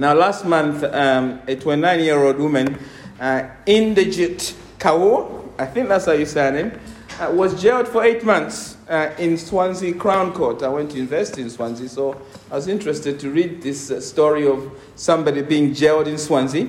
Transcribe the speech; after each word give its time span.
Now, 0.00 0.14
last 0.14 0.44
month, 0.44 0.84
um, 0.84 1.40
a 1.48 1.56
29 1.56 1.98
year 1.98 2.22
old 2.22 2.38
woman, 2.38 2.78
uh, 3.18 3.48
Inderjit 3.66 4.54
Kaur, 4.78 5.48
I 5.58 5.66
think 5.66 5.88
that's 5.88 6.06
how 6.06 6.12
you 6.12 6.24
say 6.24 6.42
her 6.42 6.52
name, 6.52 6.80
uh, 7.18 7.32
was 7.32 7.60
jailed 7.60 7.88
for 7.88 8.04
eight 8.04 8.22
months 8.22 8.76
uh, 8.88 9.10
in 9.18 9.36
Swansea 9.36 9.92
Crown 9.94 10.32
Court. 10.32 10.62
I 10.62 10.68
went 10.68 10.92
to 10.92 10.98
invest 11.00 11.36
in 11.38 11.50
Swansea, 11.50 11.88
so 11.88 12.12
I 12.48 12.54
was 12.54 12.68
interested 12.68 13.18
to 13.18 13.30
read 13.30 13.60
this 13.60 13.90
uh, 13.90 14.00
story 14.00 14.46
of 14.46 14.70
somebody 14.94 15.42
being 15.42 15.74
jailed 15.74 16.06
in 16.06 16.16
Swansea. 16.16 16.68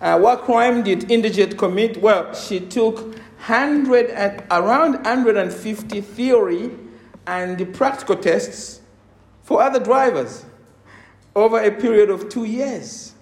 Uh, 0.00 0.20
what 0.20 0.42
crime 0.42 0.84
did 0.84 1.00
Inderjit 1.08 1.58
commit? 1.58 2.00
Well, 2.00 2.32
she 2.34 2.60
took 2.60 2.98
100 3.00 4.10
and, 4.10 4.44
around 4.52 4.92
150 5.02 6.00
theory 6.02 6.70
and 7.26 7.74
practical 7.74 8.14
tests 8.14 8.80
for 9.42 9.60
other 9.60 9.80
drivers 9.80 10.44
over 11.40 11.58
a 11.62 11.70
period 11.70 12.10
of 12.10 12.28
two 12.28 12.44
years. 12.44 13.14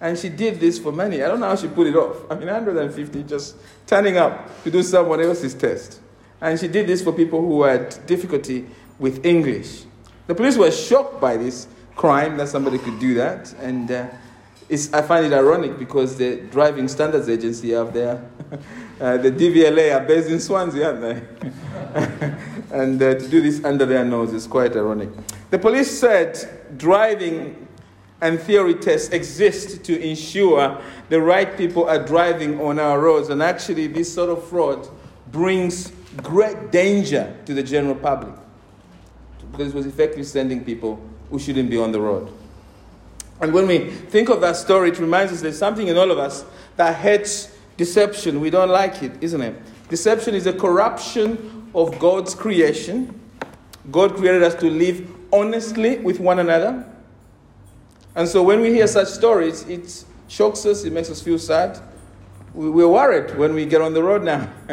And 0.00 0.18
she 0.18 0.28
did 0.28 0.60
this 0.60 0.78
for 0.78 0.92
money. 0.92 1.22
I 1.22 1.28
don't 1.28 1.40
know 1.40 1.48
how 1.48 1.56
she 1.56 1.68
put 1.68 1.86
it 1.86 1.96
off. 1.96 2.30
I 2.30 2.34
mean, 2.34 2.46
150 2.46 3.22
just 3.22 3.56
turning 3.86 4.18
up 4.18 4.62
to 4.64 4.70
do 4.70 4.82
someone 4.82 5.20
else's 5.20 5.54
test. 5.54 6.00
And 6.40 6.60
she 6.60 6.68
did 6.68 6.86
this 6.86 7.02
for 7.02 7.12
people 7.12 7.40
who 7.40 7.62
had 7.62 8.04
difficulty 8.06 8.66
with 8.98 9.24
English. 9.24 9.84
The 10.26 10.34
police 10.34 10.56
were 10.56 10.70
shocked 10.70 11.20
by 11.20 11.36
this 11.36 11.66
crime 11.94 12.36
that 12.36 12.48
somebody 12.48 12.78
could 12.78 12.98
do 12.98 13.14
that. 13.14 13.54
And 13.54 13.90
uh, 13.90 14.08
I 14.68 15.02
find 15.02 15.24
it 15.24 15.32
ironic 15.32 15.78
because 15.78 16.16
the 16.16 16.42
Driving 16.50 16.88
Standards 16.88 17.28
Agency 17.28 17.70
have 17.70 17.94
there, 17.94 18.22
uh, 19.00 19.16
the 19.16 19.30
DVLA 19.30 19.94
are 19.98 20.04
based 20.04 20.28
in 20.28 20.40
Swansea, 20.40 20.88
aren't 20.88 21.00
they? 21.00 21.22
and 22.72 23.00
uh, 23.00 23.14
to 23.14 23.28
do 23.28 23.40
this 23.40 23.64
under 23.64 23.86
their 23.86 24.04
nose 24.04 24.32
is 24.32 24.46
quite 24.46 24.76
ironic. 24.76 25.08
The 25.50 25.58
police 25.58 25.90
said 25.90 26.76
driving 26.76 27.66
and 28.20 28.40
theory 28.40 28.74
tests 28.74 29.10
exist 29.10 29.84
to 29.84 30.00
ensure 30.00 30.80
the 31.08 31.20
right 31.20 31.56
people 31.56 31.88
are 31.88 32.04
driving 32.04 32.60
on 32.60 32.78
our 32.78 32.98
roads. 32.98 33.28
And 33.28 33.42
actually, 33.42 33.86
this 33.86 34.12
sort 34.12 34.30
of 34.30 34.46
fraud 34.48 34.88
brings 35.30 35.92
great 36.22 36.70
danger 36.72 37.36
to 37.44 37.54
the 37.54 37.62
general 37.62 37.94
public 37.94 38.34
because 39.52 39.72
it 39.72 39.74
was 39.74 39.86
effectively 39.86 40.24
sending 40.24 40.64
people 40.64 41.00
who 41.30 41.38
shouldn't 41.38 41.70
be 41.70 41.78
on 41.78 41.92
the 41.92 42.00
road. 42.00 42.32
And 43.40 43.52
when 43.52 43.66
we 43.66 43.90
think 43.90 44.30
of 44.30 44.40
that 44.40 44.56
story, 44.56 44.90
it 44.90 44.98
reminds 44.98 45.32
us 45.32 45.42
there's 45.42 45.58
something 45.58 45.88
in 45.88 45.96
all 45.96 46.10
of 46.10 46.18
us 46.18 46.44
that 46.76 46.96
hates 46.96 47.54
deception. 47.76 48.40
We 48.40 48.50
don't 48.50 48.70
like 48.70 49.02
it, 49.02 49.12
isn't 49.22 49.40
it? 49.40 49.60
Deception 49.88 50.34
is 50.34 50.46
a 50.46 50.52
corruption 50.52 51.70
of 51.74 51.98
God's 51.98 52.34
creation. 52.34 53.20
God 53.90 54.16
created 54.16 54.42
us 54.42 54.54
to 54.56 54.70
live 54.70 55.08
honestly 55.36 55.98
with 55.98 56.20
one 56.20 56.38
another. 56.38 56.84
And 58.14 58.28
so 58.28 58.42
when 58.42 58.60
we 58.60 58.72
hear 58.72 58.86
such 58.86 59.08
stories, 59.08 59.62
it 59.68 60.04
shocks 60.28 60.64
us, 60.66 60.84
it 60.84 60.92
makes 60.92 61.10
us 61.10 61.20
feel 61.20 61.38
sad. 61.38 61.78
We're 62.54 62.88
worried 62.88 63.36
when 63.36 63.52
we 63.52 63.66
get 63.66 63.82
on 63.82 63.92
the 63.92 64.02
road 64.02 64.22
now. 64.24 64.50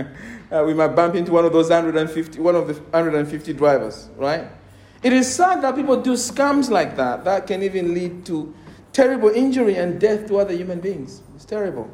uh, 0.51 0.63
we 0.65 0.73
might 0.73 0.89
bump 0.89 1.15
into 1.15 1.33
one 1.33 1.43
of 1.43 1.51
those 1.51 1.69
150, 1.69 2.39
one 2.39 2.55
of 2.55 2.67
the 2.67 2.73
150 2.73 3.53
drivers, 3.53 4.09
right? 4.15 4.47
It 5.03 5.11
is 5.11 5.33
sad 5.33 5.61
that 5.63 5.75
people 5.75 6.01
do 6.01 6.13
scams 6.13 6.69
like 6.69 6.95
that. 6.95 7.25
That 7.25 7.45
can 7.45 7.61
even 7.61 7.93
lead 7.93 8.25
to 8.27 8.53
terrible 8.93 9.29
injury 9.29 9.75
and 9.75 9.99
death 9.99 10.27
to 10.29 10.37
other 10.37 10.53
human 10.53 10.79
beings. 10.79 11.21
It's 11.35 11.43
terrible. 11.43 11.91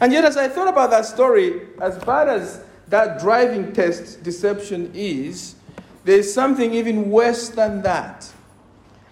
And 0.00 0.12
yet, 0.12 0.24
as 0.24 0.36
I 0.36 0.48
thought 0.48 0.68
about 0.68 0.90
that 0.90 1.04
story, 1.04 1.68
as 1.82 1.98
bad 1.98 2.28
as 2.28 2.64
that 2.86 3.20
driving 3.20 3.72
test 3.72 4.22
deception 4.22 4.90
is, 4.94 5.56
there's 6.04 6.32
something 6.32 6.72
even 6.72 7.10
worse 7.10 7.48
than 7.48 7.82
that. 7.82 8.32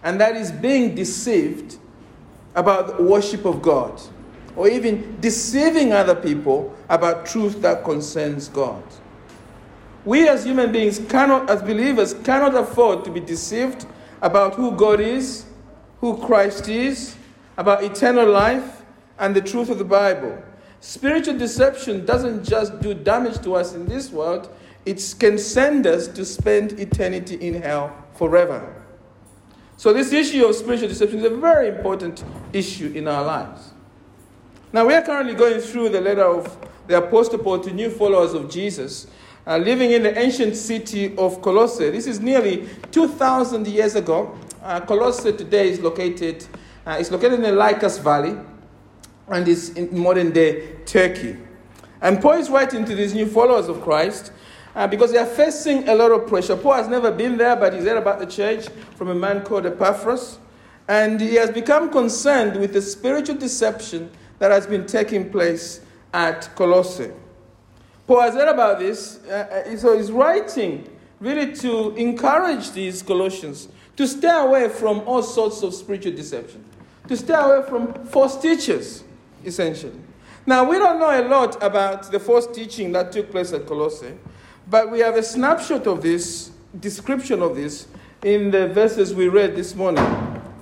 And 0.03 0.21
that 0.21 0.37
is 0.37 0.53
being 0.53 0.95
deceived 0.95 1.79
about 2.55 2.97
the 2.97 3.03
worship 3.03 3.45
of 3.45 3.61
God, 3.61 4.01
or 4.55 4.69
even 4.69 5.21
deceiving 5.21 5.93
other 5.93 6.15
people 6.15 6.75
about 6.89 7.27
truth 7.27 7.61
that 7.63 7.85
concerns 7.85 8.49
God. 8.49 8.83
We 10.05 10.29
as 10.29 10.45
human 10.45 10.73
beings 10.73 11.01
cannot, 11.09 11.51
as 11.51 11.61
believers, 11.63 12.15
cannot 12.15 12.55
afford 12.55 13.05
to 13.05 13.11
be 13.11 13.21
deceived 13.21 13.87
about 14.23 14.55
who 14.55 14.71
God 14.73 15.01
is, 15.01 15.45
who 16.01 16.17
Christ 16.25 16.69
is, 16.69 17.17
about 17.57 17.83
eternal 17.83 18.31
life, 18.31 18.83
and 19.19 19.35
the 19.35 19.41
truth 19.41 19.69
of 19.69 19.79
the 19.79 19.85
Bible. 19.85 20.41
Spiritual 20.81 21.37
deception 21.37 22.07
doesn't 22.07 22.45
just 22.45 22.81
do 22.81 22.95
damage 22.95 23.41
to 23.43 23.55
us 23.55 23.75
in 23.75 23.87
this 23.87 24.11
world, 24.11 24.49
it 24.87 25.17
can 25.19 25.37
send 25.37 25.87
us 25.87 26.07
to 26.07 26.25
spend 26.25 26.79
eternity 26.79 27.35
in 27.35 27.61
hell 27.61 27.95
forever. 28.15 28.85
So, 29.77 29.93
this 29.93 30.13
issue 30.13 30.47
of 30.47 30.55
spiritual 30.55 30.89
deception 30.89 31.19
is 31.19 31.25
a 31.25 31.37
very 31.37 31.69
important 31.69 32.25
issue 32.53 32.93
in 32.95 33.09
our 33.09 33.23
lives. 33.23 33.73
Now, 34.73 34.87
we 34.87 34.95
are 34.95 35.03
currently 35.03 35.35
going 35.35 35.61
through 35.61 35.91
the 35.91 36.01
letter 36.01 36.25
of 36.25 36.57
the 36.87 36.99
Apostle 36.99 37.41
Paul 37.41 37.59
to 37.61 37.73
new 37.73 37.91
followers 37.91 38.33
of 38.33 38.49
Jesus, 38.49 39.09
uh, 39.47 39.59
living 39.59 39.91
in 39.91 40.05
the 40.05 40.17
ancient 40.17 40.57
city 40.57 41.17
of 41.19 41.43
Colossae. 41.43 41.91
This 41.91 42.07
is 42.07 42.21
nearly 42.21 42.69
2,000 42.93 43.67
years 43.67 43.97
ago. 43.97 44.39
Uh, 44.63 44.81
Colossae 44.81 45.33
today 45.33 45.69
is 45.69 45.81
located, 45.81 46.47
uh, 46.87 46.97
it's 46.99 47.11
located 47.11 47.35
in 47.35 47.43
the 47.43 47.53
Lycus 47.53 47.99
Valley 47.99 48.39
and 49.29 49.49
is 49.49 49.71
in 49.71 49.99
modern 49.99 50.31
day 50.31 50.77
Turkey. 50.87 51.37
And 52.01 52.23
Paul 52.23 52.35
is 52.35 52.51
writing 52.51 52.85
to 52.85 52.95
these 52.95 53.15
new 53.15 53.27
followers 53.27 53.69
of 53.69 53.83
Christ 53.83 54.33
uh, 54.77 54.87
because 54.87 55.11
they 55.11 55.19
are 55.19 55.27
facing 55.27 55.89
a 55.89 55.95
lot 55.95 56.13
of 56.13 56.29
pressure. 56.29 56.55
Paul 56.55 56.75
has 56.75 56.87
never 56.87 57.11
been 57.11 57.39
there, 57.39 57.57
but 57.57 57.73
he's 57.73 57.85
heard 57.85 57.97
about 57.97 58.19
the 58.19 58.27
church 58.27 58.69
from 58.95 59.09
a 59.09 59.15
man 59.15 59.43
called 59.43 59.65
Epaphras. 59.65 60.39
And 60.87 61.21
he 61.21 61.35
has 61.37 61.51
become 61.51 61.91
concerned 61.91 62.61
with 62.61 62.75
the 62.75 62.83
spiritual 62.83 63.37
deception 63.37 64.11
that 64.39 64.51
has 64.51 64.67
been 64.67 64.87
taking 64.87 65.31
place 65.31 65.81
at 66.13 66.55
Colossae. 66.55 67.11
Paul 68.07 68.21
has 68.21 68.35
heard 68.35 68.49
about 68.49 68.79
this, 68.79 69.19
uh, 69.25 69.65
uh 69.67 69.77
so 69.77 69.97
he's 69.97 70.13
writing 70.13 70.89
really 71.19 71.53
to 71.57 71.95
encourage 71.97 72.71
these 72.73 73.03
Colossians 73.03 73.69
to 73.97 74.07
stay 74.07 74.29
away 74.31 74.69
from 74.69 75.01
all 75.09 75.23
sorts 75.23 75.63
of 75.63 75.75
spiritual 75.75 76.13
deception, 76.13 76.63
to 77.09 77.17
stay 77.17 77.35
away 77.35 77.67
from 77.67 77.95
false 78.05 78.41
teachers, 78.41 79.03
essentially. 79.43 79.99
Now, 80.45 80.69
we 80.69 80.77
don't 80.77 81.01
know 81.01 81.11
a 81.11 81.27
lot 81.27 81.61
about 81.63 82.13
the 82.13 82.21
false 82.21 82.47
teaching 82.47 82.93
that 82.93 83.11
took 83.11 83.31
place 83.31 83.53
at 83.55 83.67
Colossae. 83.67 84.15
But 84.69 84.91
we 84.91 84.99
have 85.01 85.15
a 85.17 85.23
snapshot 85.23 85.87
of 85.87 86.03
this, 86.03 86.51
description 86.81 87.41
of 87.41 87.55
this, 87.55 87.87
in 88.25 88.51
the 88.51 88.69
verses 88.69 89.15
we 89.15 89.29
read 89.29 89.55
this 89.55 89.77
morning, 89.77 90.05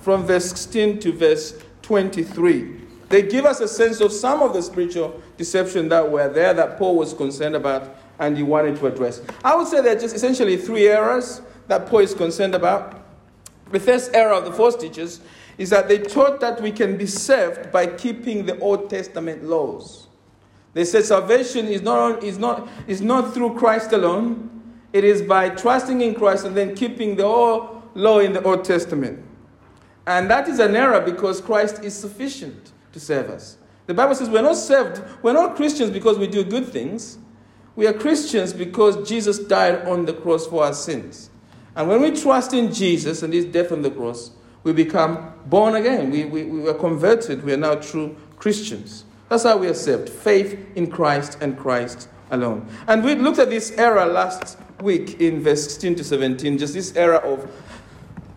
from 0.01 0.23
verse 0.25 0.45
16 0.49 0.99
to 0.99 1.11
verse 1.11 1.59
23. 1.81 2.81
They 3.09 3.23
give 3.23 3.45
us 3.45 3.61
a 3.61 3.67
sense 3.67 4.01
of 4.01 4.11
some 4.11 4.43
of 4.43 4.53
the 4.53 4.61
spiritual 4.61 5.21
deception 5.37 5.89
that 5.89 6.09
were 6.09 6.29
there 6.29 6.53
that 6.53 6.77
Paul 6.77 6.95
was 6.95 7.13
concerned 7.13 7.55
about 7.55 7.95
and 8.19 8.37
he 8.37 8.43
wanted 8.43 8.77
to 8.77 8.87
address. 8.87 9.21
I 9.43 9.55
would 9.55 9.67
say 9.67 9.81
there 9.81 9.95
are 9.95 9.99
just 9.99 10.15
essentially 10.15 10.57
three 10.57 10.87
errors 10.87 11.41
that 11.67 11.87
Paul 11.87 11.99
is 11.99 12.13
concerned 12.13 12.53
about. 12.53 13.03
The 13.71 13.79
first 13.79 14.11
error 14.13 14.33
of 14.33 14.45
the 14.45 14.51
false 14.51 14.75
teachers 14.75 15.19
is 15.57 15.71
that 15.71 15.87
they 15.87 15.99
taught 15.99 16.39
that 16.41 16.61
we 16.61 16.71
can 16.71 16.97
be 16.97 17.07
saved 17.07 17.71
by 17.71 17.87
keeping 17.87 18.45
the 18.45 18.59
Old 18.59 18.89
Testament 18.89 19.43
laws. 19.43 20.04
They 20.75 20.83
said 20.83 21.05
salvation 21.05 21.67
is 21.67 21.81
not, 21.81 22.21
is, 22.21 22.37
not, 22.37 22.67
is 22.85 23.01
not 23.01 23.33
through 23.33 23.55
Christ 23.55 23.93
alone, 23.93 24.51
it 24.91 25.05
is 25.05 25.21
by 25.21 25.49
trusting 25.49 26.01
in 26.01 26.13
Christ 26.13 26.45
and 26.45 26.55
then 26.55 26.75
keeping 26.75 27.15
the 27.15 27.23
whole 27.23 27.81
law 27.95 28.19
in 28.19 28.33
the 28.33 28.43
Old 28.43 28.65
Testament. 28.65 29.23
And 30.05 30.29
that 30.29 30.49
is 30.49 30.59
an 30.59 30.75
error 30.75 30.99
because 30.99 31.39
Christ 31.39 31.81
is 31.81 31.95
sufficient 31.95 32.73
to 32.91 32.99
save 32.99 33.29
us. 33.29 33.57
The 33.87 33.93
Bible 33.93 34.15
says 34.15 34.29
we're 34.29 34.41
not 34.41 34.57
saved, 34.57 35.01
we're 35.21 35.31
not 35.31 35.55
Christians 35.55 35.91
because 35.91 36.19
we 36.19 36.27
do 36.27 36.43
good 36.43 36.67
things. 36.67 37.19
We 37.77 37.87
are 37.87 37.93
Christians 37.93 38.51
because 38.51 39.07
Jesus 39.07 39.39
died 39.39 39.87
on 39.87 40.05
the 40.05 40.13
cross 40.13 40.45
for 40.45 40.65
our 40.65 40.73
sins. 40.73 41.29
And 41.77 41.87
when 41.87 42.01
we 42.01 42.11
trust 42.11 42.53
in 42.53 42.73
Jesus 42.73 43.23
and 43.23 43.33
his 43.33 43.45
death 43.45 43.71
on 43.71 43.81
the 43.81 43.91
cross, 43.91 44.31
we 44.63 44.73
become 44.73 45.33
born 45.45 45.75
again. 45.75 46.11
We, 46.11 46.25
we, 46.25 46.43
we 46.43 46.67
are 46.67 46.73
converted. 46.73 47.45
We 47.45 47.53
are 47.53 47.57
now 47.57 47.75
true 47.75 48.17
Christians. 48.37 49.05
That's 49.35 49.43
how 49.43 49.57
we 49.57 49.67
are 49.67 49.73
saved 49.73 50.07
faith 50.07 50.57
in 50.77 50.89
Christ 50.89 51.39
and 51.41 51.59
Christ 51.59 52.07
alone. 52.31 52.69
And 52.87 53.03
we 53.03 53.15
looked 53.15 53.37
at 53.37 53.49
this 53.49 53.71
era 53.71 54.05
last 54.05 54.57
week 54.79 55.19
in 55.19 55.41
verse 55.41 55.61
16 55.61 55.95
to 55.95 56.03
17, 56.05 56.57
just 56.57 56.73
this 56.73 56.95
era 56.95 57.17
of 57.17 57.51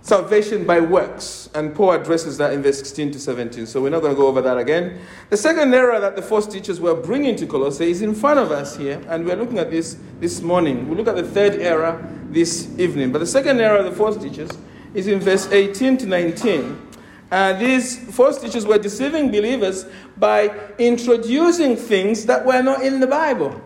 salvation 0.02 0.66
by 0.66 0.80
works. 0.80 1.50
And 1.54 1.72
Paul 1.72 1.92
addresses 1.92 2.36
that 2.38 2.52
in 2.52 2.64
verse 2.64 2.78
16 2.78 3.12
to 3.12 3.20
17. 3.20 3.66
So 3.66 3.80
we're 3.80 3.90
not 3.90 4.00
going 4.00 4.12
to 4.12 4.20
go 4.20 4.26
over 4.26 4.42
that 4.42 4.58
again. 4.58 4.98
The 5.30 5.36
second 5.36 5.72
error 5.72 6.00
that 6.00 6.16
the 6.16 6.22
false 6.22 6.48
teachers 6.48 6.80
were 6.80 6.96
bringing 6.96 7.36
to 7.36 7.46
Colossae 7.46 7.92
is 7.92 8.02
in 8.02 8.12
front 8.12 8.40
of 8.40 8.50
us 8.50 8.76
here. 8.76 9.00
And 9.06 9.24
we're 9.24 9.36
looking 9.36 9.60
at 9.60 9.70
this 9.70 9.98
this 10.18 10.42
morning. 10.42 10.88
We'll 10.88 10.98
look 10.98 11.06
at 11.06 11.14
the 11.14 11.22
third 11.22 11.60
error 11.60 12.04
this 12.28 12.76
evening. 12.76 13.12
But 13.12 13.20
the 13.20 13.26
second 13.26 13.60
error 13.60 13.76
of 13.76 13.84
the 13.84 13.92
false 13.92 14.16
teachers 14.16 14.50
is 14.94 15.06
in 15.06 15.20
verse 15.20 15.46
18 15.52 15.96
to 15.98 16.06
19. 16.06 16.88
Uh, 17.30 17.52
these 17.52 17.98
false 18.14 18.40
teachers 18.40 18.64
were 18.64 18.78
deceiving 18.78 19.30
believers 19.30 19.84
by 20.18 20.54
introducing 20.78 21.76
things 21.76 22.26
that 22.26 22.44
were 22.44 22.62
not 22.62 22.82
in 22.82 23.00
the 23.00 23.06
Bible. 23.06 23.60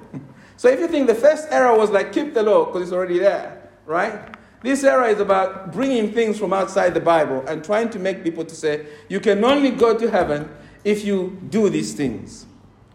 So 0.57 0.69
if 0.69 0.79
you 0.79 0.87
think 0.87 1.07
the 1.09 1.15
first 1.15 1.49
error 1.51 1.77
was 1.77 1.91
like 1.91 2.13
keep 2.13 2.35
the 2.35 2.43
law 2.43 2.67
because 2.67 2.83
it's 2.83 2.93
already 2.93 3.19
there, 3.19 3.69
right? 3.85 4.33
This 4.63 4.85
era 4.85 5.09
is 5.09 5.19
about 5.19 5.73
bringing 5.73 6.13
things 6.13 6.39
from 6.39 6.53
outside 6.53 6.95
the 6.95 7.01
Bible 7.01 7.45
and 7.49 7.65
trying 7.65 7.91
to 7.91 7.99
make 7.99 8.23
people 8.23 8.45
to 8.45 8.55
say, 8.55 8.87
you 9.09 9.19
can 9.19 9.45
only 9.45 9.71
go 9.71 9.99
to 9.99 10.09
heaven 10.09 10.49
if 10.85 11.05
you 11.05 11.41
do 11.51 11.69
these 11.69 11.95
things. 11.95 12.47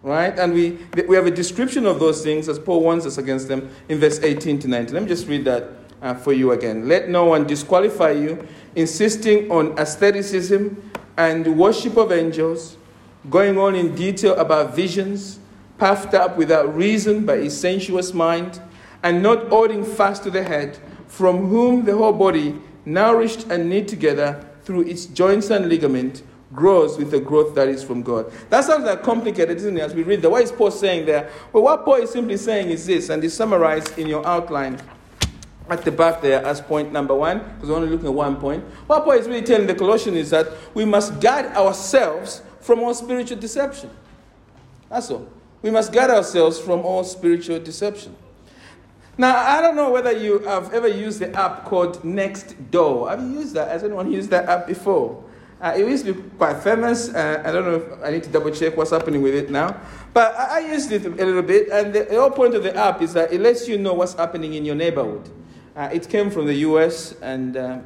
Right? 0.02 0.38
And 0.40 0.54
we, 0.54 0.80
we 1.10 1.16
have 1.18 1.26
a 1.26 1.32
description 1.32 1.86
of 1.86 2.00
those 2.00 2.24
things 2.24 2.48
as 2.48 2.58
Paul 2.58 2.82
warns 2.82 3.06
us 3.06 3.18
against 3.18 3.50
them 3.50 3.70
in 3.90 4.00
verse 4.00 4.20
18 4.20 4.60
to 4.60 4.68
19. 4.70 4.94
Let 4.94 5.04
me 5.04 5.10
just 5.10 5.28
read 5.28 5.44
that 5.44 5.70
uh, 6.02 6.14
for 6.14 6.32
you 6.32 6.52
again. 6.52 6.88
Let 6.88 7.10
no 7.10 7.26
one 7.26 7.46
disqualify 7.46 8.12
you, 8.12 8.48
insisting 8.76 9.52
on 9.52 9.78
asceticism 9.78 10.92
and 11.18 11.58
worship 11.58 11.98
of 11.98 12.14
angels, 12.14 12.78
going 13.30 13.58
on 13.58 13.76
in 13.76 13.96
detail 13.96 14.36
about 14.36 14.76
visions, 14.76 15.40
puffed 15.78 16.14
up 16.14 16.38
without 16.38 16.76
reason 16.76 17.26
by 17.26 17.36
a 17.36 17.50
sensuous 17.50 18.14
mind, 18.14 18.62
and 19.04 19.22
not 19.22 19.48
holding 19.50 19.84
fast 19.84 20.24
to 20.24 20.32
the 20.32 20.44
head, 20.44 20.78
from 21.08 21.48
whom 21.48 21.86
the 21.86 21.96
whole 21.96 22.14
body, 22.14 22.60
nourished 22.86 23.50
and 23.50 23.70
knit 23.70 23.88
together 23.88 24.44
through 24.64 24.82
its 24.82 25.06
joints 25.06 25.50
and 25.50 25.70
ligament, 25.70 26.24
grows 26.54 26.98
with 26.98 27.12
the 27.12 27.20
growth 27.20 27.54
that 27.56 27.68
is 27.68 27.84
from 27.84 28.02
God. 28.02 28.32
That 28.50 28.64
sounds 28.64 28.86
like 28.86 29.04
complicated, 29.04 29.58
isn't 29.58 29.78
it? 29.78 29.82
As 29.82 29.94
we 29.94 30.04
read 30.04 30.22
that, 30.22 30.30
what 30.30 30.42
is 30.42 30.52
Paul 30.52 30.72
saying 30.72 31.06
there? 31.06 31.30
Well, 31.52 31.64
what 31.64 31.84
Paul 31.84 31.96
is 31.96 32.12
simply 32.12 32.38
saying 32.38 32.70
is 32.70 32.86
this, 32.86 33.10
and 33.10 33.24
it's 33.24 33.34
summarized 33.34 33.98
in 34.00 34.08
your 34.08 34.26
outline 34.26 34.80
at 35.70 35.84
the 35.84 35.92
back 35.92 36.22
there 36.22 36.44
as 36.46 36.62
point 36.62 36.94
number 36.94 37.14
one, 37.14 37.40
because 37.40 37.70
we're 37.70 37.76
only 37.76 37.90
looking 37.90 38.08
at 38.08 38.14
one 38.14 38.38
point. 38.38 38.64
What 38.88 39.04
Paul 39.04 39.14
is 39.14 39.28
really 39.28 39.42
telling 39.42 39.68
the 39.68 39.76
Colossians 39.76 40.18
is 40.18 40.30
that 40.30 40.48
we 40.74 40.86
must 40.86 41.20
guard 41.20 41.48
ourselves 41.48 42.42
from 42.68 42.84
all 42.84 42.94
spiritual 42.94 43.38
deception. 43.40 43.90
That's 44.90 45.10
all. 45.10 45.28
We 45.62 45.72
must 45.72 45.92
guard 45.94 46.12
ourselves 46.12 46.60
from 46.60 46.82
all 46.82 47.04
spiritual 47.06 47.60
deception. 47.60 48.14
Now, 49.18 49.38
I 49.38 49.62
don't 49.62 49.76
know 49.76 49.90
whether 49.90 50.12
you 50.12 50.40
have 50.40 50.74
ever 50.74 50.88
used 50.88 51.20
the 51.20 51.34
app 51.34 51.64
called 51.64 52.04
Nextdoor. 52.04 53.10
Have 53.10 53.22
you 53.22 53.40
used 53.40 53.56
that? 53.56 53.70
Has 53.70 53.84
anyone 53.84 54.12
used 54.12 54.30
that 54.30 54.48
app 54.48 54.68
before? 54.68 55.24
Uh, 55.60 55.74
it 55.76 55.88
used 55.88 56.06
to 56.06 56.14
be 56.14 56.22
quite 56.38 56.62
famous. 56.62 57.10
Uh, 57.10 57.42
I 57.44 57.52
don't 57.52 57.66
know 57.66 57.76
if 57.76 58.04
I 58.04 58.12
need 58.12 58.24
to 58.24 58.30
double 58.30 58.52
check 58.52 58.78
what's 58.78 58.92
happening 58.92 59.24
with 59.24 59.34
it 59.34 59.50
now. 59.50 59.82
But 60.14 60.36
I, 60.36 60.58
I 60.58 60.72
used 60.72 60.92
it 60.92 61.06
a 61.06 61.10
little 61.10 61.42
bit, 61.42 61.70
and 61.70 61.94
the, 61.94 62.04
the 62.04 62.20
whole 62.20 62.30
point 62.30 62.54
of 62.54 62.62
the 62.62 62.76
app 62.76 63.02
is 63.02 63.14
that 63.14 63.34
it 63.34 63.42
lets 63.42 63.68
you 63.68 63.80
know 63.80 63.94
what's 63.94 64.14
happening 64.14 64.54
in 64.54 64.66
your 64.66 64.76
neighborhood. 64.76 65.28
Uh, 65.76 65.90
it 65.92 66.08
came 66.10 66.30
from 66.30 66.46
the 66.46 66.54
US, 66.56 67.14
and 67.22 67.58
uh, 67.58 67.80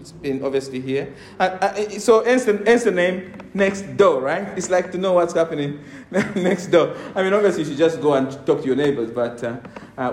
it's 0.00 0.12
been 0.12 0.42
obviously 0.42 0.80
here. 0.80 1.14
Uh, 1.38 1.42
uh, 1.42 1.88
so, 1.98 2.24
hence 2.24 2.44
the, 2.44 2.62
hence 2.64 2.84
the 2.84 2.90
name 2.90 3.32
next 3.52 3.82
door, 3.96 4.20
right? 4.22 4.56
It's 4.56 4.70
like 4.70 4.90
to 4.92 4.98
know 4.98 5.12
what's 5.12 5.34
happening 5.34 5.80
next 6.10 6.68
door. 6.68 6.96
I 7.14 7.22
mean, 7.22 7.32
obviously, 7.34 7.62
you 7.62 7.68
should 7.68 7.78
just 7.78 8.00
go 8.00 8.14
and 8.14 8.30
talk 8.46 8.60
to 8.60 8.66
your 8.66 8.76
neighbors, 8.76 9.10
but 9.10 9.42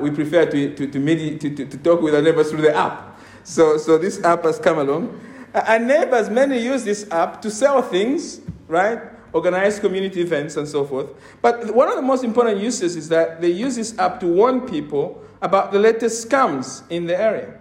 we 0.01 0.11
prefer 0.11 0.45
to, 0.45 0.75
to, 0.75 0.87
to, 0.87 0.99
medi- 0.99 1.37
to, 1.37 1.55
to, 1.55 1.65
to 1.65 1.77
talk 1.77 2.01
with 2.01 2.15
our 2.15 2.21
neighbors 2.21 2.51
through 2.51 2.61
the 2.61 2.75
app. 2.75 3.19
So, 3.43 3.77
so 3.77 3.97
this 3.97 4.21
app 4.23 4.43
has 4.43 4.59
come 4.59 4.79
along. 4.79 5.19
And 5.53 5.87
neighbors, 5.87 6.29
many 6.29 6.59
use 6.59 6.83
this 6.83 7.09
app 7.11 7.41
to 7.41 7.49
sell 7.49 7.81
things, 7.81 8.41
right? 8.67 8.99
Organize 9.33 9.79
community 9.79 10.21
events 10.21 10.57
and 10.57 10.67
so 10.67 10.83
forth. 10.83 11.07
But 11.41 11.73
one 11.73 11.87
of 11.87 11.95
the 11.95 12.01
most 12.01 12.23
important 12.23 12.59
uses 12.59 12.95
is 12.95 13.07
that 13.09 13.39
they 13.41 13.49
use 13.49 13.75
this 13.77 13.97
app 13.97 14.19
to 14.19 14.27
warn 14.27 14.61
people 14.61 15.23
about 15.41 15.71
the 15.71 15.79
latest 15.79 16.27
scams 16.27 16.83
in 16.89 17.05
the 17.05 17.17
area. 17.19 17.56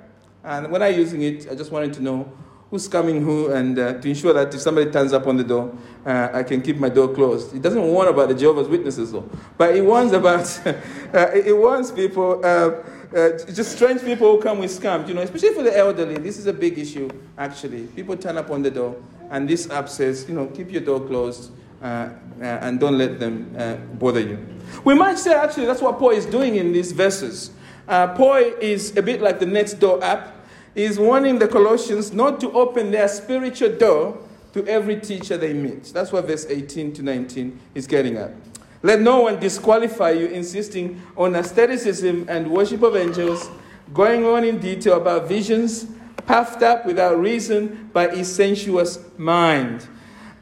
And 0.47 0.71
when 0.71 0.81
I'm 0.81 0.95
using 0.95 1.23
it, 1.23 1.49
I 1.51 1.57
just 1.57 1.73
wanted 1.73 1.93
to 1.95 2.03
know 2.03 2.33
who's 2.71 2.87
coming 2.87 3.21
who 3.21 3.51
and 3.53 3.77
uh, 3.79 3.95
to 3.95 4.09
ensure 4.09 4.33
that 4.33 4.55
if 4.55 4.61
somebody 4.61 4.91
turns 4.91 5.13
up 5.13 5.27
on 5.27 5.37
the 5.37 5.43
door, 5.43 5.77
uh, 6.05 6.29
I 6.33 6.45
can 6.45 6.63
keep 6.63 6.77
my 6.79 6.89
door 6.89 7.13
closed. 7.13 7.55
It 7.55 7.63
doesn't 7.63 7.83
warn 7.83 8.07
about 8.07 8.29
the 8.29 8.35
Jehovah's 8.35 8.69
Witnesses 8.69 9.11
though, 9.11 9.29
but 9.59 9.75
it 9.75 9.83
warns 9.83 10.13
about, 10.13 10.47
uh, 10.67 11.31
it 11.35 11.57
warns 11.57 11.91
people 11.91 12.41
uh, 12.45 12.83
uh, 13.17 13.39
just 13.53 13.73
strange 13.73 14.03
people 14.03 14.37
who 14.37 14.43
come 14.43 14.61
with 14.61 14.71
scams, 14.71 15.09
you 15.09 15.15
know, 15.15 15.21
especially 15.21 15.55
for 15.55 15.65
the 15.65 15.77
elderly. 15.77 16.17
This 16.17 16.39
is 16.39 16.47
a 16.47 16.53
big 16.53 16.79
issue, 16.79 17.11
actually. 17.37 17.89
People 17.89 18.17
turn 18.17 18.39
up 18.39 18.51
on 18.51 18.63
the 18.63 18.71
door, 18.71 18.97
and 19.31 19.49
this 19.49 19.69
app 19.71 19.89
says, 19.89 20.29
you 20.29 20.35
know, 20.35 20.47
keep 20.47 20.71
your 20.71 20.83
door 20.83 21.01
closed 21.01 21.51
uh, 21.83 22.11
and 22.41 22.79
don't 22.79 22.99
let 22.99 23.19
them 23.19 23.53
bother 23.99 24.21
you. 24.21 24.45
We 24.85 24.95
might 24.95 25.19
say, 25.19 25.35
actually, 25.35 25.67
that's 25.67 25.83
what 25.83 25.99
Paul 25.99 26.11
is 26.11 26.27
doing 26.27 26.57
in 26.57 26.73
these 26.73 26.93
verses. 26.93 27.51
Uh, 27.89 28.09
Paul 28.09 28.37
is 28.61 28.97
a 28.97 29.03
bit 29.03 29.23
like 29.23 29.39
the 29.39 29.47
next 29.47 29.75
door 29.75 30.03
app. 30.03 30.36
He's 30.76 30.99
warning 30.99 31.38
the 31.38 31.49
Colossians 31.49 32.12
not 32.12 32.38
to 32.40 32.52
open 32.52 32.90
their 32.90 33.08
spiritual 33.08 33.75
door 33.76 34.19
to 34.52 34.67
every 34.67 35.00
teacher 35.00 35.38
they 35.38 35.55
meet. 35.55 35.84
That's 35.84 36.12
what 36.12 36.26
verse 36.26 36.44
18 36.44 36.93
to 36.93 37.02
19 37.02 37.58
is 37.75 37.87
getting 37.87 38.19
at. 38.19 38.34
Let 38.82 39.00
no 39.00 39.23
one 39.23 39.40
disqualify 39.40 40.11
you, 40.11 40.26
insisting 40.26 41.00
on 41.17 41.34
asceticism 41.34 42.26
and 42.28 42.50
worship 42.50 42.82
of 42.82 42.94
angels, 42.94 43.49
going 43.94 44.26
on 44.26 44.44
in 44.44 44.58
detail 44.58 45.00
about 45.00 45.26
visions, 45.26 45.87
puffed 46.26 46.62
up 46.62 46.84
without 46.84 47.19
reason 47.19 47.88
by 47.94 48.08
a 48.08 48.23
sensuous 48.23 48.99
mind, 49.17 49.88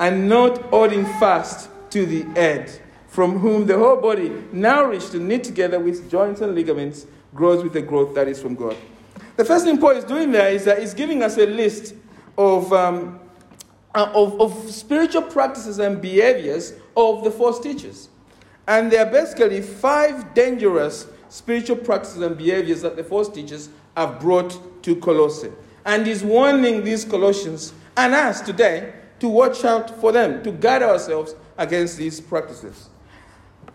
and 0.01 0.29
not 0.29 0.61
holding 0.63 1.05
fast 1.21 1.71
to 1.91 2.05
the 2.07 2.23
head, 2.39 2.81
from 3.07 3.39
whom 3.39 3.67
the 3.67 3.79
whole 3.79 4.01
body, 4.01 4.33
nourished 4.51 5.15
and 5.15 5.29
knit 5.29 5.45
together 5.45 5.79
with 5.79 6.11
joints 6.11 6.41
and 6.41 6.57
ligaments, 6.57 7.07
grows 7.37 7.63
with 7.63 7.73
the 7.73 7.83
growth 7.83 8.17
that 8.17 8.27
is 8.27 8.43
from 8.43 8.57
God. 8.57 8.77
The 9.37 9.45
first 9.45 9.65
thing 9.65 9.79
Paul 9.79 9.91
is 9.91 10.05
doing 10.05 10.31
there 10.31 10.51
is 10.51 10.65
that 10.65 10.79
he's 10.79 10.95
giving 10.95 11.23
us 11.23 11.37
a 11.39 11.47
list 11.47 11.95
of, 12.39 12.73
um, 12.73 13.19
uh, 13.95 14.11
of, 14.15 14.41
of 14.41 14.71
spiritual 14.71 15.23
practices 15.23 15.81
and 15.81 16.01
behaviors 16.01 16.75
of 16.97 17.25
the 17.25 17.31
false 17.31 17.59
teachers. 17.59 18.09
And 18.69 18.91
there 18.91 19.05
are 19.05 19.11
basically 19.11 19.61
five 19.61 20.35
dangerous 20.35 21.09
spiritual 21.29 21.77
practices 21.77 22.23
and 22.23 22.39
behaviors 22.39 22.83
that 22.83 22.97
the 22.97 23.03
false 23.03 23.29
teachers 23.29 23.71
have 23.97 24.21
brought 24.21 24.83
to 24.85 24.97
Colossae. 24.97 25.53
And 25.85 26.07
he's 26.07 26.23
warning 26.23 26.85
these 26.85 27.05
Colossians 27.05 27.75
and 27.97 28.15
us 28.15 28.41
today 28.41 28.93
to 29.19 29.29
watch 29.29 29.65
out 29.65 30.01
for 30.01 30.13
them, 30.13 30.43
to 30.45 30.53
guard 30.53 30.83
ourselves 30.83 31.35
against 31.59 31.99
these 31.99 32.21
practices. 32.21 32.89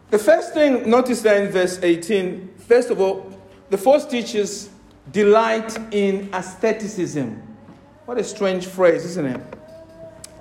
The 0.10 0.18
first 0.18 0.54
thing, 0.54 0.90
notice 0.90 1.22
there 1.22 1.44
in 1.44 1.52
verse 1.52 1.80
18, 1.84 2.56
first 2.58 2.90
of 2.90 3.00
all, 3.00 3.38
the 3.70 3.78
false 3.78 4.06
teachers 4.06 4.70
delight 5.12 5.78
in 5.94 6.34
aestheticism. 6.34 7.42
What 8.06 8.18
a 8.18 8.24
strange 8.24 8.66
phrase, 8.66 9.06
isn't 9.06 9.26
it? 9.26 9.42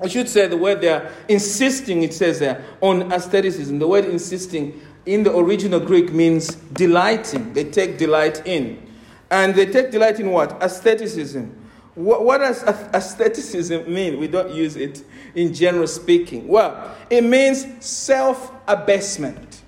I 0.02 0.08
should 0.08 0.28
say 0.28 0.46
the 0.46 0.56
word 0.56 0.80
they're 0.80 1.12
insisting, 1.28 2.02
it 2.02 2.14
says 2.14 2.38
there, 2.38 2.64
on 2.80 3.12
aestheticism. 3.12 3.78
The 3.78 3.88
word 3.88 4.04
insisting 4.04 4.80
in 5.06 5.24
the 5.24 5.36
original 5.36 5.80
Greek 5.80 6.12
means 6.12 6.54
delighting. 6.54 7.52
They 7.52 7.64
take 7.64 7.98
delight 7.98 8.46
in. 8.46 8.86
And 9.30 9.54
they 9.54 9.66
take 9.66 9.90
delight 9.90 10.20
in 10.20 10.30
what? 10.30 10.62
Aestheticism. 10.62 11.54
What, 11.94 12.24
what 12.24 12.38
does 12.38 12.62
aestheticism 12.62 13.92
mean? 13.92 14.20
We 14.20 14.28
don't 14.28 14.54
use 14.54 14.76
it 14.76 15.02
in 15.34 15.52
general 15.52 15.88
speaking. 15.88 16.46
Well, 16.46 16.96
it 17.10 17.24
means 17.24 17.66
self 17.84 18.52
abasement 18.68 19.62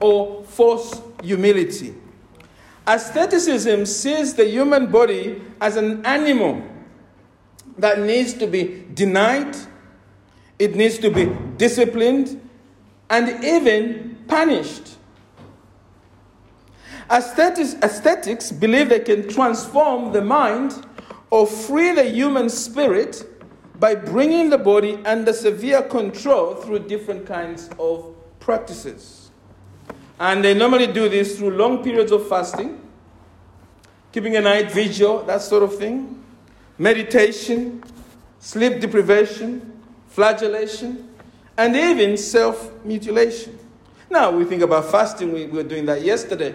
or 0.00 0.44
false 0.44 1.00
humility. 1.22 1.94
Aestheticism 2.88 3.84
sees 3.84 4.34
the 4.34 4.46
human 4.46 4.90
body 4.90 5.42
as 5.60 5.76
an 5.76 6.04
animal 6.06 6.62
that 7.78 8.00
needs 8.00 8.32
to 8.34 8.46
be 8.46 8.84
denied, 8.94 9.56
it 10.58 10.76
needs 10.76 10.98
to 10.98 11.10
be 11.10 11.26
disciplined, 11.56 12.40
and 13.10 13.44
even 13.44 14.24
punished. 14.28 14.96
Aesthetics, 17.10 17.74
aesthetics 17.82 18.50
believe 18.50 18.88
they 18.88 19.00
can 19.00 19.28
transform 19.28 20.12
the 20.12 20.22
mind 20.22 20.86
or 21.30 21.46
free 21.46 21.92
the 21.92 22.04
human 22.04 22.48
spirit 22.48 23.24
by 23.78 23.94
bringing 23.94 24.50
the 24.50 24.58
body 24.58 24.98
under 25.04 25.32
severe 25.32 25.82
control 25.82 26.54
through 26.54 26.80
different 26.80 27.26
kinds 27.26 27.68
of 27.78 28.14
practices. 28.40 29.25
And 30.18 30.42
they 30.42 30.54
normally 30.54 30.86
do 30.86 31.08
this 31.08 31.38
through 31.38 31.50
long 31.50 31.82
periods 31.82 32.10
of 32.10 32.28
fasting, 32.28 32.80
keeping 34.12 34.36
a 34.36 34.40
night 34.40 34.72
vigil, 34.72 35.22
that 35.24 35.42
sort 35.42 35.62
of 35.62 35.76
thing 35.76 36.22
meditation, 36.78 37.82
sleep 38.38 38.80
deprivation, 38.80 39.82
flagellation, 40.08 41.08
and 41.56 41.74
even 41.76 42.16
self 42.16 42.70
mutilation. 42.84 43.58
Now, 44.10 44.30
we 44.30 44.44
think 44.44 44.62
about 44.62 44.90
fasting, 44.90 45.32
we 45.32 45.46
were 45.46 45.62
doing 45.62 45.86
that 45.86 46.02
yesterday. 46.02 46.54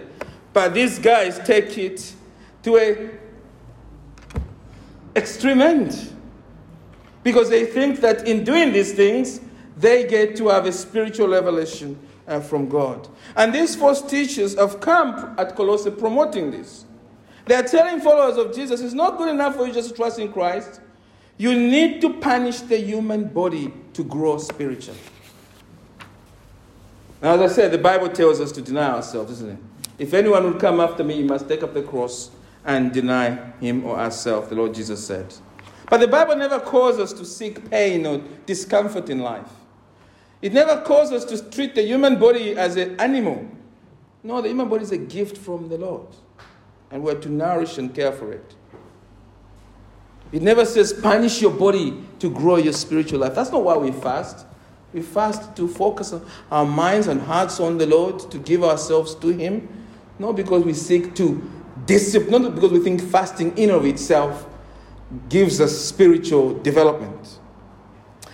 But 0.52 0.74
these 0.74 0.98
guys 0.98 1.38
take 1.40 1.76
it 1.78 2.14
to 2.62 2.76
a 2.76 3.10
extreme 5.16 5.60
end. 5.60 6.14
Because 7.22 7.48
they 7.48 7.66
think 7.66 8.00
that 8.00 8.26
in 8.26 8.42
doing 8.44 8.72
these 8.72 8.92
things, 8.92 9.40
they 9.76 10.06
get 10.06 10.36
to 10.36 10.48
have 10.48 10.66
a 10.66 10.72
spiritual 10.72 11.28
revelation 11.28 11.98
uh, 12.26 12.40
from 12.40 12.68
God. 12.68 13.08
And 13.36 13.54
these 13.54 13.74
false 13.76 14.02
teachers 14.02 14.56
have 14.56 14.80
come 14.80 15.34
at 15.38 15.56
Colossae 15.56 15.90
promoting 15.90 16.50
this. 16.50 16.84
They 17.46 17.54
are 17.54 17.62
telling 17.62 18.00
followers 18.00 18.36
of 18.36 18.54
Jesus 18.54 18.80
it's 18.80 18.94
not 18.94 19.18
good 19.18 19.28
enough 19.28 19.56
for 19.56 19.66
you 19.66 19.72
just 19.72 19.90
to 19.90 19.94
trust 19.94 20.18
in 20.18 20.32
Christ. 20.32 20.80
You 21.38 21.54
need 21.54 22.00
to 22.02 22.14
punish 22.20 22.60
the 22.60 22.78
human 22.78 23.24
body 23.24 23.72
to 23.94 24.04
grow 24.04 24.38
spiritually. 24.38 24.98
Now, 27.20 27.34
as 27.34 27.52
I 27.52 27.54
said, 27.54 27.72
the 27.72 27.78
Bible 27.78 28.08
tells 28.08 28.40
us 28.40 28.52
to 28.52 28.62
deny 28.62 28.90
ourselves, 28.90 29.32
isn't 29.32 29.50
it? 29.50 29.58
If 29.98 30.14
anyone 30.14 30.44
will 30.44 30.58
come 30.58 30.80
after 30.80 31.04
me, 31.04 31.18
you 31.18 31.24
must 31.24 31.48
take 31.48 31.62
up 31.62 31.74
the 31.74 31.82
cross 31.82 32.30
and 32.64 32.92
deny 32.92 33.52
him 33.60 33.84
or 33.84 33.96
herself, 33.96 34.48
the 34.48 34.54
Lord 34.54 34.74
Jesus 34.74 35.04
said. 35.04 35.34
But 35.88 35.98
the 35.98 36.08
Bible 36.08 36.36
never 36.36 36.58
calls 36.58 36.98
us 36.98 37.12
to 37.14 37.24
seek 37.24 37.70
pain 37.70 38.06
or 38.06 38.18
discomfort 38.46 39.10
in 39.10 39.18
life. 39.18 39.50
It 40.42 40.52
never 40.52 40.80
calls 40.82 41.12
us 41.12 41.24
to 41.26 41.50
treat 41.50 41.76
the 41.76 41.82
human 41.82 42.18
body 42.18 42.56
as 42.56 42.76
an 42.76 43.00
animal. 43.00 43.48
No, 44.24 44.42
the 44.42 44.48
human 44.48 44.68
body 44.68 44.82
is 44.82 44.92
a 44.92 44.98
gift 44.98 45.38
from 45.38 45.68
the 45.68 45.78
Lord, 45.78 46.08
and 46.90 47.02
we're 47.02 47.20
to 47.20 47.28
nourish 47.28 47.78
and 47.78 47.94
care 47.94 48.12
for 48.12 48.32
it. 48.32 48.54
It 50.32 50.42
never 50.42 50.64
says 50.64 50.92
punish 50.92 51.40
your 51.40 51.52
body 51.52 52.02
to 52.18 52.30
grow 52.30 52.56
your 52.56 52.72
spiritual 52.72 53.20
life. 53.20 53.34
That's 53.34 53.52
not 53.52 53.62
why 53.62 53.76
we 53.76 53.92
fast. 53.92 54.46
We 54.92 55.00
fast 55.00 55.54
to 55.56 55.68
focus 55.68 56.14
our 56.50 56.66
minds 56.66 57.06
and 57.06 57.20
hearts 57.20 57.60
on 57.60 57.78
the 57.78 57.86
Lord, 57.86 58.18
to 58.30 58.38
give 58.38 58.64
ourselves 58.64 59.14
to 59.16 59.28
Him, 59.28 59.68
not 60.18 60.36
because 60.36 60.64
we 60.64 60.74
seek 60.74 61.14
to 61.16 61.42
discipline, 61.86 62.42
not 62.42 62.54
because 62.54 62.72
we 62.72 62.80
think 62.80 63.00
fasting 63.00 63.56
in 63.56 63.70
of 63.70 63.86
itself 63.86 64.46
gives 65.28 65.60
us 65.60 65.76
spiritual 65.76 66.58
development. 66.60 67.38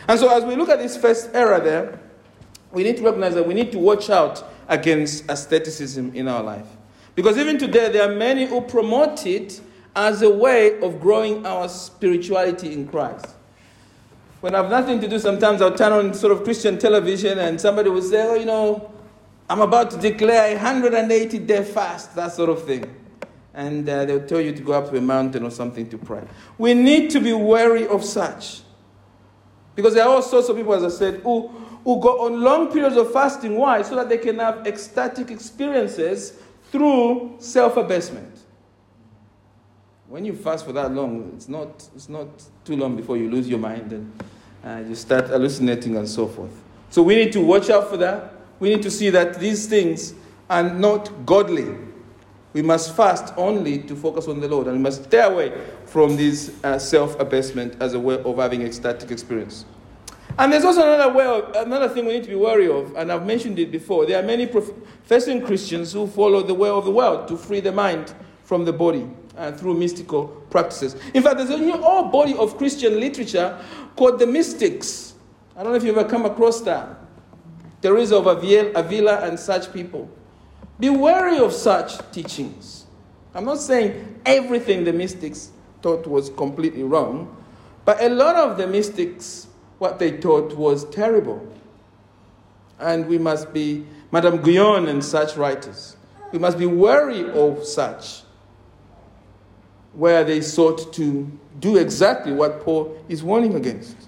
And 0.09 0.19
so, 0.19 0.35
as 0.35 0.45
we 0.45 0.57
look 0.57 0.71
at 0.71 0.79
this 0.79 0.97
first 0.97 1.31
era 1.35 1.61
there, 1.61 2.01
we 2.73 2.83
need 2.83 2.97
to 2.97 3.03
recognize 3.03 3.35
that 3.35 3.47
we 3.47 3.55
need 3.55 3.71
to 3.73 3.79
watch 3.79 4.11
out 4.11 4.43
against 4.67 5.31
asceticism 5.31 6.15
in 6.15 6.29
our 6.29 6.43
life. 6.43 6.67
Because 7.15 7.37
even 7.39 7.59
today, 7.59 7.93
there 7.93 8.11
are 8.11 8.15
many 8.15 8.47
who 8.47 8.63
promote 8.63 9.27
it 9.27 9.61
as 9.95 10.23
a 10.23 10.31
way 10.31 10.81
of 10.81 11.01
growing 11.01 11.45
our 11.45 11.69
spirituality 11.69 12.73
in 12.73 12.89
Christ. 12.89 13.27
When 14.41 14.55
I 14.55 14.63
have 14.63 14.71
nothing 14.71 15.01
to 15.01 15.09
do, 15.09 15.19
sometimes 15.19 15.61
I'll 15.61 15.75
turn 15.75 15.93
on 15.93 16.15
sort 16.15 16.33
of 16.33 16.45
Christian 16.45 16.79
television 16.79 17.39
and 17.39 17.61
somebody 17.61 17.91
will 17.91 18.03
say, 18.03 18.25
Oh, 18.27 18.35
you 18.35 18.47
know, 18.47 18.93
I'm 19.51 19.61
about 19.61 19.91
to 19.93 19.99
declare 19.99 20.53
a 20.53 20.55
180 20.55 21.39
day 21.39 21.65
fast, 21.65 22.15
that 22.17 22.33
sort 22.33 22.51
of 22.51 22.65
thing 22.65 22.95
and 23.59 23.89
uh, 23.89 24.05
they'll 24.05 24.25
tell 24.25 24.41
you 24.41 24.53
to 24.53 24.63
go 24.63 24.73
up 24.73 24.89
to 24.89 24.97
a 24.97 25.01
mountain 25.01 25.43
or 25.43 25.51
something 25.51 25.89
to 25.91 25.99
pray. 25.99 26.23
We 26.59 26.75
need 26.75 27.11
to 27.11 27.21
be 27.21 27.33
wary 27.33 27.89
of 27.89 28.05
such. 28.05 28.61
Because 29.79 29.95
there 29.95 30.03
are 30.03 30.09
all 30.09 30.23
sorts 30.23 30.49
of 30.49 30.57
people, 30.57 30.75
as 30.75 30.83
I 30.83 30.89
said, 30.89 31.21
who, 31.21 31.47
who 31.85 32.01
go 32.01 32.27
on 32.27 32.43
long 32.43 32.73
periods 32.73 32.97
of 32.97 33.13
fasting. 33.13 33.57
Why? 33.57 33.83
So 33.83 33.95
that 33.95 34.09
they 34.09 34.19
can 34.19 34.41
have 34.41 34.67
ecstatic 34.67 35.31
experiences 35.31 36.33
through 36.73 37.37
self 37.39 37.77
abasement. 37.77 38.41
When 40.09 40.25
you 40.25 40.35
fast 40.35 40.67
for 40.67 40.73
that 40.73 40.91
long, 40.91 41.31
it's 41.37 41.49
not, 41.49 41.89
it's 41.95 42.09
not 42.09 42.27
too 42.65 42.75
long 42.75 42.97
before 42.97 43.17
you 43.19 43.31
lose 43.31 43.49
your 43.49 43.61
mind 43.61 43.93
and 43.93 44.25
uh, 44.65 44.83
you 44.89 44.97
start 44.97 45.29
hallucinating 45.29 45.97
and 45.97 46.09
so 46.09 46.27
forth. 46.27 46.61
So 46.91 47.01
we 47.01 47.15
need 47.15 47.33
to 47.35 47.41
watch 47.41 47.71
out 47.71 47.89
for 47.89 47.99
that. 47.99 48.33
We 48.59 48.75
need 48.75 48.83
to 48.83 48.91
see 48.91 49.11
that 49.11 49.39
these 49.39 49.69
things 49.69 50.13
are 50.51 50.69
not 50.69 51.25
godly. 51.25 51.73
We 52.53 52.63
must 52.63 52.97
fast 52.97 53.35
only 53.37 53.79
to 53.83 53.95
focus 53.95 54.27
on 54.27 54.41
the 54.41 54.49
Lord, 54.49 54.67
and 54.67 54.77
we 54.77 54.83
must 54.83 55.05
stay 55.05 55.23
away 55.23 55.53
from 55.85 56.17
this 56.17 56.53
uh, 56.65 56.79
self 56.79 57.19
abasement 57.21 57.77
as 57.81 57.95
a 57.95 58.01
way 58.01 58.23
of 58.23 58.37
having 58.39 58.63
ecstatic 58.63 59.11
experience. 59.11 59.65
And 60.39 60.53
there's 60.53 60.65
also 60.65 60.83
another 60.83 61.13
way 61.13 61.27
of, 61.27 61.53
another 61.67 61.89
thing 61.89 62.07
we 62.07 62.13
need 62.15 62.23
to 62.23 62.29
be 62.29 62.37
wary 62.37 62.69
of, 62.69 62.95
and 62.97 63.11
I've 63.11 63.27
mentioned 63.27 63.59
it 63.59 63.73
before. 63.73 64.07
There 64.07 64.23
are 64.23 64.27
many 64.27 64.47
professing 64.47 65.45
Christians 65.45 65.93
who 65.93 66.07
follow 66.07 66.43
the 66.43 66.55
way 66.55 66.69
of 66.69 66.85
the 66.85 66.91
world 66.93 67.29
to 67.29 67.37
free 67.37 67.61
the 67.61 67.73
mind 67.73 68.15
from 68.45 68.65
the 68.65 68.73
body 68.73 69.09
uh, 69.37 69.53
through 69.53 69.75
mystical 69.75 70.29
practices. 70.51 70.97
In 71.13 71.23
fact, 71.23 71.39
there's 71.39 71.51
a 71.51 71.59
new 71.59 71.77
whole 71.77 72.05
body 72.05 72.35
of 72.37 72.57
Christian 72.57 73.01
literature 73.01 73.59
called 73.97 74.19
the 74.19 74.27
mystics. 74.27 75.15
I 75.57 75.63
don't 75.63 75.73
know 75.73 75.77
if 75.77 75.85
you've 75.85 75.99
ever 75.99 76.09
come 76.09 76.25
across 76.25 76.61
that. 76.63 76.89
Teresa 77.83 78.17
of 78.17 78.27
Avila 78.27 79.21
and 79.27 79.39
such 79.39 79.73
people. 79.73 80.11
Be 80.81 80.91
wary 80.91 81.39
of 81.39 81.53
such 81.53 81.99
teachings. 82.13 82.87
I'm 83.35 83.45
not 83.45 83.59
saying 83.59 84.21
everything 84.25 84.85
the 84.85 84.93
mystics 84.93 85.51
taught 85.83 86.07
was 86.07 86.31
completely 86.31 86.83
wrong, 86.83 87.37
but 87.85 88.03
a 88.03 88.09
lot 88.09 88.37
of 88.37 88.59
the 88.59 88.67
mystics, 88.67 89.49
what 89.79 89.99
they 89.99 90.13
taught 90.19 90.57
was 90.57 90.89
terrible. 90.91 91.47
And 92.79 93.07
we 93.09 93.19
must 93.19 93.53
be, 93.53 93.85
Madame 94.13 94.41
Guyon 94.41 94.89
and 94.89 95.05
such 95.05 95.37
writers, 95.37 95.97
we 96.33 96.39
must 96.39 96.59
be 96.59 96.67
wary 96.67 97.31
of 97.31 97.65
such, 97.65 98.23
where 99.95 100.23
they 100.23 100.41
sought 100.41 100.93
to 100.95 101.31
do 101.59 101.77
exactly 101.77 102.33
what 102.33 102.61
Paul 102.63 102.97
is 103.09 103.23
warning 103.23 103.55
against. 103.55 104.08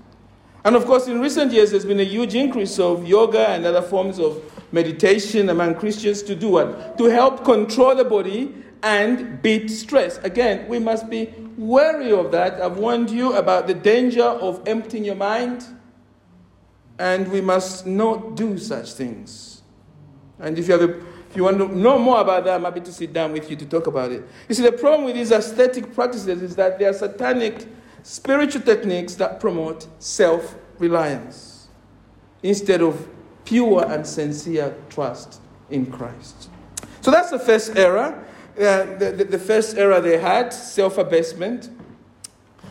And 0.65 0.77
of 0.77 0.85
course, 0.85 1.07
in 1.09 1.21
recent 1.21 1.53
years, 1.53 1.71
there's 1.71 1.87
been 1.87 2.01
a 2.01 2.05
huge 2.05 2.35
increase 2.35 2.79
of 2.79 3.07
yoga 3.07 3.49
and 3.49 3.65
other 3.65 3.83
forms 3.83 4.19
of 4.19 4.43
meditation 4.73 5.49
among 5.49 5.77
Christians 5.77 6.23
to 6.25 6.35
do 6.35 6.51
what? 6.51 6.99
To 6.99 7.05
help 7.05 7.45
control 7.45 7.95
the 7.95 8.05
body 8.05 8.55
and 8.83 9.41
beat 9.43 9.69
stress. 9.69 10.19
Again, 10.19 10.69
we 10.69 10.79
must 10.79 11.09
be 11.09 11.33
wary 11.57 12.13
of 12.13 12.31
that. 12.33 12.61
I've 12.61 12.77
warned 12.77 13.11
you 13.11 13.35
about 13.35 13.67
the 13.67 13.75
danger 13.75 14.25
of 14.25 14.63
emptying 14.67 15.05
your 15.05 15.15
mind, 15.15 15.65
and 16.99 17.31
we 17.31 17.41
must 17.41 17.87
not 17.87 18.37
do 18.37 18.59
such 18.59 18.93
things. 18.93 19.63
And 20.39 20.59
if 20.59 20.69
you 20.69 20.79
have 20.79 20.89
a 20.89 21.01
if 21.31 21.37
you 21.37 21.45
want 21.45 21.59
to 21.59 21.69
know 21.69 21.97
more 21.97 22.21
about 22.21 22.45
that, 22.45 22.57
I'm 22.57 22.65
happy 22.65 22.81
to 22.81 22.93
sit 22.93 23.13
down 23.13 23.33
with 23.33 23.49
you 23.49 23.55
to 23.55 23.65
talk 23.65 23.87
about 23.87 24.11
it. 24.11 24.25
You 24.49 24.55
see, 24.57 24.65
the 24.65 24.73
problem 24.73 25.05
with 25.05 25.15
these 25.15 25.31
aesthetic 25.31 25.95
practices 25.95 26.43
is 26.43 26.57
that 26.57 26.77
they 26.77 26.87
are 26.87 26.93
satanic 26.93 27.69
spiritual 28.03 28.63
techniques 28.63 29.15
that 29.17 29.41
promote 29.41 29.87
self 29.99 30.57
reliance 30.79 31.69
instead 32.43 32.81
of 32.81 33.09
pure 33.45 33.85
and 33.91 34.07
sincere 34.07 34.77
trust 34.89 35.41
in 35.71 35.87
Christ. 35.87 36.49
So 37.01 37.11
that's 37.11 37.31
the 37.31 37.39
first 37.39 37.77
error. 37.77 38.25
Uh, 38.57 38.97
the, 38.97 39.15
the, 39.17 39.25
the, 39.25 39.39
first 39.39 39.77
error 39.77 40.01
they 40.01 40.19
had, 40.19 40.53
self 40.53 40.99
abasement. 40.99 41.71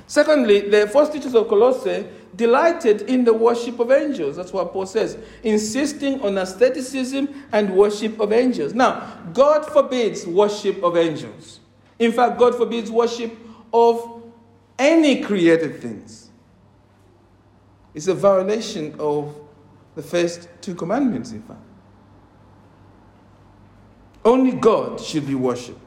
Secondly, 0.07 0.69
the 0.69 0.87
first 0.87 1.13
teachers 1.13 1.35
of 1.35 1.47
Colossae 1.47 2.05
delighted 2.35 3.03
in 3.03 3.23
the 3.23 3.33
worship 3.33 3.79
of 3.79 3.91
angels. 3.91 4.35
That's 4.35 4.53
what 4.53 4.71
Paul 4.71 4.85
says, 4.85 5.17
insisting 5.43 6.21
on 6.21 6.37
aestheticism 6.37 7.45
and 7.51 7.75
worship 7.75 8.19
of 8.19 8.31
angels. 8.31 8.73
Now, 8.73 9.17
God 9.33 9.65
forbids 9.65 10.25
worship 10.25 10.83
of 10.83 10.97
angels. 10.97 11.59
In 11.97 12.11
fact, 12.11 12.39
God 12.39 12.55
forbids 12.55 12.89
worship 12.91 13.37
of 13.73 14.18
any 14.79 15.21
created 15.21 15.81
things. 15.81 16.29
is 17.93 18.07
a 18.07 18.13
violation 18.13 18.95
of 18.99 19.35
the 19.95 20.01
first 20.01 20.47
two 20.61 20.73
commandments, 20.73 21.31
in 21.31 21.41
fact. 21.41 21.59
Only 24.23 24.51
God 24.51 24.99
should 24.99 25.27
be 25.27 25.35
worshipped. 25.35 25.79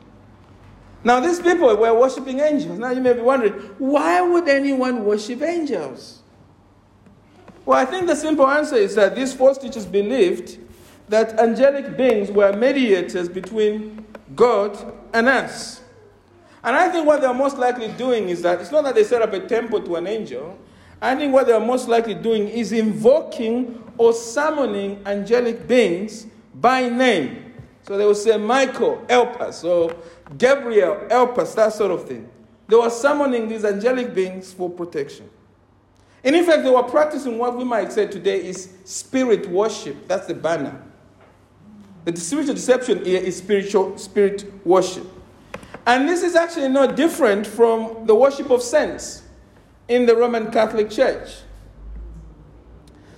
Now, 1.05 1.21
these 1.21 1.41
people 1.41 1.77
were 1.77 1.95
worshiping 1.99 2.41
angels. 2.41 2.79
Now, 2.79 2.91
you 2.91 3.01
may 3.01 3.13
be 3.13 3.21
wondering, 3.21 3.53
why 3.79 4.21
would 4.21 4.49
anyone 4.49 5.05
worship 5.05 5.43
angels? 5.43 6.23
Well, 7.65 7.79
I 7.79 7.85
think 7.85 8.07
the 8.07 8.17
simple 8.17 8.47
answer 8.47 8.77
is 8.77 8.95
that 8.95 9.15
these 9.15 9.33
false 9.33 9.59
teachers 9.59 9.87
believed 9.87 10.59
that 11.09 11.39
angelic 11.39 11.97
beings 11.97 12.31
were 12.31 12.53
mediators 12.53 13.29
between 13.29 14.05
God 14.35 14.77
and 15.13 15.29
us. 15.29 15.82
And 16.65 16.77
I 16.77 16.89
think 16.89 17.07
what 17.07 17.21
they're 17.21 17.35
most 17.35 17.59
likely 17.59 17.89
doing 17.89 18.29
is 18.29 18.43
that 18.43 18.61
it's 18.61 18.71
not 18.71 18.85
that 18.85 18.95
they 18.95 19.05
set 19.05 19.23
up 19.23 19.33
a 19.33 19.41
temple 19.41 19.81
to 19.83 19.97
an 19.97 20.07
angel. 20.07 20.59
I 21.01 21.17
think 21.17 21.33
what 21.33 21.47
they're 21.49 21.59
most 21.59 21.89
likely 21.89 22.15
doing 22.15 22.49
is 22.49 22.71
invoking 22.71 23.83
or 23.99 24.13
summoning 24.13 25.03
angelic 25.05 25.67
beings 25.67 26.27
by 26.55 26.89
name. 26.89 27.55
So 27.83 27.99
they 27.99 28.05
will 28.05 28.15
say, 28.15 28.37
Michael, 28.37 29.05
help 29.09 29.41
us, 29.41 29.65
or 29.65 29.93
Gabriel, 30.39 31.07
help 31.11 31.37
us, 31.39 31.55
that 31.55 31.73
sort 31.73 31.91
of 31.91 32.07
thing. 32.07 32.29
They 32.69 32.77
were 32.77 32.91
summoning 32.91 33.49
these 33.49 33.65
angelic 33.65 34.15
beings 34.15 34.53
for 34.53 34.71
protection. 34.71 35.29
And 36.23 36.37
in 36.37 36.45
fact, 36.45 36.63
they 36.63 36.71
were 36.71 36.85
practicing 36.85 37.37
what 37.39 37.57
we 37.57 37.65
might 37.65 37.93
say 37.93 38.07
today 38.07 38.45
is 38.45 38.69
spirit 38.85 39.49
worship. 39.51 40.07
That's 40.07 40.29
the 40.29 40.35
banner. 40.35 40.81
The 42.05 42.17
spiritual 42.17 42.55
deception 42.55 43.05
here 43.05 43.21
is 43.21 43.37
spiritual 43.37 43.99
spirit 43.99 44.65
worship. 44.65 45.07
And 45.87 46.09
this 46.09 46.23
is 46.23 46.37
actually 46.37 46.69
not 46.69 46.97
different 46.97 47.47
from 47.47 48.07
the 48.07 48.15
worship 48.15 48.51
of 48.51 48.63
saints 48.63 49.23
in 49.89 50.07
the 50.07 50.17
Roman 50.17 50.51
Catholic 50.51 50.91
Church. 50.91 51.41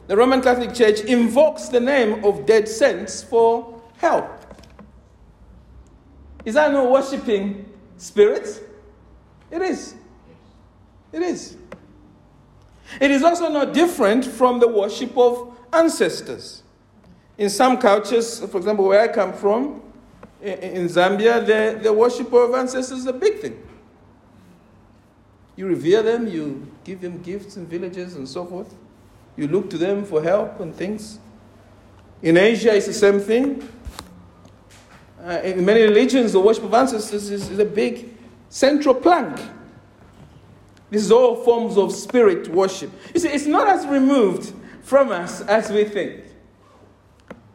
The 0.06 0.16
Roman 0.16 0.40
Catholic 0.42 0.74
Church 0.74 1.00
invokes 1.00 1.68
the 1.68 1.80
name 1.80 2.24
of 2.24 2.46
dead 2.46 2.68
saints 2.68 3.22
for 3.22 3.80
help. 3.98 4.28
Is 6.44 6.54
that 6.54 6.72
not 6.72 6.90
worshiping 6.90 7.72
spirits? 7.96 8.60
It 9.50 9.62
is. 9.62 9.94
It 11.12 11.22
is. 11.22 11.56
It 13.00 13.10
is 13.10 13.22
also 13.22 13.48
not 13.48 13.72
different 13.72 14.24
from 14.24 14.60
the 14.60 14.68
worship 14.68 15.16
of 15.16 15.56
ancestors. 15.72 16.62
In 17.38 17.50
some 17.50 17.78
cultures, 17.78 18.40
for 18.40 18.58
example, 18.58 18.86
where 18.86 19.00
I 19.00 19.08
come 19.08 19.32
from, 19.32 19.82
in 20.44 20.86
Zambia, 20.88 21.44
the, 21.44 21.80
the 21.82 21.92
worship 21.92 22.32
of 22.32 22.54
ancestors 22.54 22.98
is 22.98 23.06
a 23.06 23.12
big 23.12 23.40
thing. 23.40 23.60
You 25.56 25.66
revere 25.66 26.02
them, 26.02 26.26
you 26.26 26.70
give 26.84 27.00
them 27.00 27.22
gifts 27.22 27.56
in 27.56 27.66
villages 27.66 28.16
and 28.16 28.28
so 28.28 28.44
forth. 28.44 28.74
You 29.36 29.48
look 29.48 29.70
to 29.70 29.78
them 29.78 30.04
for 30.04 30.22
help 30.22 30.60
and 30.60 30.74
things. 30.74 31.18
In 32.22 32.36
Asia, 32.36 32.74
it's 32.74 32.86
the 32.86 32.92
same 32.92 33.20
thing. 33.20 33.68
Uh, 35.24 35.40
in 35.42 35.64
many 35.64 35.82
religions, 35.82 36.32
the 36.32 36.40
worship 36.40 36.64
of 36.64 36.74
ancestors 36.74 37.30
is, 37.30 37.50
is, 37.50 37.58
a 37.58 37.64
big 37.64 38.14
central 38.50 38.94
plank. 38.94 39.40
This 40.90 41.02
is 41.02 41.10
all 41.10 41.42
forms 41.42 41.78
of 41.78 41.92
spirit 41.94 42.48
worship. 42.48 42.90
You 43.14 43.20
see, 43.20 43.28
it's 43.28 43.46
not 43.46 43.66
as 43.66 43.86
removed 43.86 44.52
from 44.82 45.10
us 45.10 45.40
as 45.42 45.70
we 45.70 45.84
think. 45.84 46.24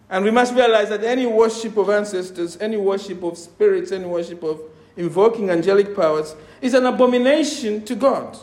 And 0.09 0.25
we 0.25 0.31
must 0.31 0.53
realize 0.53 0.89
that 0.89 1.03
any 1.03 1.25
worship 1.25 1.77
of 1.77 1.89
ancestors, 1.89 2.57
any 2.59 2.77
worship 2.77 3.23
of 3.23 3.37
spirits, 3.37 3.91
any 3.91 4.05
worship 4.05 4.43
of 4.43 4.61
invoking 4.97 5.49
angelic 5.49 5.95
powers 5.95 6.35
is 6.61 6.73
an 6.73 6.85
abomination 6.85 7.85
to 7.85 7.95
God. 7.95 8.37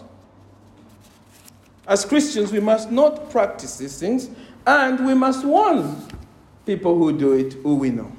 As 1.86 2.04
Christians, 2.04 2.52
we 2.52 2.60
must 2.60 2.90
not 2.90 3.30
practice 3.30 3.78
these 3.78 3.98
things, 3.98 4.30
and 4.66 5.04
we 5.06 5.14
must 5.14 5.44
warn 5.44 5.96
people 6.64 6.96
who 6.96 7.16
do 7.16 7.32
it 7.32 7.54
who 7.54 7.76
we 7.76 7.90
know. 7.90 8.10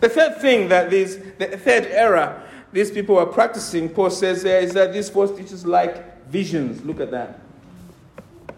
The 0.00 0.08
third 0.08 0.38
thing 0.40 0.68
that 0.68 0.90
these, 0.90 1.18
the 1.38 1.56
third 1.56 1.86
error 1.86 2.42
these 2.74 2.90
people 2.90 3.16
are 3.18 3.26
practicing, 3.26 3.88
Paul 3.88 4.10
says 4.10 4.42
there, 4.42 4.60
is 4.60 4.72
that 4.72 4.92
these 4.92 5.08
false 5.08 5.30
teachers 5.30 5.64
like 5.64 6.26
visions. 6.26 6.84
Look 6.84 6.98
at 6.98 7.12
that. 7.12 7.38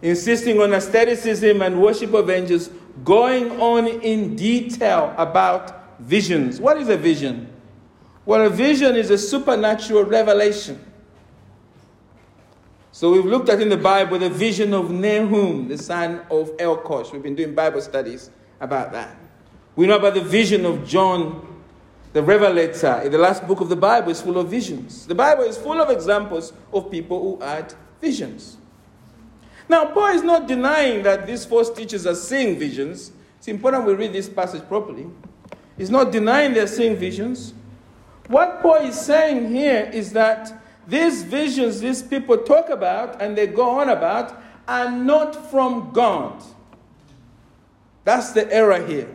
Insisting 0.00 0.58
on 0.58 0.72
asceticism 0.72 1.60
and 1.60 1.82
worship 1.82 2.14
of 2.14 2.30
angels, 2.30 2.70
going 3.04 3.60
on 3.60 3.86
in 3.86 4.36
detail 4.36 5.14
about 5.16 6.00
visions. 6.00 6.60
What 6.60 6.76
is 6.78 6.88
a 6.88 6.96
vision? 6.96 7.52
Well, 8.24 8.46
a 8.46 8.50
vision 8.50 8.96
is 8.96 9.10
a 9.10 9.18
supernatural 9.18 10.04
revelation. 10.04 10.84
So 12.92 13.12
we've 13.12 13.26
looked 13.26 13.48
at 13.50 13.60
in 13.60 13.68
the 13.68 13.76
Bible 13.76 14.18
the 14.18 14.30
vision 14.30 14.72
of 14.72 14.90
Nahum, 14.90 15.68
the 15.68 15.78
son 15.78 16.22
of 16.30 16.56
Elkosh. 16.56 17.12
We've 17.12 17.22
been 17.22 17.34
doing 17.34 17.54
Bible 17.54 17.80
studies 17.82 18.30
about 18.60 18.92
that. 18.92 19.14
We 19.76 19.86
know 19.86 19.96
about 19.96 20.14
the 20.14 20.22
vision 20.22 20.64
of 20.64 20.88
John 20.88 21.46
the 22.16 22.22
Revelator 22.22 23.02
in 23.04 23.12
the 23.12 23.18
last 23.18 23.46
book 23.46 23.60
of 23.60 23.68
the 23.68 23.76
Bible 23.76 24.10
is 24.10 24.22
full 24.22 24.38
of 24.38 24.48
visions. 24.48 25.06
The 25.06 25.14
Bible 25.14 25.44
is 25.44 25.58
full 25.58 25.78
of 25.78 25.90
examples 25.90 26.54
of 26.72 26.90
people 26.90 27.20
who 27.20 27.44
had 27.44 27.74
visions. 28.00 28.56
Now, 29.68 29.86
Paul 29.86 30.14
is 30.14 30.22
not 30.22 30.46
denying 30.46 31.02
that 31.02 31.26
these 31.26 31.44
false 31.44 31.70
teachers 31.70 32.06
are 32.06 32.14
seeing 32.14 32.58
visions. 32.58 33.12
It's 33.38 33.48
important 33.48 33.84
we 33.84 33.94
read 33.94 34.12
this 34.12 34.28
passage 34.28 34.66
properly. 34.68 35.06
He's 35.76 35.90
not 35.90 36.12
denying 36.12 36.54
they're 36.54 36.66
seeing 36.66 36.96
visions. 36.96 37.52
What 38.28 38.62
Paul 38.62 38.86
is 38.86 38.98
saying 38.98 39.54
here 39.54 39.90
is 39.92 40.12
that 40.12 40.62
these 40.86 41.22
visions 41.22 41.80
these 41.80 42.02
people 42.02 42.38
talk 42.38 42.70
about 42.70 43.20
and 43.20 43.36
they 43.36 43.46
go 43.46 43.80
on 43.80 43.88
about 43.88 44.40
are 44.68 44.90
not 44.90 45.50
from 45.50 45.90
God. 45.92 46.42
That's 48.04 48.32
the 48.32 48.52
error 48.52 48.84
here. 48.84 49.08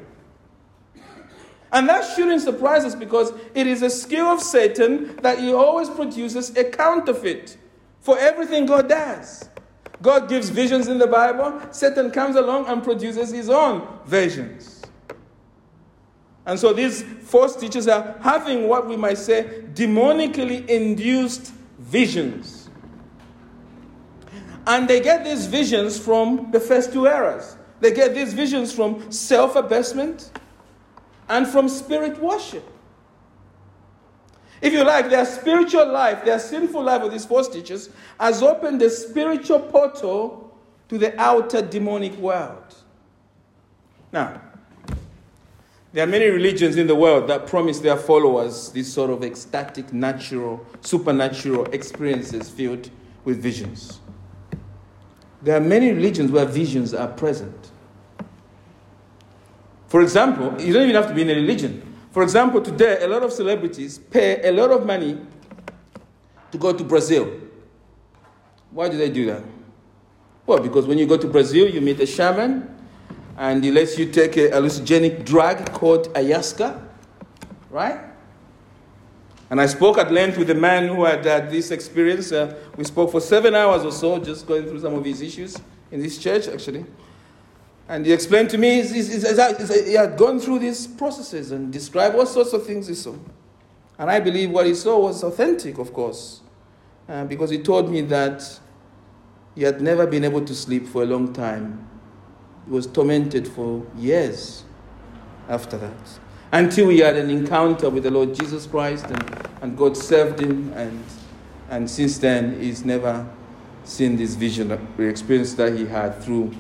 And 1.74 1.88
that 1.88 2.14
shouldn't 2.16 2.42
surprise 2.42 2.84
us 2.84 2.96
because 2.96 3.32
it 3.56 3.66
is 3.66 3.82
a 3.82 3.90
skill 3.90 4.26
of 4.26 4.42
Satan 4.42 5.16
that 5.18 5.40
he 5.40 5.54
always 5.54 5.90
produces 5.90 6.56
a 6.58 6.66
counterfeit 6.66 7.58
for 8.02 8.18
everything 8.20 8.66
God 8.66 8.90
does. 8.90 9.50
God 10.02 10.28
gives 10.28 10.50
visions 10.50 10.88
in 10.88 10.98
the 10.98 11.08
Bible, 11.08 11.62
Satan 11.72 12.12
comes 12.12 12.36
along 12.36 12.68
and 12.68 12.84
produces 12.84 13.32
his 13.32 13.50
own 13.50 13.88
visions. 14.06 14.82
And 16.46 16.60
so 16.60 16.74
these 16.74 17.04
false 17.04 17.56
teachers 17.56 17.88
are 17.88 18.18
having 18.22 18.68
what 18.68 18.88
we 18.88 18.98
might 18.98 19.18
say 19.18 19.64
demonically 19.74 20.68
induced 20.68 21.54
visions. 21.78 22.70
And 24.66 24.88
they 24.88 25.02
get 25.02 25.24
these 25.24 25.46
visions 25.46 26.00
from 26.00 26.52
the 26.52 26.60
first 26.60 26.94
two 26.94 27.08
errors. 27.08 27.58
They 27.80 27.92
get 27.92 28.14
these 28.14 28.34
visions 28.34 28.74
from 28.74 29.12
self 29.12 29.56
abasement 29.56 30.32
and 31.30 31.48
from 31.48 31.68
spirit 31.68 32.20
worship. 32.20 32.71
If 34.62 34.74
you 34.74 34.84
like, 34.84 35.10
their 35.10 35.26
spiritual 35.26 35.92
life, 35.92 36.24
their 36.24 36.38
sinful 36.38 36.84
life 36.84 37.02
of 37.02 37.12
these 37.12 37.26
false 37.26 37.50
teachers 37.50 37.90
has 38.20 38.44
opened 38.44 38.80
the 38.80 38.90
spiritual 38.90 39.60
portal 39.60 40.56
to 40.90 40.98
the 40.98 41.20
outer 41.20 41.62
demonic 41.62 42.16
world. 42.18 42.76
Now, 44.12 44.40
there 45.94 46.04
are 46.04 46.08
many 46.08 46.28
religions 46.28 46.78
in 46.78 46.88
the 46.88 46.96
world 46.96 47.28
that 47.30 47.48
promise 47.48 47.80
their 47.80 47.98
followers 47.98 48.70
this 48.72 48.92
sort 48.94 49.10
of 49.10 49.24
ecstatic, 49.24 49.92
natural, 49.92 50.66
supernatural 50.82 51.66
experiences 51.68 52.50
filled 52.50 52.90
with 53.26 53.42
visions. 53.42 54.00
There 55.42 55.58
are 55.58 55.62
many 55.62 55.92
religions 55.92 56.32
where 56.32 56.46
visions 56.46 56.94
are 56.94 57.08
present. 57.08 57.72
For 59.88 60.02
example, 60.02 60.62
you 60.62 60.72
don't 60.72 60.84
even 60.84 60.96
have 60.96 61.08
to 61.08 61.14
be 61.14 61.24
in 61.24 61.30
a 61.30 61.36
religion. 61.36 61.91
For 62.12 62.24
example, 62.24 62.62
today, 62.62 63.02
a 63.02 63.08
lot 63.08 63.24
of 63.24 63.32
celebrities 63.32 63.98
pay 63.98 64.48
a 64.48 64.52
lot 64.52 64.72
of 64.72 64.86
money 64.86 65.18
to 66.52 66.58
go 66.58 66.74
to 66.74 66.84
Brazil. 66.84 67.32
Why 68.72 68.90
do 68.90 68.98
they 68.98 69.10
do 69.10 69.26
that? 69.28 69.44
Well, 70.46 70.60
because 70.60 70.86
when 70.86 70.98
you 70.98 71.06
go 71.06 71.18
to 71.18 71.28
Brazil, 71.28 71.70
you 71.70 71.80
meet 71.80 72.00
a 72.02 72.06
shaman 72.06 72.68
and 73.38 73.64
he 73.64 73.72
lets 73.72 73.98
you 73.98 74.12
take 74.12 74.36
a 74.36 74.50
hallucinogenic 74.50 75.24
drug 75.24 75.72
called 75.72 76.14
ayahuasca, 76.14 76.84
right? 77.70 78.00
And 79.50 79.60
I 79.60 79.66
spoke 79.66 79.98
at 79.98 80.12
length 80.12 80.38
with 80.38 80.50
a 80.50 80.56
man 80.56 80.88
who 80.88 81.06
had 81.06 81.24
had 81.26 81.50
this 81.50 81.72
experience. 81.72 82.32
Uh, 82.32 82.56
we 82.76 82.84
spoke 82.84 83.12
for 83.12 83.22
seven 83.22 83.56
hours 83.56 83.84
or 83.84 83.92
so, 83.92 84.20
just 84.20 84.48
going 84.48 84.66
through 84.66 84.80
some 84.80 84.94
of 84.94 85.04
his 85.06 85.22
issues 85.22 85.58
in 85.92 86.02
this 86.02 86.18
church, 86.18 86.48
actually. 86.48 86.86
And 87.90 88.06
he 88.06 88.14
explained 88.14 88.50
to 88.52 88.58
me 88.58 88.84
he 88.84 89.94
had 89.94 90.18
gone 90.18 90.40
through 90.40 90.60
these 90.60 90.88
processes 90.88 91.52
and 91.52 91.74
described 91.74 92.16
what 92.16 92.28
sorts 92.28 92.54
of 92.54 92.66
things 92.66 92.88
he 92.88 92.96
saw. 92.96 93.16
And 94.00 94.10
I 94.10 94.20
believe 94.20 94.50
what 94.50 94.66
he 94.66 94.74
saw 94.74 95.00
was 95.00 95.24
authentic, 95.24 95.78
of 95.78 95.94
course, 95.94 96.42
uh, 97.08 97.26
because 97.26 97.50
he 97.50 97.60
told 97.60 97.92
me 97.92 98.02
that 98.02 98.60
he 99.56 99.64
had 99.64 99.82
never 99.82 100.08
been 100.08 100.24
able 100.24 100.44
to 100.46 100.56
sleep 100.56 100.88
for 100.88 101.04
a 101.04 101.06
long 101.06 101.34
time. 101.34 101.88
He 102.66 102.72
was 102.72 102.88
tormented 102.88 103.48
for 103.48 103.86
years 103.98 104.64
after 105.50 105.78
that. 105.78 106.20
Until 106.52 106.90
he 106.90 107.00
had 107.00 107.18
an 107.18 107.30
encounter 107.30 107.90
with 107.90 108.04
the 108.04 108.12
Lord 108.12 108.34
Jesus 108.34 108.66
Christ 108.66 109.06
and, 109.06 109.48
and 109.62 109.78
God 109.78 109.96
saved 109.98 110.40
him. 110.40 110.72
And, 110.74 111.04
and 111.70 111.90
since 111.90 112.18
then, 112.18 112.60
he's 112.60 112.86
never 112.86 113.28
seen 113.84 114.16
this 114.16 114.36
vision, 114.36 114.72
experience 114.98 115.54
that 115.56 115.78
he 115.78 115.86
had 115.86 116.22
through 116.24 116.52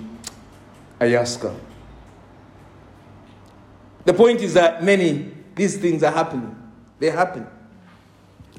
ayahuasca. 1.01 1.53
The 4.05 4.13
point 4.13 4.41
is 4.41 4.53
that 4.53 4.83
many, 4.83 5.31
these 5.55 5.77
things 5.77 6.03
are 6.03 6.11
happening. 6.11 6.55
They 6.99 7.09
happen. 7.09 7.47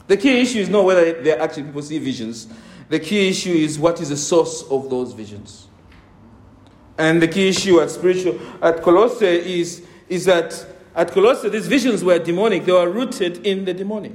The 0.08 0.16
key 0.16 0.40
issue 0.40 0.58
is 0.58 0.68
not 0.68 0.84
whether 0.84 1.22
they 1.22 1.32
actually 1.32 1.64
people 1.64 1.82
see 1.82 1.98
visions. 1.98 2.48
The 2.88 2.98
key 2.98 3.28
issue 3.28 3.52
is 3.52 3.78
what 3.78 4.00
is 4.00 4.10
the 4.10 4.16
source 4.16 4.62
of 4.70 4.90
those 4.90 5.12
visions. 5.12 5.68
And 6.98 7.22
the 7.22 7.28
key 7.28 7.48
issue 7.48 7.80
at 7.80 7.90
spiritual 7.90 8.38
at 8.60 8.82
Colossae 8.82 9.60
is, 9.60 9.86
is 10.08 10.24
that 10.26 10.66
at 10.94 11.10
Colossae 11.10 11.48
these 11.48 11.66
visions 11.66 12.04
were 12.04 12.18
demonic. 12.18 12.64
They 12.64 12.72
were 12.72 12.90
rooted 12.90 13.46
in 13.46 13.64
the 13.64 13.72
demonic. 13.72 14.12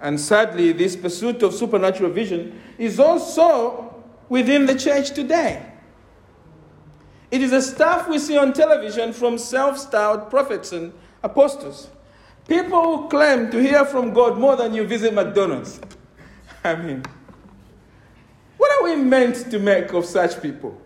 And 0.00 0.18
sadly, 0.20 0.72
this 0.72 0.96
pursuit 0.96 1.42
of 1.42 1.54
supernatural 1.54 2.10
vision 2.10 2.60
is 2.78 3.00
also 3.00 4.04
within 4.28 4.66
the 4.66 4.78
church 4.78 5.10
today. 5.10 5.75
It 7.30 7.42
is 7.42 7.50
the 7.50 7.60
stuff 7.60 8.08
we 8.08 8.18
see 8.18 8.38
on 8.38 8.52
television 8.52 9.12
from 9.12 9.38
self 9.38 9.78
styled 9.78 10.30
prophets 10.30 10.72
and 10.72 10.92
apostles. 11.22 11.90
People 12.48 12.82
who 12.82 13.08
claim 13.08 13.50
to 13.50 13.58
hear 13.60 13.84
from 13.84 14.12
God 14.12 14.38
more 14.38 14.54
than 14.56 14.72
you 14.72 14.86
visit 14.86 15.12
McDonald's. 15.12 15.80
I 16.64 16.76
mean, 16.76 17.02
what 18.56 18.70
are 18.72 18.84
we 18.84 19.02
meant 19.02 19.50
to 19.50 19.58
make 19.58 19.92
of 19.92 20.04
such 20.04 20.40
people 20.40 20.80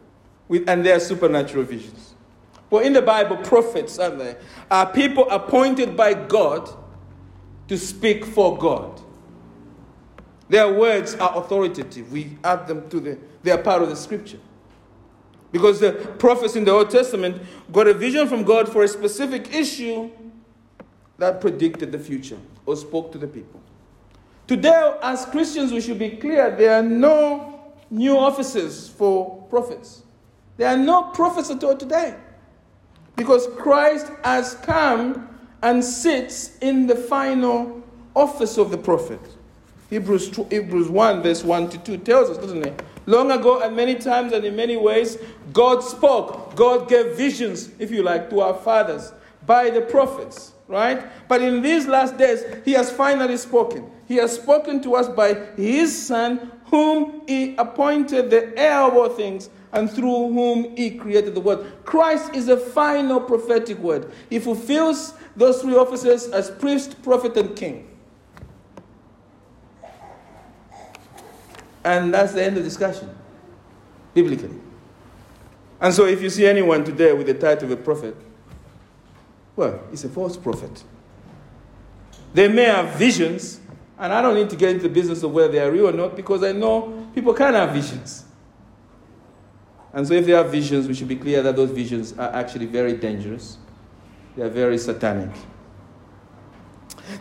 with, 0.49 0.69
and 0.69 0.85
their 0.85 0.99
supernatural 1.01 1.65
visions? 1.65 2.15
Well, 2.71 2.85
in 2.85 2.93
the 2.93 3.03
Bible, 3.03 3.37
prophets, 3.37 3.99
aren't 3.99 4.19
they, 4.19 4.37
are 4.71 4.91
people 4.91 5.29
appointed 5.29 5.97
by 5.97 6.15
God 6.15 6.71
to 7.71 7.79
speak 7.79 8.25
for 8.25 8.59
God. 8.59 9.01
Their 10.49 10.73
words 10.73 11.15
are 11.15 11.39
authoritative. 11.39 12.11
We 12.11 12.37
add 12.43 12.67
them 12.67 12.89
to 12.91 12.99
the, 12.99 13.19
they 13.45 13.53
are 13.53 13.59
part 13.59 13.83
of 13.83 13.89
the 13.89 13.95
scripture. 13.95 14.41
Because 15.53 15.81
the 15.81 15.93
prophets 16.19 16.55
in 16.57 16.65
the 16.65 16.71
Old 16.71 16.91
Testament 16.91 17.43
got 17.73 17.89
a 17.89 17.95
vision 17.95 18.29
from 18.29 18.45
God 18.45 18.71
for 18.71 18.85
a 18.85 18.89
specific 18.89 19.53
issue 19.55 20.11
that 21.19 21.41
predicted 21.41 21.93
the 21.93 21.99
future 21.99 22.39
or 22.67 22.77
spoke 22.77 23.13
to 23.13 23.19
the 23.19 23.27
people. 23.27 23.61
Today, 24.47 24.97
as 25.03 25.27
Christians, 25.27 25.73
we 25.73 25.81
should 25.81 25.99
be 25.99 26.11
clear 26.11 26.51
there 26.57 26.75
are 26.75 26.83
no 26.83 27.73
new 27.91 28.17
offices 28.17 28.89
for 28.89 29.43
prophets. 29.51 30.03
There 30.57 30.69
are 30.69 30.77
no 30.77 31.05
prophets 31.05 31.51
at 31.51 31.63
all 31.65 31.77
today. 31.77 32.17
Because 33.17 33.49
Christ 33.59 34.11
has 34.25 34.55
come 34.57 35.29
and 35.63 35.85
sits 35.85 36.59
in 36.59 36.87
the 36.87 36.95
final 36.95 37.83
office 38.15 38.57
of 38.57 38.71
the 38.71 38.79
prophet. 38.79 39.21
Hebrews, 39.91 40.35
Hebrews 40.51 40.89
1, 40.89 41.23
verse 41.23 41.45
1 41.45 41.71
to 41.71 41.79
2 41.79 41.99
tells 41.99 42.31
us, 42.31 42.39
doesn't 42.39 42.65
it? 42.65 42.83
Long 43.07 43.31
ago, 43.31 43.61
and 43.61 43.75
many 43.75 43.95
times 43.97 44.33
and 44.33 44.45
in 44.45 44.55
many 44.57 44.77
ways, 44.77 45.19
God 45.53 45.81
spoke. 45.81 46.55
God 46.55 46.89
gave 46.89 47.17
visions, 47.17 47.71
if 47.79 47.91
you 47.91 48.03
like, 48.03 48.31
to 48.31 48.41
our 48.41 48.55
fathers 48.55 49.13
by 49.47 49.71
the 49.71 49.81
prophets, 49.81 50.53
right? 50.69 51.03
But 51.29 51.43
in 51.43 51.63
these 51.63 51.87
last 51.87 52.17
days, 52.19 52.45
He 52.65 52.73
has 52.73 52.91
finally 52.91 53.37
spoken. 53.37 53.91
he 54.11 54.17
has 54.17 54.35
spoken 54.35 54.83
to 54.83 54.97
us 54.97 55.09
by 55.09 55.35
his 55.57 55.97
Son, 56.07 56.51
whom 56.65 57.23
he 57.29 57.55
appointed 57.57 58.29
the 58.29 58.53
heir 58.59 58.81
of 58.81 58.95
all 58.95 59.09
things, 59.09 59.49
and 59.73 59.89
through 59.89 60.33
whom 60.33 60.77
he 60.77 60.91
created 60.91 61.33
the 61.37 61.41
world. 61.41 61.65
Christ 61.85 62.35
is 62.35 62.49
a 62.49 62.57
final 62.57 63.21
prophetic 63.21 63.79
word. 63.79 64.11
He 64.29 64.41
fulfills 64.41 65.15
those 65.37 65.63
three 65.63 65.77
offices 65.77 66.27
as 66.31 66.51
priest, 66.51 67.01
prophet, 67.05 67.37
and 67.37 67.55
king. 67.55 67.87
And 71.85 72.13
that's 72.13 72.33
the 72.33 72.45
end 72.45 72.57
of 72.57 72.65
discussion, 72.65 73.09
biblically. 74.15 74.59
And 75.81 75.95
so, 75.95 76.05
if 76.05 76.21
you 76.21 76.29
see 76.29 76.47
anyone 76.47 76.85
today 76.85 77.13
with 77.13 77.27
the 77.27 77.35
title 77.35 77.65
of 77.65 77.79
a 77.79 77.83
prophet, 77.83 78.15
well, 79.57 79.81
he's 79.91 80.05
a 80.05 80.09
false 80.09 80.37
prophet. 80.37 80.85
They 82.35 82.49
may 82.49 82.65
have 82.65 82.97
visions, 82.97 83.61
and 83.99 84.13
I 84.13 84.21
don't 84.21 84.35
need 84.35 84.51
to 84.51 84.57
get 84.57 84.71
into 84.71 84.83
the 84.85 84.89
business 84.91 85.23
of 85.23 85.33
whether 85.33 85.53
they 85.53 85.59
are 85.59 85.71
real 85.71 85.89
or 85.89 85.93
not 85.93 86.17
because 86.17 86.43
I 86.43 86.53
know 86.53 87.09
people 87.15 87.33
can 87.33 87.55
have 87.55 87.71
visions. 87.71 88.25
And 89.93 90.07
so, 90.07 90.13
if 90.15 90.27
they 90.27 90.33
have 90.33 90.51
visions, 90.51 90.87
we 90.87 90.95
should 90.95 91.09
be 91.09 91.17
clear 91.17 91.43
that 91.43 91.57
those 91.57 91.71
visions 91.71 92.13
are 92.13 92.29
actually 92.29 92.67
very 92.67 92.93
dangerous, 92.93 93.57
they 94.37 94.43
are 94.43 94.51
very 94.51 94.77
satanic. 94.77 95.31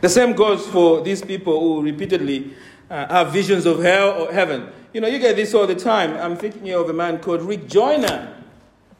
The 0.01 0.09
same 0.09 0.33
goes 0.33 0.67
for 0.67 1.01
these 1.01 1.21
people 1.21 1.59
who 1.59 1.81
repeatedly 1.81 2.53
uh, 2.89 3.07
have 3.07 3.31
visions 3.31 3.65
of 3.65 3.81
hell 3.81 4.23
or 4.23 4.31
heaven. 4.31 4.71
You 4.93 5.01
know, 5.01 5.07
you 5.07 5.19
get 5.19 5.35
this 5.35 5.53
all 5.53 5.67
the 5.67 5.75
time. 5.75 6.15
I'm 6.17 6.35
thinking 6.35 6.71
of 6.71 6.89
a 6.89 6.93
man 6.93 7.19
called 7.19 7.41
Rick 7.41 7.67
Joyner 7.67 8.35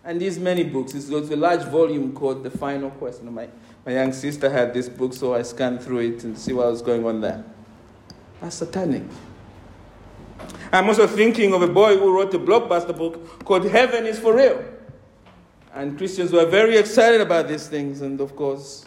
and 0.04 0.21
these 0.21 0.39
many 0.39 0.63
books. 0.63 0.93
It's 0.93 1.10
a 1.10 1.36
large 1.36 1.63
volume 1.63 2.13
called 2.13 2.43
The 2.43 2.52
Final 2.52 2.91
Quest. 2.91 3.23
My, 3.23 3.49
my 3.86 3.93
young 3.93 4.13
sister 4.13 4.49
had 4.49 4.73
this 4.73 4.88
book, 4.88 5.13
so 5.13 5.34
I 5.34 5.41
scanned 5.41 5.82
through 5.82 5.99
it 5.99 6.23
and 6.23 6.38
see 6.38 6.54
what 6.54 6.67
was 6.67 6.82
going 6.82 7.06
on 7.06 7.21
there. 7.21 7.43
That's 8.41 8.58
satanic. 8.58 9.04
I'm 10.71 10.88
also 10.88 11.08
thinking 11.08 11.54
of 11.54 11.62
a 11.62 11.67
boy 11.67 11.97
who 11.97 12.15
wrote 12.15 12.34
a 12.34 12.39
blockbuster 12.39 12.95
book 12.95 13.43
called 13.43 13.65
Heaven 13.65 14.06
is 14.06 14.19
for 14.19 14.36
Real. 14.36 14.63
And 15.73 15.97
Christians 15.97 16.32
were 16.32 16.45
very 16.45 16.78
excited 16.78 17.21
about 17.21 17.47
these 17.47 17.67
things, 17.67 18.02
and 18.02 18.21
of 18.21 18.36
course, 18.36 18.86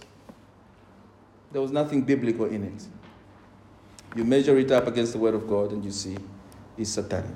there 1.51 1.61
was 1.61 1.71
nothing 1.71 2.03
biblical 2.03 2.47
in 2.47 2.65
it. 2.65 2.87
You 4.15 4.25
measure 4.25 4.59
it 4.59 4.71
up 4.71 4.87
against 4.87 5.13
the 5.13 5.19
Word 5.19 5.35
of 5.35 5.49
God, 5.49 5.73
and 5.73 5.85
you 5.85 5.91
see 5.91 6.17
it's 6.77 6.91
satanic. 6.91 7.31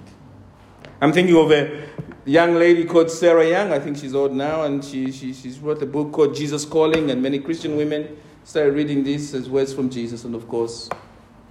I'm 1.01 1.13
thinking 1.13 1.37
of 1.37 1.51
a 1.51 1.87
young 2.25 2.55
lady 2.55 2.85
called 2.85 3.11
Sarah 3.11 3.49
Young. 3.49 3.73
I 3.73 3.79
think 3.79 3.97
she's 3.97 4.15
old 4.15 4.35
now, 4.35 4.65
and 4.65 4.85
she, 4.85 5.11
she, 5.11 5.33
she's 5.33 5.59
wrote 5.59 5.83
a 5.83 5.87
book 5.87 6.13
called 6.13 6.35
Jesus 6.35 6.65
Calling, 6.65 7.11
and 7.11 7.23
many 7.23 7.39
Christian 7.39 7.77
women 7.77 8.19
started 8.45 8.75
reading 8.75 9.05
this 9.05 9.33
as 9.33 9.49
words 9.49 9.73
from 9.73 9.89
Jesus, 9.89 10.25
and 10.25 10.35
of 10.35 10.47
course, 10.49 10.91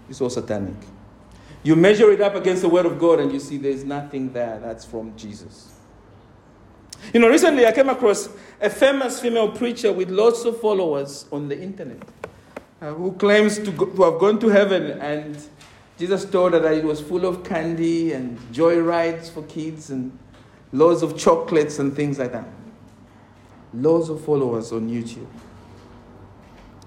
it's 0.09 0.21
all 0.21 0.29
satanic. 0.29 0.75
You 1.63 1.75
measure 1.75 2.11
it 2.11 2.21
up 2.21 2.35
against 2.35 2.61
the 2.61 2.69
Word 2.69 2.85
of 2.85 2.99
God, 2.99 3.19
and 3.19 3.31
you 3.31 3.39
see 3.39 3.57
there's 3.57 3.83
nothing 3.83 4.31
there 4.31 4.59
that's 4.59 4.85
from 4.85 5.15
Jesus. 5.17 5.73
You 7.13 7.19
know, 7.19 7.29
recently 7.29 7.65
I 7.65 7.71
came 7.71 7.89
across 7.89 8.29
a 8.61 8.69
famous 8.69 9.19
female 9.19 9.51
preacher 9.51 9.91
with 9.91 10.09
lots 10.09 10.45
of 10.45 10.59
followers 10.61 11.25
on 11.31 11.47
the 11.47 11.59
internet 11.59 12.01
uh, 12.81 12.93
who 12.93 13.13
claims 13.13 13.57
to, 13.59 13.71
go, 13.71 13.85
to 13.85 14.03
have 14.03 14.19
gone 14.19 14.39
to 14.39 14.47
heaven 14.47 14.99
and 15.01 15.37
Jesus 15.97 16.25
told 16.25 16.53
her 16.53 16.59
that 16.59 16.73
it 16.73 16.83
was 16.83 16.99
full 16.99 17.25
of 17.25 17.43
candy 17.43 18.11
and 18.11 18.37
joy 18.51 18.79
rides 18.79 19.29
for 19.29 19.43
kids 19.43 19.89
and 19.89 20.17
loads 20.73 21.01
of 21.01 21.17
chocolates 21.17 21.79
and 21.79 21.95
things 21.95 22.19
like 22.19 22.33
that. 22.33 22.47
Loads 23.73 24.09
of 24.09 24.23
followers 24.23 24.73
on 24.73 24.89
YouTube. 24.89 25.27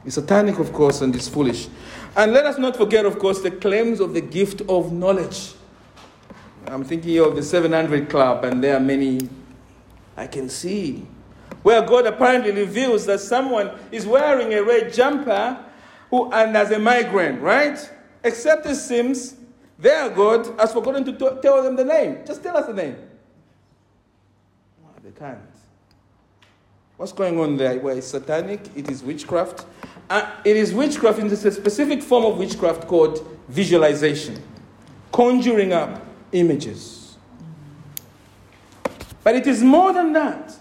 It's 0.05 0.15
satanic, 0.15 0.59
of 0.59 0.73
course, 0.73 1.01
and 1.01 1.15
it's 1.15 1.29
foolish. 1.29 1.69
And 2.17 2.33
let 2.33 2.45
us 2.45 2.59
not 2.59 2.77
forget, 2.77 3.07
of 3.07 3.19
course, 3.19 3.41
the 3.41 3.51
claims 3.51 4.01
of 4.01 4.15
the 4.15 4.21
gift 4.21 4.61
of 4.69 4.93
knowledge. 4.93 5.53
I'm 6.67 6.85
thinking 6.85 7.19
of 7.19 7.35
the 7.35 7.43
700 7.43 8.11
Club, 8.11 8.45
and 8.45 8.63
there 8.63 8.77
are 8.77 8.81
many 8.81 9.29
I 10.17 10.27
can 10.27 10.49
see. 10.49 11.07
Where 11.63 11.81
God 11.83 12.07
apparently 12.07 12.53
reveals 12.53 13.07
that 13.07 13.21
someone 13.21 13.71
is 13.91 14.07
wearing 14.07 14.53
a 14.53 14.63
red 14.63 14.93
jumper 14.93 15.65
who, 16.11 16.33
and 16.33 16.57
as 16.57 16.71
a 16.71 16.79
migrant, 16.79 17.41
right? 17.41 17.79
Except 18.25 18.67
it 18.67 18.77
seems 18.77 19.37
their 19.79 20.11
God 20.11 20.49
has 20.59 20.73
forgotten 20.73 21.05
to 21.05 21.13
t- 21.13 21.41
tell 21.41 21.63
them 21.63 21.77
the 21.77 21.85
name. 21.85 22.19
Just 22.27 22.43
tell 22.43 22.57
us 22.57 22.67
the 22.67 22.75
name. 22.75 22.97
Well, 24.83 24.93
they 25.03 25.13
can't. 25.13 25.39
What's 26.97 27.13
going 27.13 27.39
on 27.39 27.57
there? 27.57 27.79
Well, 27.79 27.97
it's 27.97 28.09
satanic, 28.09 28.61
it 28.75 28.91
is 28.91 29.05
witchcraft. 29.05 29.67
Uh, 30.11 30.29
it 30.45 30.57
is 30.57 30.75
witchcraft, 30.75 31.21
it 31.21 31.27
is 31.31 31.45
a 31.45 31.53
specific 31.53 32.03
form 32.03 32.25
of 32.25 32.39
witchcraft 32.39 32.89
called 32.89 33.25
visualization, 33.49 34.43
conjuring 35.13 35.73
up 35.73 36.05
images. 36.33 37.17
But 39.23 39.37
it 39.37 39.47
is 39.47 39.63
more 39.63 39.93
than 39.93 40.13
that. 40.15 40.57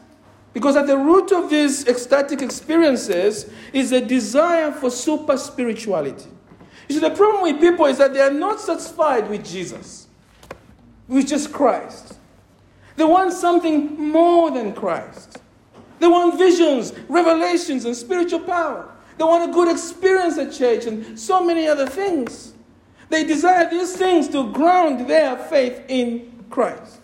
Because 0.57 0.75
at 0.75 0.87
the 0.87 0.97
root 0.97 1.31
of 1.31 1.51
these 1.51 1.87
ecstatic 1.87 2.41
experiences 2.41 3.47
is 3.73 3.91
a 3.91 4.01
desire 4.01 4.71
for 4.71 4.89
super 4.89 5.37
spirituality. 5.37 6.31
You 6.89 6.95
see, 6.95 6.99
the 6.99 7.11
problem 7.11 7.43
with 7.43 7.61
people 7.61 7.85
is 7.85 7.99
that 7.99 8.11
they 8.11 8.21
are 8.21 8.31
not 8.31 8.59
satisfied 8.59 9.29
with 9.29 9.45
Jesus, 9.45 10.07
with 11.07 11.27
just 11.27 11.53
Christ. 11.53 12.17
They 12.95 13.03
want 13.03 13.33
something 13.33 14.01
more 14.01 14.49
than 14.49 14.73
Christ. 14.73 15.37
They 15.99 16.07
want 16.07 16.39
visions, 16.39 16.91
revelations, 17.07 17.85
and 17.85 17.95
spiritual 17.95 18.39
power. 18.39 18.91
They 19.19 19.25
want 19.25 19.47
a 19.47 19.53
good 19.53 19.69
experience 19.69 20.39
at 20.39 20.53
church 20.53 20.87
and 20.87 21.19
so 21.19 21.43
many 21.43 21.67
other 21.67 21.85
things. 21.85 22.55
They 23.09 23.25
desire 23.25 23.69
these 23.69 23.95
things 23.95 24.27
to 24.29 24.51
ground 24.53 25.07
their 25.07 25.37
faith 25.37 25.83
in 25.87 26.45
Christ. 26.49 26.96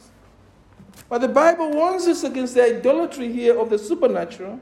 But 1.14 1.22
the 1.22 1.28
Bible 1.28 1.70
warns 1.70 2.08
us 2.08 2.24
against 2.24 2.56
the 2.56 2.64
idolatry 2.64 3.32
here 3.32 3.60
of 3.60 3.70
the 3.70 3.78
supernatural, 3.78 4.60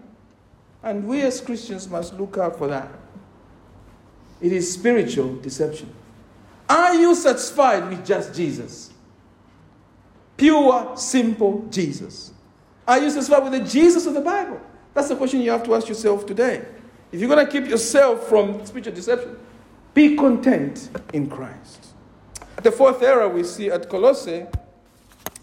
and 0.84 1.08
we 1.08 1.22
as 1.22 1.40
Christians 1.40 1.90
must 1.90 2.14
look 2.20 2.38
out 2.38 2.58
for 2.58 2.68
that. 2.68 2.90
It 4.42 4.52
is 4.52 4.74
spiritual 4.74 5.38
deception. 5.38 5.90
Are 6.68 6.94
you 6.94 7.16
satisfied 7.16 7.88
with 7.88 8.06
just 8.06 8.36
Jesus? 8.36 8.92
Pure, 10.36 10.98
simple 10.98 11.66
Jesus. 11.72 12.34
Are 12.86 13.00
you 13.00 13.10
satisfied 13.12 13.44
with 13.44 13.54
the 13.54 13.62
Jesus 13.62 14.06
of 14.06 14.14
the 14.14 14.20
Bible? 14.20 14.60
That's 14.94 15.08
the 15.08 15.16
question 15.16 15.40
you 15.40 15.52
have 15.52 15.64
to 15.64 15.74
ask 15.74 15.88
yourself 15.88 16.26
today. 16.26 16.66
If 17.14 17.22
you're 17.22 17.30
going 17.30 17.46
to 17.46 17.50
keep 17.50 17.66
yourself 17.70 18.28
from 18.28 18.66
spiritual 18.66 18.94
deception, 18.94 19.38
be 19.94 20.18
content 20.18 20.90
in 21.14 21.30
Christ. 21.30 21.94
The 22.62 22.74
fourth 22.74 23.02
error 23.02 23.30
we 23.30 23.46
see 23.46 23.72
at 23.72 23.88
Colossae 23.88 24.48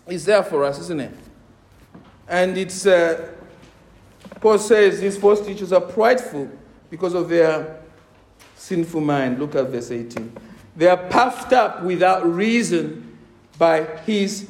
is 0.09 0.25
there 0.25 0.43
for 0.43 0.65
us, 0.65 0.79
isn't 0.81 1.01
it? 1.01 1.15
And 2.27 2.57
it's, 2.59 2.87
uh, 2.87 3.29
Paul 4.41 4.59
says 4.59 5.01
these 5.01 5.17
false 5.17 5.45
teachers 5.45 5.73
are 5.73 5.81
prideful 5.81 6.51
because 6.91 7.15
of 7.15 7.29
their 7.29 7.81
sinful 8.57 9.01
mind. 9.01 9.39
Look 9.39 9.55
at 9.55 9.69
verse 9.69 9.91
18. 9.91 10.33
They 10.77 10.89
are 10.89 10.97
puffed 10.97 11.53
up 11.53 11.83
without 11.83 12.27
reason 12.27 13.19
by 13.59 13.85
his 14.07 14.49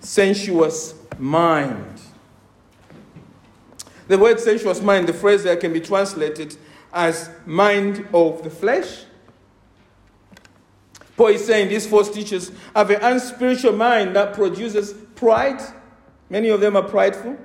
sensuous 0.00 0.94
mind. 1.18 2.00
The 4.08 4.18
word 4.18 4.40
sensuous 4.40 4.80
mind, 4.80 5.08
the 5.08 5.12
phrase 5.12 5.42
there 5.42 5.56
can 5.56 5.72
be 5.72 5.80
translated 5.80 6.56
as 6.92 7.30
mind 7.46 8.08
of 8.12 8.42
the 8.42 8.50
flesh. 8.50 9.04
Paul 11.20 11.28
is 11.28 11.44
saying 11.44 11.68
these 11.68 11.86
false 11.86 12.08
teachers 12.08 12.50
have 12.74 12.88
an 12.88 12.98
unspiritual 13.02 13.74
mind 13.74 14.16
that 14.16 14.32
produces 14.32 14.94
pride. 15.16 15.60
Many 16.30 16.48
of 16.48 16.62
them 16.62 16.76
are 16.76 16.82
prideful. 16.82 17.36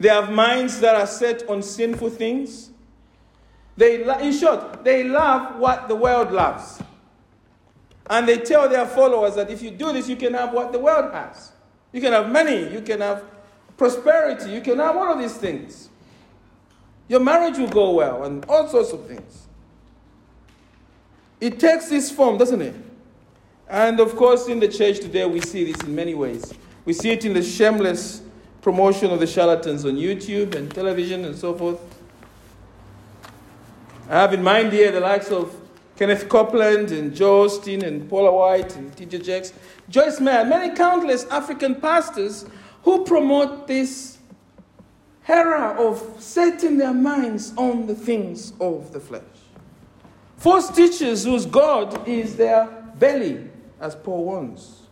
They 0.00 0.08
have 0.08 0.32
minds 0.32 0.80
that 0.80 0.94
are 0.94 1.06
set 1.06 1.46
on 1.46 1.62
sinful 1.62 2.08
things. 2.08 2.70
They, 3.76 4.02
in 4.02 4.32
short, 4.32 4.82
they 4.82 5.04
love 5.04 5.58
what 5.58 5.88
the 5.88 5.94
world 5.94 6.32
loves. 6.32 6.82
And 8.08 8.26
they 8.26 8.38
tell 8.38 8.66
their 8.66 8.86
followers 8.86 9.34
that 9.34 9.50
if 9.50 9.60
you 9.60 9.70
do 9.70 9.92
this, 9.92 10.08
you 10.08 10.16
can 10.16 10.32
have 10.32 10.54
what 10.54 10.72
the 10.72 10.78
world 10.78 11.12
has. 11.12 11.52
You 11.92 12.00
can 12.00 12.14
have 12.14 12.32
money, 12.32 12.72
you 12.72 12.80
can 12.80 13.02
have 13.02 13.24
prosperity, 13.76 14.50
you 14.52 14.62
can 14.62 14.78
have 14.78 14.96
all 14.96 15.12
of 15.12 15.18
these 15.18 15.36
things. 15.36 15.90
Your 17.08 17.20
marriage 17.20 17.58
will 17.58 17.68
go 17.68 17.90
well, 17.90 18.24
and 18.24 18.42
all 18.46 18.66
sorts 18.68 18.90
of 18.92 19.06
things. 19.06 19.43
It 21.44 21.60
takes 21.60 21.90
this 21.90 22.10
form, 22.10 22.38
doesn't 22.38 22.62
it? 22.62 22.74
And 23.68 24.00
of 24.00 24.16
course, 24.16 24.48
in 24.48 24.60
the 24.60 24.68
church 24.68 25.00
today, 25.00 25.26
we 25.26 25.42
see 25.42 25.70
this 25.70 25.78
in 25.82 25.94
many 25.94 26.14
ways. 26.14 26.54
We 26.86 26.94
see 26.94 27.10
it 27.10 27.26
in 27.26 27.34
the 27.34 27.42
shameless 27.42 28.22
promotion 28.62 29.10
of 29.10 29.20
the 29.20 29.26
charlatans 29.26 29.84
on 29.84 29.96
YouTube 29.96 30.54
and 30.54 30.74
television 30.74 31.26
and 31.26 31.36
so 31.36 31.52
forth. 31.52 31.78
I 34.08 34.14
have 34.14 34.32
in 34.32 34.42
mind 34.42 34.72
here 34.72 34.90
the 34.90 35.00
likes 35.00 35.30
of 35.30 35.54
Kenneth 35.96 36.30
Copeland 36.30 36.90
and 36.92 37.14
Joel 37.14 37.48
Osteen 37.48 37.82
and 37.82 38.08
Paula 38.08 38.32
White 38.32 38.74
and 38.76 38.96
T.D. 38.96 39.18
Jakes, 39.18 39.52
Joyce 39.90 40.20
Meyer, 40.20 40.46
many 40.46 40.74
countless 40.74 41.26
African 41.26 41.74
pastors 41.74 42.46
who 42.84 43.04
promote 43.04 43.66
this 43.66 44.16
era 45.28 45.76
of 45.78 46.16
setting 46.18 46.78
their 46.78 46.94
minds 46.94 47.52
on 47.58 47.86
the 47.86 47.94
things 47.94 48.54
of 48.60 48.94
the 48.94 49.00
flesh. 49.00 49.33
False 50.44 50.68
teachers 50.68 51.24
whose 51.24 51.46
God 51.46 52.06
is 52.06 52.36
their 52.36 52.66
belly, 52.98 53.48
as 53.80 53.96
Paul 53.96 54.26
warns. 54.26 54.88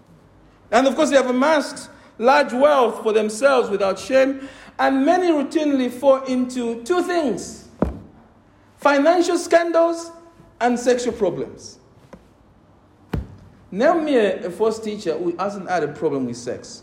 And 0.71 0.87
of 0.87 0.97
course, 0.97 1.11
they 1.11 1.17
have 1.17 1.29
amassed 1.29 1.91
large 2.17 2.55
wealth 2.55 3.03
for 3.03 3.13
themselves 3.13 3.69
without 3.69 3.99
shame, 3.99 4.49
and 4.79 5.05
many 5.05 5.27
routinely 5.27 5.91
fall 5.91 6.23
into 6.25 6.83
two 6.85 7.03
things 7.03 7.69
financial 8.79 9.37
scandals 9.37 10.11
and 10.59 10.81
sexual 10.81 11.13
problems. 11.13 11.79
Name 13.71 14.07
me 14.07 14.17
a, 14.17 14.51
false 14.51 14.81
teacher 14.81 15.19
who 15.19 15.37
hasn't 15.37 15.69
had 15.69 15.83
a 15.83 15.89
problem 15.89 16.25
with 16.25 16.39
sex. 16.39 16.83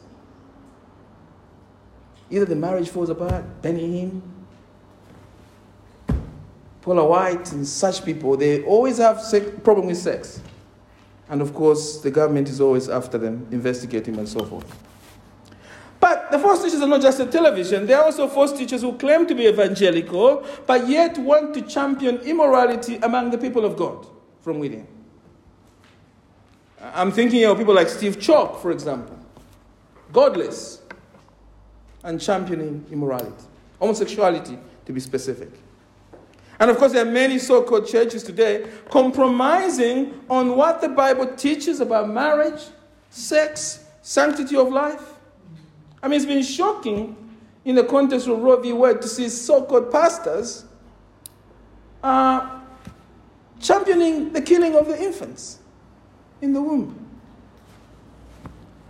Either 2.30 2.46
the 2.46 2.56
marriage 2.56 2.90
falls 2.90 3.10
apart, 3.10 3.64
Benny 3.64 4.04
Hinn, 4.04 4.22
Paula 6.82 7.06
White, 7.06 7.52
and 7.52 7.68
such 7.68 8.06
people, 8.06 8.38
they 8.38 8.64
always 8.64 8.98
have 8.98 9.22
sex, 9.22 9.46
problem 9.64 9.88
with 9.88 9.98
sex. 9.98 10.42
And 11.30 11.42
of 11.42 11.54
course, 11.54 12.00
the 12.00 12.10
government 12.10 12.50
is 12.50 12.60
always 12.60 12.90
after 12.90 13.18
them, 13.18 13.48
investigating 13.52 14.18
and 14.18 14.28
so 14.28 14.44
forth. 14.46 14.66
But 16.00 16.32
the 16.32 16.40
false 16.40 16.64
teachers 16.64 16.82
are 16.82 16.88
not 16.88 17.02
just 17.02 17.20
a 17.20 17.26
television, 17.26 17.86
they 17.86 17.94
are 17.94 18.06
also 18.06 18.28
false 18.28 18.58
teachers 18.58 18.82
who 18.82 18.94
claim 18.98 19.28
to 19.28 19.36
be 19.36 19.48
evangelical, 19.48 20.46
but 20.66 20.88
yet 20.88 21.18
want 21.18 21.54
to 21.56 21.62
champion 21.62 22.18
immorality 22.20 22.96
among 22.98 23.32
the 23.32 23.38
people 23.38 23.66
of 23.66 23.76
God 23.76 24.08
from 24.42 24.60
within. 24.60 24.88
I'm 26.82 27.12
thinking 27.12 27.44
of 27.44 27.58
people 27.58 27.76
like 27.76 27.90
Steve 27.90 28.18
Chalke, 28.18 28.62
for 28.62 28.72
example, 28.72 29.20
godless 30.14 30.82
and 32.04 32.20
championing 32.22 32.86
immorality, 32.90 33.44
homosexuality, 33.80 34.58
to 34.86 34.94
be 34.94 35.02
specific. 35.02 35.52
And 36.60 36.70
of 36.70 36.78
course, 36.78 36.92
there 36.92 37.06
are 37.06 37.10
many 37.10 37.40
so 37.40 37.64
called 37.64 37.88
churches 37.88 38.24
today 38.24 38.68
compromising 38.90 40.22
on 40.30 40.58
what 40.58 40.82
the 40.82 40.90
Bible 40.90 41.28
teaches 41.36 41.80
about 41.80 42.10
marriage, 42.10 42.62
sex, 43.10 43.86
sanctity 44.02 44.58
of 44.58 44.70
life. 44.70 45.14
I 46.04 46.08
mean, 46.08 46.18
it's 46.18 46.26
been 46.26 46.44
shocking 46.44 47.16
in 47.64 47.76
the 47.76 47.84
context 47.84 48.28
of 48.28 48.40
Roe 48.40 48.60
v. 48.60 48.74
Wade 48.74 49.02
to 49.02 49.08
see 49.08 49.30
so 49.30 49.64
called 49.64 49.92
pastors 49.92 50.66
uh, 52.04 52.60
championing 53.60 54.32
the 54.34 54.42
killing 54.42 54.76
of 54.76 54.88
the 54.88 55.02
infants 55.02 55.60
in 56.42 56.54
the 56.54 56.62
womb. 56.62 57.06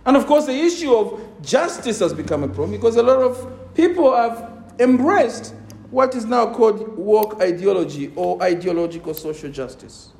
And 0.06 0.16
of 0.16 0.26
course, 0.26 0.46
the 0.46 0.58
issue 0.58 0.94
of 0.94 1.20
justice 1.42 2.00
has 2.00 2.14
become 2.14 2.42
a 2.42 2.48
problem 2.48 2.72
because 2.72 2.96
a 2.96 3.02
lot 3.02 3.18
of 3.18 3.74
people 3.74 4.14
have 4.14 4.50
embraced 4.78 5.54
what 5.90 6.14
is 6.14 6.24
now 6.24 6.52
called 6.52 6.96
woke 6.96 7.40
ideology 7.40 8.12
or 8.14 8.40
ideological 8.42 9.14
social 9.14 9.50
justice. 9.50 10.12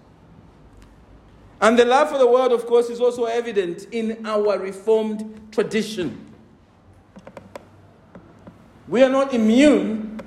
And 1.61 1.79
the 1.79 1.85
love 1.85 2.11
for 2.11 2.19
the 2.19 2.27
world, 2.27 2.53
of 2.53 2.67
course, 2.67 2.89
is 2.89 3.01
also 3.01 3.25
evident 3.25 3.87
in 3.93 4.27
our 4.27 4.59
Reformed 4.59 5.49
tradition. 5.53 6.27
We 8.89 9.03
are 9.03 9.11
not 9.11 9.35
immune 9.35 10.21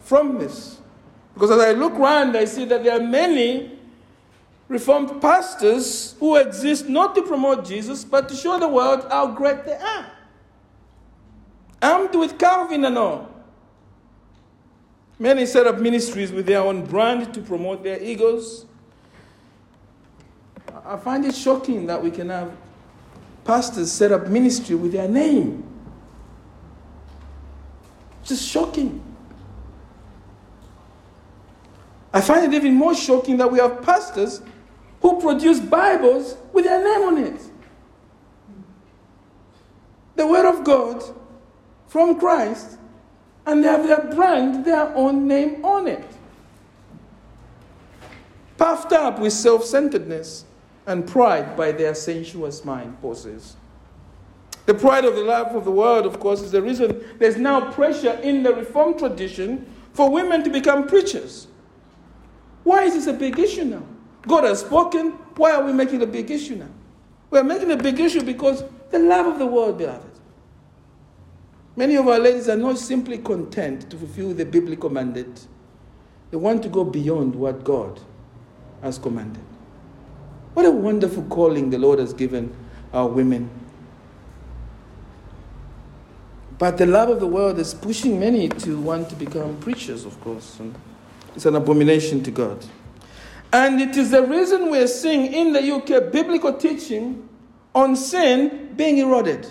from 0.00 0.38
this. 0.38 0.80
Because 1.34 1.50
as 1.52 1.60
I 1.60 1.72
look 1.72 1.92
around, 1.92 2.36
I 2.36 2.44
see 2.44 2.64
that 2.64 2.82
there 2.82 2.98
are 2.98 3.06
many 3.06 3.78
Reformed 4.68 5.20
pastors 5.20 6.14
who 6.18 6.36
exist 6.36 6.88
not 6.88 7.14
to 7.16 7.22
promote 7.22 7.64
Jesus, 7.64 8.04
but 8.04 8.28
to 8.28 8.34
show 8.34 8.58
the 8.58 8.68
world 8.68 9.06
how 9.10 9.26
great 9.28 9.64
they 9.64 9.76
are. 9.76 10.06
Armed 11.82 12.14
with 12.14 12.38
Calvin 12.38 12.84
and 12.84 12.96
all. 12.96 13.29
Many 15.20 15.44
set 15.44 15.66
up 15.66 15.78
ministries 15.78 16.32
with 16.32 16.46
their 16.46 16.62
own 16.62 16.86
brand 16.86 17.34
to 17.34 17.42
promote 17.42 17.84
their 17.84 18.02
egos. 18.02 18.64
I 20.82 20.96
find 20.96 21.26
it 21.26 21.34
shocking 21.34 21.84
that 21.88 22.02
we 22.02 22.10
can 22.10 22.30
have 22.30 22.50
pastors 23.44 23.92
set 23.92 24.12
up 24.12 24.28
ministry 24.28 24.76
with 24.76 24.92
their 24.92 25.06
name. 25.06 25.62
Just 28.24 28.48
shocking. 28.48 29.02
I 32.14 32.22
find 32.22 32.50
it 32.50 32.56
even 32.56 32.74
more 32.74 32.94
shocking 32.94 33.36
that 33.36 33.52
we 33.52 33.58
have 33.58 33.82
pastors 33.82 34.40
who 35.02 35.20
produce 35.20 35.60
Bibles 35.60 36.38
with 36.54 36.64
their 36.64 36.82
name 36.82 37.08
on 37.08 37.18
it. 37.18 37.42
The 40.16 40.26
Word 40.26 40.48
of 40.48 40.64
God 40.64 41.04
from 41.88 42.18
Christ 42.18 42.78
and 43.50 43.64
they 43.64 43.68
have 43.68 43.86
their 43.86 44.14
brand, 44.14 44.64
their 44.64 44.94
own 44.94 45.26
name 45.26 45.64
on 45.64 45.88
it. 45.88 46.04
Puffed 48.56 48.92
up 48.92 49.18
with 49.18 49.32
self 49.32 49.64
centeredness 49.64 50.44
and 50.86 51.06
pride 51.06 51.56
by 51.56 51.72
their 51.72 51.94
sensuous 51.94 52.64
mind, 52.64 52.96
says. 53.14 53.56
The 54.66 54.74
pride 54.74 55.04
of 55.04 55.16
the 55.16 55.22
love 55.22 55.54
of 55.56 55.64
the 55.64 55.70
world, 55.70 56.06
of 56.06 56.20
course, 56.20 56.42
is 56.42 56.52
the 56.52 56.62
reason 56.62 57.04
there's 57.18 57.36
now 57.36 57.72
pressure 57.72 58.12
in 58.22 58.42
the 58.42 58.54
Reformed 58.54 58.98
tradition 58.98 59.66
for 59.92 60.10
women 60.10 60.44
to 60.44 60.50
become 60.50 60.86
preachers. 60.86 61.48
Why 62.62 62.84
is 62.84 62.94
this 62.94 63.06
a 63.06 63.12
big 63.12 63.38
issue 63.38 63.64
now? 63.64 63.82
God 64.22 64.44
has 64.44 64.60
spoken. 64.60 65.12
Why 65.36 65.52
are 65.52 65.64
we 65.64 65.72
making 65.72 66.02
a 66.02 66.06
big 66.06 66.30
issue 66.30 66.56
now? 66.56 66.68
We're 67.30 67.42
making 67.42 67.70
a 67.72 67.76
big 67.76 67.98
issue 67.98 68.22
because 68.22 68.62
the 68.90 68.98
love 68.98 69.26
of 69.26 69.38
the 69.38 69.46
world, 69.46 69.78
beloved. 69.78 70.09
Many 71.76 71.96
of 71.96 72.08
our 72.08 72.18
ladies 72.18 72.48
are 72.48 72.56
not 72.56 72.78
simply 72.78 73.18
content 73.18 73.90
to 73.90 73.96
fulfill 73.96 74.34
the 74.34 74.44
biblical 74.44 74.90
mandate, 74.90 75.46
they 76.30 76.36
want 76.36 76.62
to 76.62 76.68
go 76.68 76.84
beyond 76.84 77.34
what 77.34 77.64
God 77.64 78.00
has 78.82 78.98
commanded. 78.98 79.42
What 80.54 80.66
a 80.66 80.70
wonderful 80.70 81.24
calling 81.24 81.70
the 81.70 81.78
Lord 81.78 81.98
has 81.98 82.12
given 82.12 82.54
our 82.92 83.08
women. 83.08 83.50
But 86.58 86.76
the 86.76 86.86
love 86.86 87.08
of 87.08 87.20
the 87.20 87.26
world 87.26 87.58
is 87.58 87.72
pushing 87.72 88.20
many 88.20 88.48
to 88.48 88.78
want 88.78 89.08
to 89.08 89.16
become 89.16 89.56
preachers, 89.60 90.04
of 90.04 90.20
course. 90.20 90.60
And 90.60 90.74
it's 91.34 91.46
an 91.46 91.56
abomination 91.56 92.22
to 92.24 92.30
God. 92.30 92.64
And 93.52 93.80
it 93.80 93.96
is 93.96 94.10
the 94.10 94.22
reason 94.22 94.70
we're 94.70 94.86
seeing 94.86 95.32
in 95.32 95.52
the 95.52 95.72
UK 95.74 96.12
biblical 96.12 96.52
teaching 96.52 97.28
on 97.74 97.96
sin 97.96 98.74
being 98.76 98.98
eroded. 98.98 99.50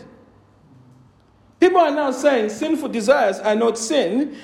People 1.60 1.80
are 1.80 1.92
now 1.92 2.12
saying 2.12 2.50
sinful 2.50 2.90
desires 2.90 3.40
are 3.40 3.56
not 3.56 3.78
sin, 3.78 4.38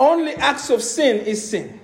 only 0.00 0.34
acts 0.34 0.70
of 0.70 0.82
sin 0.82 1.18
is 1.26 1.48
sin. 1.48 1.80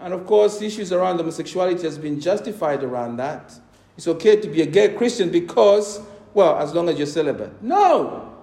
And 0.00 0.12
of 0.12 0.26
course, 0.26 0.60
issues 0.60 0.92
around 0.92 1.16
homosexuality 1.18 1.82
has 1.84 1.96
been 1.96 2.20
justified 2.20 2.82
around 2.82 3.16
that. 3.16 3.54
It's 3.96 4.08
okay 4.08 4.36
to 4.40 4.48
be 4.48 4.60
a 4.62 4.66
gay 4.66 4.92
Christian 4.94 5.30
because, 5.30 6.00
well, 6.34 6.58
as 6.58 6.74
long 6.74 6.88
as 6.88 6.98
you're 6.98 7.06
celibate. 7.06 7.62
No! 7.62 8.34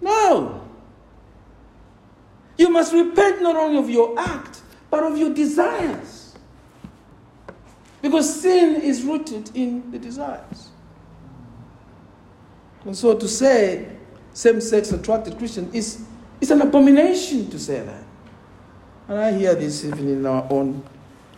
No! 0.00 0.66
You 2.56 2.70
must 2.70 2.92
repent 2.92 3.42
not 3.42 3.56
only 3.56 3.78
of 3.78 3.90
your 3.90 4.18
act, 4.18 4.62
but 4.90 5.04
of 5.04 5.18
your 5.18 5.32
desires. 5.32 6.36
Because 8.00 8.40
sin 8.40 8.80
is 8.80 9.02
rooted 9.02 9.50
in 9.54 9.90
the 9.90 9.98
desires. 9.98 10.70
And 12.84 12.96
so 12.96 13.16
to 13.16 13.28
say 13.28 13.88
same 14.32 14.60
sex 14.60 14.92
attracted 14.92 15.38
Christian 15.38 15.70
is, 15.72 16.04
is 16.40 16.50
an 16.50 16.60
abomination 16.60 17.48
to 17.50 17.58
say 17.58 17.80
that. 17.80 18.04
And 19.08 19.18
I 19.18 19.32
hear 19.32 19.54
this 19.54 19.84
even 19.84 20.08
in 20.08 20.26
our 20.26 20.46
own 20.50 20.82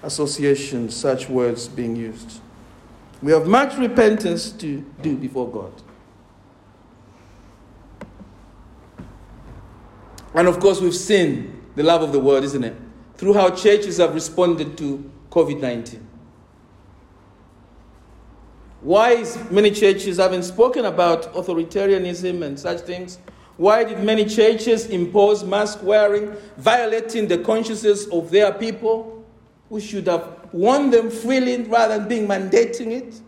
association, 0.03 0.89
such 0.89 1.29
words 1.29 1.69
being 1.69 1.97
used. 1.97 2.41
We 3.23 3.33
have 3.33 3.47
much 3.47 3.77
repentance 3.77 4.51
to 4.53 4.85
do 5.03 5.17
before 5.17 5.51
God. 5.51 5.73
And 10.35 10.49
of 10.49 10.61
course, 10.61 10.81
we've 10.81 10.95
seen 10.95 11.63
the 11.77 11.83
love 11.83 12.03
of 12.03 12.13
the 12.13 12.21
world, 12.21 12.45
isn't 12.45 12.63
it? 12.63 12.77
Through 13.17 13.35
how 13.35 13.51
churches 13.51 13.97
have 13.97 14.15
responded 14.15 14.77
to 14.79 15.11
COVID 15.31 15.61
19. 15.61 16.07
Why 18.87 19.15
is 19.15 19.37
many 19.51 19.73
churches 19.73 20.19
haven't 20.19 20.45
spoken 20.45 20.85
about 20.85 21.35
authoritarianism 21.35 22.41
and 22.45 22.57
such 22.57 22.83
things? 22.83 23.19
Why 23.57 23.83
did 23.83 24.05
many 24.05 24.25
churches 24.27 24.87
impose 24.87 25.43
mask 25.43 25.83
wearing, 25.83 26.37
violating 26.57 27.27
the 27.27 27.39
consciences 27.39 28.07
of 28.11 28.31
their 28.31 28.53
people, 28.53 29.27
who 29.69 29.81
should 29.81 30.07
have 30.07 30.39
won 30.53 30.91
them 30.91 31.11
freely 31.11 31.63
rather 31.63 31.99
than 31.99 32.07
being 32.07 32.29
mandating 32.29 32.93
it? 32.93 33.21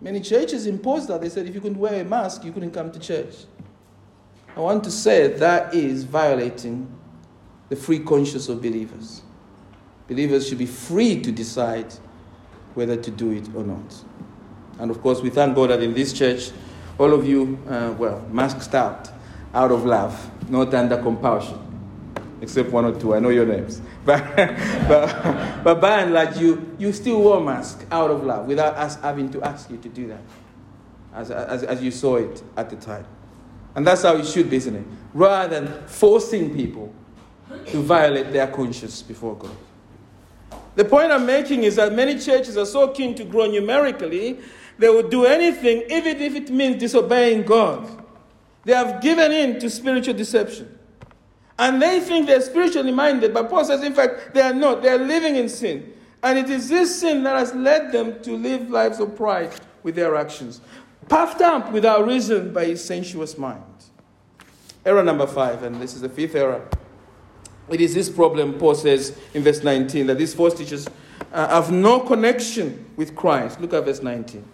Many 0.00 0.18
churches 0.18 0.66
imposed 0.66 1.06
that. 1.06 1.20
They 1.20 1.28
said 1.28 1.46
if 1.46 1.54
you 1.54 1.60
couldn't 1.60 1.78
wear 1.78 2.00
a 2.00 2.04
mask, 2.04 2.44
you 2.44 2.50
couldn't 2.50 2.72
come 2.72 2.90
to 2.90 2.98
church. 2.98 3.44
I 4.56 4.58
want 4.58 4.82
to 4.82 4.90
say 4.90 5.28
that 5.28 5.72
is 5.72 6.02
violating 6.02 6.92
the 7.68 7.76
free 7.76 8.00
conscience 8.00 8.48
of 8.48 8.60
believers. 8.60 9.22
Believers 10.08 10.48
should 10.48 10.58
be 10.58 10.66
free 10.66 11.22
to 11.22 11.30
decide 11.30 11.94
whether 12.74 12.96
to 12.96 13.10
do 13.10 13.30
it 13.32 13.48
or 13.54 13.64
not. 13.64 14.04
And 14.78 14.90
of 14.90 15.02
course, 15.02 15.20
we 15.20 15.30
thank 15.30 15.54
God 15.54 15.70
that 15.70 15.82
in 15.82 15.94
this 15.94 16.12
church, 16.12 16.50
all 16.98 17.12
of 17.12 17.26
you, 17.26 17.58
uh, 17.68 17.94
well, 17.98 18.20
masked 18.30 18.74
out, 18.74 19.10
out 19.54 19.70
of 19.72 19.84
love, 19.84 20.30
not 20.50 20.72
under 20.74 20.96
compulsion. 21.02 21.58
except 22.40 22.70
one 22.70 22.84
or 22.84 22.98
two. 22.98 23.14
I 23.14 23.20
know 23.20 23.28
your 23.28 23.46
names. 23.46 23.80
But, 24.02 24.34
but, 24.88 25.62
but 25.62 25.80
by 25.80 26.00
and 26.00 26.14
large, 26.14 26.38
you, 26.38 26.74
you 26.78 26.90
still 26.94 27.20
wore 27.20 27.38
mask 27.38 27.84
out 27.90 28.10
of 28.10 28.24
love 28.24 28.46
without 28.46 28.74
us 28.76 28.96
having 28.96 29.30
to 29.32 29.42
ask 29.42 29.70
you 29.70 29.76
to 29.76 29.88
do 29.90 30.08
that, 30.08 30.22
as, 31.14 31.30
as, 31.30 31.62
as 31.64 31.82
you 31.82 31.90
saw 31.90 32.16
it 32.16 32.42
at 32.56 32.70
the 32.70 32.76
time. 32.76 33.04
And 33.74 33.86
that's 33.86 34.02
how 34.02 34.16
it 34.16 34.26
should 34.26 34.48
be, 34.48 34.56
isn't 34.56 34.74
it? 34.74 34.84
Rather 35.12 35.60
than 35.60 35.86
forcing 35.86 36.54
people 36.56 36.92
to 37.66 37.82
violate 37.82 38.32
their 38.32 38.46
conscience 38.46 39.02
before 39.02 39.36
God. 39.36 39.54
The 40.76 40.84
point 40.84 41.10
I'm 41.10 41.26
making 41.26 41.64
is 41.64 41.76
that 41.76 41.92
many 41.92 42.18
churches 42.18 42.56
are 42.56 42.66
so 42.66 42.88
keen 42.88 43.14
to 43.16 43.24
grow 43.24 43.46
numerically, 43.46 44.38
they 44.78 44.88
will 44.88 45.08
do 45.08 45.26
anything, 45.26 45.82
even 45.90 46.20
if 46.20 46.34
it 46.34 46.50
means 46.50 46.80
disobeying 46.80 47.42
God. 47.42 48.04
They 48.64 48.74
have 48.74 49.02
given 49.02 49.32
in 49.32 49.58
to 49.60 49.68
spiritual 49.68 50.14
deception. 50.14 50.78
And 51.58 51.82
they 51.82 52.00
think 52.00 52.26
they're 52.26 52.40
spiritually 52.40 52.92
minded, 52.92 53.34
but 53.34 53.50
Paul 53.50 53.64
says, 53.64 53.82
in 53.82 53.94
fact, 53.94 54.32
they 54.32 54.40
are 54.40 54.54
not. 54.54 54.82
They 54.82 54.88
are 54.88 54.98
living 54.98 55.36
in 55.36 55.48
sin. 55.48 55.92
And 56.22 56.38
it 56.38 56.48
is 56.48 56.68
this 56.68 57.00
sin 57.00 57.22
that 57.24 57.36
has 57.36 57.54
led 57.54 57.92
them 57.92 58.22
to 58.22 58.36
live 58.36 58.70
lives 58.70 59.00
of 59.00 59.16
pride 59.16 59.52
with 59.82 59.94
their 59.94 60.16
actions, 60.16 60.60
puffed 61.08 61.40
up 61.40 61.72
without 61.72 62.06
reason 62.06 62.52
by 62.52 62.66
his 62.66 62.82
sensuous 62.82 63.36
mind. 63.36 63.62
Error 64.84 65.02
number 65.02 65.26
five, 65.26 65.62
and 65.62 65.76
this 65.76 65.94
is 65.94 66.00
the 66.00 66.08
fifth 66.08 66.34
error. 66.34 66.66
It 67.70 67.80
is 67.80 67.94
this 67.94 68.08
problem, 68.08 68.54
Paul 68.54 68.74
says 68.74 69.16
in 69.34 69.42
verse 69.42 69.62
19, 69.62 70.06
that 70.08 70.18
these 70.18 70.34
false 70.34 70.54
teachers 70.54 70.88
uh, 71.32 71.48
have 71.48 71.70
no 71.70 72.00
connection 72.00 72.86
with 72.96 73.14
Christ. 73.14 73.60
Look 73.60 73.72
at 73.74 73.84
verse 73.84 74.02
19. 74.02 74.44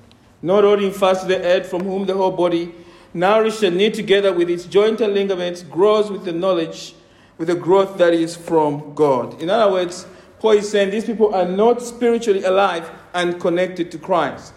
Not 0.42 0.64
holding 0.64 0.92
fast 0.92 1.22
to 1.22 1.29
the 1.29 1.38
head, 1.38 1.66
from 1.66 1.85
whom 1.85 2.07
the 2.07 2.14
whole 2.14 2.31
body, 2.31 2.74
nourished 3.14 3.62
and 3.62 3.76
knit 3.76 3.94
together 3.94 4.33
with 4.33 4.50
its 4.50 4.64
joint 4.64 5.00
and 5.00 5.14
ligaments, 5.14 5.62
grows 5.62 6.11
with 6.11 6.24
the 6.24 6.33
knowledge, 6.33 6.94
with 7.38 7.48
the 7.48 7.55
growth 7.55 7.96
that 7.98 8.12
is 8.12 8.37
from 8.37 8.94
God. 8.94 9.40
In 9.40 9.48
other 9.48 9.72
words, 9.72 10.07
Paul 10.38 10.52
is 10.52 10.70
saying 10.70 10.90
these 10.90 11.07
people 11.07 11.35
are 11.35 11.48
not 11.48 11.81
spiritually 11.81 12.44
alive 12.44 12.90
and 13.14 13.40
connected 13.40 13.90
to 13.92 13.98
Christ. 13.98 14.52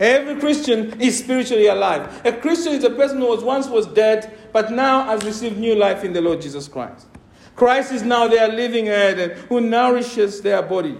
Every 0.00 0.40
Christian 0.40 1.00
is 1.00 1.20
spiritually 1.20 1.68
alive. 1.68 2.26
A 2.26 2.32
Christian 2.32 2.72
is 2.72 2.82
a 2.82 2.90
person 2.90 3.18
who 3.18 3.28
was 3.28 3.44
once 3.44 3.68
was 3.68 3.86
dead, 3.86 4.36
but 4.52 4.72
now 4.72 5.04
has 5.04 5.24
received 5.24 5.56
new 5.56 5.76
life 5.76 6.02
in 6.02 6.12
the 6.12 6.20
Lord 6.20 6.42
Jesus 6.42 6.66
Christ. 6.66 7.06
Christ 7.56 7.92
is 7.92 8.02
now 8.02 8.26
their 8.28 8.48
living 8.48 8.86
head 8.86 9.38
who 9.48 9.60
nourishes 9.60 10.40
their 10.40 10.62
body, 10.62 10.98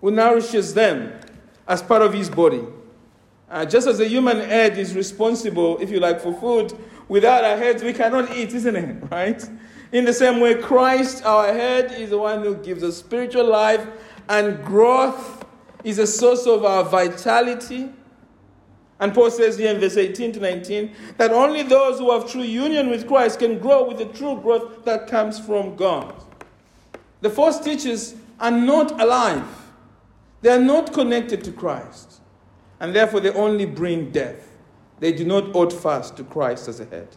who 0.00 0.10
nourishes 0.10 0.74
them 0.74 1.12
as 1.66 1.82
part 1.82 2.02
of 2.02 2.12
his 2.12 2.30
body. 2.30 2.64
Uh, 3.50 3.64
just 3.64 3.86
as 3.86 3.98
a 3.98 4.06
human 4.06 4.38
head 4.38 4.78
is 4.78 4.94
responsible, 4.94 5.78
if 5.78 5.90
you 5.90 5.98
like, 6.00 6.20
for 6.20 6.32
food, 6.34 6.78
without 7.08 7.44
our 7.44 7.56
heads 7.56 7.82
we 7.82 7.92
cannot 7.92 8.34
eat, 8.36 8.52
isn't 8.52 8.76
it? 8.76 8.96
Right? 9.10 9.42
In 9.90 10.04
the 10.04 10.12
same 10.12 10.40
way, 10.40 10.54
Christ, 10.54 11.24
our 11.24 11.46
head, 11.52 11.92
is 11.92 12.10
the 12.10 12.18
one 12.18 12.42
who 12.42 12.56
gives 12.56 12.82
us 12.82 12.98
spiritual 12.98 13.46
life 13.46 13.86
and 14.28 14.62
growth, 14.64 15.46
is 15.82 15.98
a 15.98 16.06
source 16.06 16.46
of 16.46 16.64
our 16.64 16.84
vitality. 16.84 17.88
And 19.00 19.14
Paul 19.14 19.30
says 19.30 19.56
here 19.56 19.72
in 19.72 19.80
verse 19.80 19.96
18 19.96 20.32
to 20.32 20.40
19 20.40 20.94
that 21.18 21.30
only 21.30 21.62
those 21.62 21.98
who 21.98 22.10
have 22.10 22.30
true 22.30 22.42
union 22.42 22.90
with 22.90 23.06
Christ 23.06 23.38
can 23.38 23.58
grow 23.58 23.86
with 23.86 23.98
the 23.98 24.06
true 24.06 24.40
growth 24.40 24.84
that 24.84 25.06
comes 25.06 25.38
from 25.38 25.76
God. 25.76 26.14
The 27.20 27.30
false 27.30 27.60
teachers 27.60 28.14
are 28.40 28.50
not 28.50 29.00
alive, 29.00 29.46
they 30.42 30.50
are 30.50 30.60
not 30.60 30.92
connected 30.92 31.42
to 31.44 31.52
Christ, 31.52 32.20
and 32.80 32.94
therefore 32.94 33.20
they 33.20 33.30
only 33.30 33.66
bring 33.66 34.10
death. 34.10 34.44
They 35.00 35.12
do 35.12 35.24
not 35.24 35.52
hold 35.52 35.72
fast 35.72 36.16
to 36.16 36.24
Christ 36.24 36.68
as 36.68 36.80
a 36.80 36.84
head. 36.84 37.08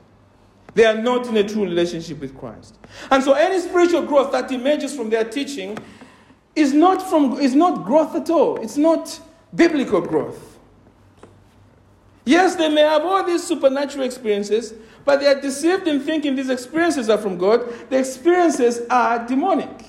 They 0.74 0.86
are 0.86 0.96
not 0.96 1.28
in 1.28 1.38
a 1.38 1.48
true 1.48 1.64
relationship 1.64 2.20
with 2.20 2.38
Christ. 2.38 2.78
And 3.10 3.24
so 3.24 3.34
any 3.34 3.60
spiritual 3.60 4.04
growth 4.04 4.32
that 4.32 4.52
emerges 4.52 4.96
from 4.96 5.10
their 5.10 5.24
teaching 5.24 5.78
is 6.56 6.74
not, 6.74 7.02
from, 7.02 7.40
is 7.40 7.56
not 7.56 7.84
growth 7.84 8.16
at 8.16 8.30
all. 8.30 8.58
It's 8.58 8.78
not 8.78 9.20
biblical 9.54 10.02
growth. 10.02 10.51
Yes, 12.26 12.56
they 12.56 12.70
may 12.70 12.82
have 12.82 13.04
all 13.04 13.24
these 13.24 13.44
supernatural 13.44 14.06
experiences, 14.06 14.74
but 15.06 15.20
they 15.20 15.28
are 15.28 15.40
deceived 15.40 15.88
in 15.88 16.00
thinking 16.02 16.36
these 16.36 16.50
experiences 16.50 17.10
are 17.10 17.18
from 17.18 17.38
God. 17.38 17.90
The 17.90 17.98
experiences 17.98 18.82
are 18.90 19.26
demonic. 19.26 19.86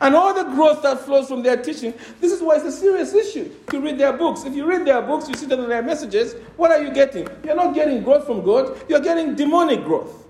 And 0.00 0.14
all 0.14 0.32
the 0.32 0.44
growth 0.44 0.82
that 0.82 1.00
flows 1.00 1.28
from 1.28 1.42
their 1.42 1.56
teaching, 1.56 1.92
this 2.20 2.32
is 2.32 2.40
why 2.40 2.56
it's 2.56 2.64
a 2.64 2.72
serious 2.72 3.14
issue 3.14 3.50
to 3.70 3.80
read 3.80 3.98
their 3.98 4.12
books. 4.12 4.44
If 4.44 4.54
you 4.54 4.64
read 4.64 4.86
their 4.86 5.02
books, 5.02 5.28
you 5.28 5.34
see 5.34 5.46
them 5.46 5.60
in 5.60 5.68
their 5.68 5.82
messages, 5.82 6.34
what 6.56 6.70
are 6.70 6.80
you 6.80 6.92
getting? 6.92 7.26
You're 7.42 7.56
not 7.56 7.74
getting 7.74 8.02
growth 8.02 8.26
from 8.26 8.44
God, 8.44 8.80
you're 8.88 9.00
getting 9.00 9.34
demonic 9.34 9.84
growth. 9.84 10.26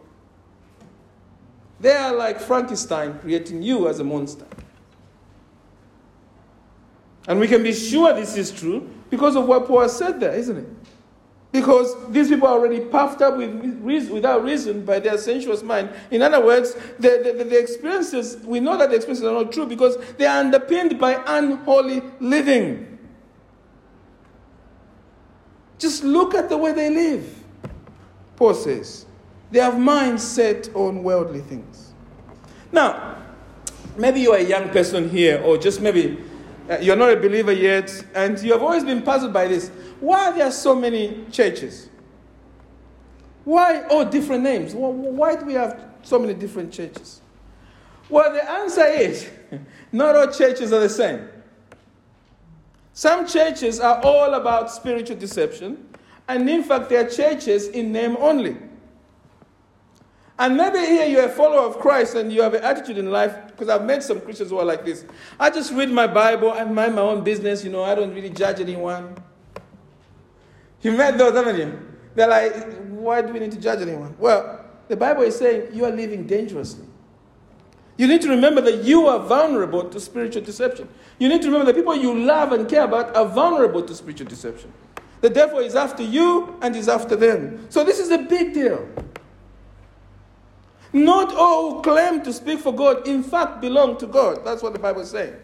They 1.80 1.92
are 1.92 2.14
like 2.14 2.40
Frankenstein 2.40 3.18
creating 3.18 3.62
you 3.62 3.88
as 3.88 4.00
a 4.00 4.04
monster. 4.04 4.46
And 7.28 7.38
we 7.38 7.46
can 7.46 7.62
be 7.62 7.74
sure 7.74 8.14
this 8.14 8.36
is 8.36 8.50
true 8.50 8.88
because 9.10 9.36
of 9.36 9.46
what 9.46 9.66
Paul 9.66 9.88
said 9.88 10.18
there, 10.18 10.32
isn't 10.32 10.56
it? 10.56 10.66
Because 11.50 11.94
these 12.10 12.28
people 12.28 12.46
are 12.46 12.58
already 12.58 12.80
puffed 12.80 13.22
up 13.22 13.36
with 13.38 13.50
without 14.10 14.44
reason 14.44 14.84
by 14.84 15.00
their 15.00 15.16
sensuous 15.16 15.62
mind. 15.62 15.90
In 16.10 16.20
other 16.20 16.44
words, 16.44 16.74
the, 16.98 17.34
the, 17.36 17.44
the, 17.44 17.58
experiences, 17.58 18.36
we 18.44 18.60
know 18.60 18.76
that 18.76 18.90
the 18.90 18.96
experiences 18.96 19.24
are 19.24 19.32
not 19.32 19.50
true 19.50 19.66
because 19.66 19.96
they 20.18 20.26
are 20.26 20.40
underpinned 20.40 20.98
by 20.98 21.22
unholy 21.26 22.02
living. 22.20 22.98
Just 25.78 26.04
look 26.04 26.34
at 26.34 26.50
the 26.50 26.58
way 26.58 26.72
they 26.72 26.90
live. 26.90 27.44
Paul 28.36 28.54
says, 28.54 29.06
they 29.50 29.60
have 29.60 29.78
minds 29.78 30.22
set 30.22 30.68
on 30.74 31.02
worldly 31.02 31.40
things. 31.40 31.92
Now, 32.70 33.16
maybe 33.96 34.20
you're 34.20 34.36
a 34.36 34.44
young 34.44 34.68
person 34.68 35.08
here, 35.08 35.40
or 35.42 35.56
just 35.56 35.80
maybe 35.80 36.18
uh, 36.68 36.78
you're 36.80 36.96
not 36.96 37.10
a 37.10 37.16
believer 37.16 37.52
yet, 37.52 38.04
and 38.14 38.38
you 38.40 38.52
have 38.52 38.62
always 38.62 38.84
been 38.84 39.02
puzzled 39.02 39.32
by 39.32 39.46
this. 39.46 39.70
Why 40.00 40.26
are 40.26 40.34
there 40.34 40.50
so 40.50 40.74
many 40.74 41.24
churches? 41.30 41.88
Why 43.44 43.82
all 43.88 44.04
different 44.04 44.42
names? 44.42 44.74
Why 44.74 45.34
do 45.36 45.44
we 45.44 45.54
have 45.54 45.82
so 46.02 46.18
many 46.18 46.34
different 46.34 46.72
churches? 46.72 47.20
Well, 48.08 48.32
the 48.32 48.50
answer 48.50 48.84
is 48.84 49.28
not 49.92 50.16
all 50.16 50.30
churches 50.30 50.72
are 50.72 50.80
the 50.80 50.88
same. 50.88 51.28
Some 52.92 53.26
churches 53.26 53.80
are 53.80 54.00
all 54.02 54.34
about 54.34 54.70
spiritual 54.70 55.16
deception, 55.16 55.88
and 56.26 56.48
in 56.48 56.62
fact, 56.62 56.88
they 56.88 56.96
are 56.96 57.08
churches 57.08 57.68
in 57.68 57.92
name 57.92 58.16
only. 58.18 58.56
And 60.38 60.56
maybe 60.56 60.78
here 60.78 61.06
you're 61.06 61.24
a 61.24 61.28
follower 61.28 61.66
of 61.66 61.78
Christ 61.78 62.14
and 62.14 62.32
you 62.32 62.42
have 62.42 62.54
an 62.54 62.62
attitude 62.62 62.98
in 62.98 63.10
life, 63.10 63.34
because 63.46 63.68
I've 63.68 63.84
met 63.84 64.02
some 64.02 64.20
Christians 64.20 64.50
who 64.50 64.58
are 64.58 64.64
like 64.64 64.84
this. 64.84 65.04
I 65.38 65.50
just 65.50 65.72
read 65.72 65.90
my 65.90 66.06
Bible 66.06 66.52
and 66.52 66.74
mind 66.74 66.94
my 66.94 67.02
own 67.02 67.24
business, 67.24 67.64
you 67.64 67.70
know, 67.70 67.82
I 67.82 67.94
don't 67.94 68.14
really 68.14 68.30
judge 68.30 68.60
anyone. 68.60 69.16
You 70.82 70.92
met 70.92 71.18
those, 71.18 71.34
haven't 71.34 71.58
you? 71.58 71.78
They're 72.14 72.28
like, 72.28 72.54
why 72.88 73.22
do 73.22 73.32
we 73.32 73.38
need 73.40 73.52
to 73.52 73.60
judge 73.60 73.80
anyone? 73.80 74.14
Well, 74.18 74.64
the 74.88 74.96
Bible 74.96 75.22
is 75.22 75.36
saying 75.36 75.74
you 75.74 75.84
are 75.84 75.90
living 75.90 76.26
dangerously. 76.26 76.84
You 77.96 78.06
need 78.06 78.22
to 78.22 78.28
remember 78.28 78.60
that 78.60 78.84
you 78.84 79.08
are 79.08 79.18
vulnerable 79.18 79.88
to 79.88 80.00
spiritual 80.00 80.42
deception. 80.42 80.88
You 81.18 81.28
need 81.28 81.42
to 81.42 81.48
remember 81.48 81.66
that 81.66 81.74
people 81.74 81.96
you 81.96 82.16
love 82.16 82.52
and 82.52 82.68
care 82.68 82.84
about 82.84 83.14
are 83.16 83.26
vulnerable 83.26 83.82
to 83.82 83.94
spiritual 83.94 84.28
deception. 84.28 84.72
The 85.20 85.30
devil 85.30 85.58
is 85.58 85.74
after 85.74 86.04
you 86.04 86.56
and 86.62 86.76
is 86.76 86.88
after 86.88 87.16
them. 87.16 87.66
So 87.70 87.82
this 87.82 87.98
is 87.98 88.10
a 88.10 88.18
big 88.18 88.54
deal. 88.54 88.88
Not 90.92 91.34
all 91.34 91.76
who 91.76 91.82
claim 91.82 92.22
to 92.22 92.32
speak 92.32 92.60
for 92.60 92.72
God, 92.72 93.06
in 93.06 93.22
fact, 93.22 93.60
belong 93.60 93.98
to 93.98 94.06
God. 94.06 94.44
That's 94.44 94.62
what 94.62 94.72
the 94.72 94.78
Bible 94.78 95.02
is 95.02 95.10
saying. 95.10 95.34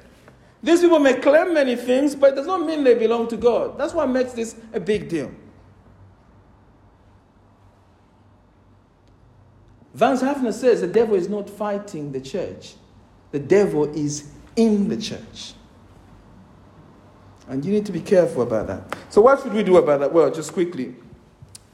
These 0.65 0.81
people 0.81 0.99
may 0.99 1.13
claim 1.21 1.53
many 1.53 1.77
things, 1.77 2.15
but 2.15 2.33
it 2.33 2.37
does 2.37 2.47
not 2.47 2.65
mean 2.65 2.85
they 2.85 2.95
belong 2.95 3.29
to 3.29 3.37
God. 3.37 3.77
That's 3.77 3.93
what 3.93 4.09
makes 4.09 4.33
this 4.33 4.57
a 4.73 4.81
big 4.81 5.11
deal. 5.11 5.31
Vance 9.93 10.23
Havner 10.23 10.55
says 10.55 10.81
the 10.81 10.87
devil 10.87 11.17
is 11.17 11.29
not 11.29 11.51
fighting 11.51 12.13
the 12.13 12.21
church, 12.21 12.77
the 13.31 13.39
devil 13.39 13.85
is 13.95 14.31
in 14.57 14.89
the 14.89 14.97
church. 14.97 15.53
And 17.47 17.63
you 17.63 17.71
need 17.71 17.85
to 17.85 17.93
be 17.93 18.01
careful 18.01 18.41
about 18.41 18.67
that. 18.69 18.97
So, 19.11 19.21
what 19.21 19.43
should 19.43 19.53
we 19.53 19.63
do 19.63 19.77
about 19.77 20.01
that? 20.01 20.15
Well, 20.15 20.31
just 20.31 20.55
quickly, 20.55 20.95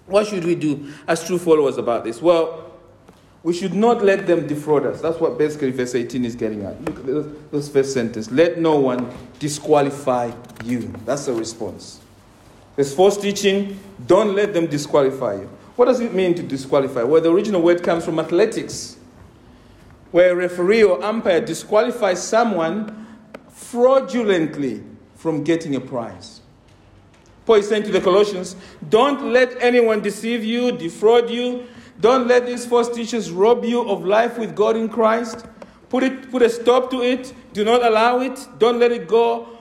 what 0.06 0.26
should 0.26 0.44
we 0.44 0.56
do 0.56 0.92
as 1.06 1.24
true 1.24 1.38
followers 1.38 1.78
about 1.78 2.02
this? 2.02 2.20
Well, 2.20 2.69
we 3.42 3.54
should 3.54 3.74
not 3.74 4.04
let 4.04 4.26
them 4.26 4.46
defraud 4.46 4.84
us. 4.84 5.00
That's 5.00 5.18
what 5.18 5.38
basically 5.38 5.70
verse 5.70 5.94
18 5.94 6.24
is 6.24 6.34
getting 6.36 6.64
at. 6.64 6.82
Look 6.84 6.98
at 6.98 7.50
this 7.50 7.68
first 7.68 7.94
sentence. 7.94 8.30
Let 8.30 8.58
no 8.58 8.76
one 8.76 9.10
disqualify 9.38 10.32
you. 10.64 10.92
That's 11.06 11.26
the 11.26 11.32
response. 11.32 12.00
There's 12.76 12.94
false 12.94 13.16
teaching. 13.16 13.78
Don't 14.06 14.34
let 14.34 14.52
them 14.52 14.66
disqualify 14.66 15.34
you. 15.36 15.50
What 15.76 15.86
does 15.86 16.00
it 16.00 16.12
mean 16.12 16.34
to 16.34 16.42
disqualify? 16.42 17.02
Well, 17.02 17.22
the 17.22 17.30
original 17.30 17.62
word 17.62 17.82
comes 17.82 18.04
from 18.04 18.18
athletics, 18.18 18.98
where 20.10 20.32
a 20.32 20.36
referee 20.36 20.82
or 20.82 21.02
umpire 21.02 21.40
disqualifies 21.40 22.22
someone 22.22 23.06
fraudulently 23.48 24.82
from 25.14 25.44
getting 25.44 25.76
a 25.76 25.80
prize. 25.80 26.40
Paul 27.46 27.56
is 27.56 27.68
saying 27.68 27.84
to 27.84 27.90
the 27.90 28.00
Colossians, 28.00 28.56
don't 28.90 29.32
let 29.32 29.60
anyone 29.62 30.00
deceive 30.00 30.44
you, 30.44 30.72
defraud 30.72 31.30
you, 31.30 31.66
don't 32.00 32.26
let 32.26 32.46
these 32.46 32.64
false 32.64 32.88
teachers 32.88 33.30
rob 33.30 33.64
you 33.64 33.88
of 33.88 34.04
life 34.04 34.38
with 34.38 34.56
God 34.56 34.76
in 34.76 34.88
Christ. 34.88 35.46
Put, 35.90 36.02
it, 36.02 36.30
put 36.30 36.42
a 36.42 36.48
stop 36.48 36.90
to 36.92 37.02
it. 37.02 37.32
Do 37.52 37.64
not 37.64 37.84
allow 37.84 38.20
it. 38.20 38.46
Don't 38.58 38.78
let 38.78 38.90
it 38.92 39.06
go 39.06 39.58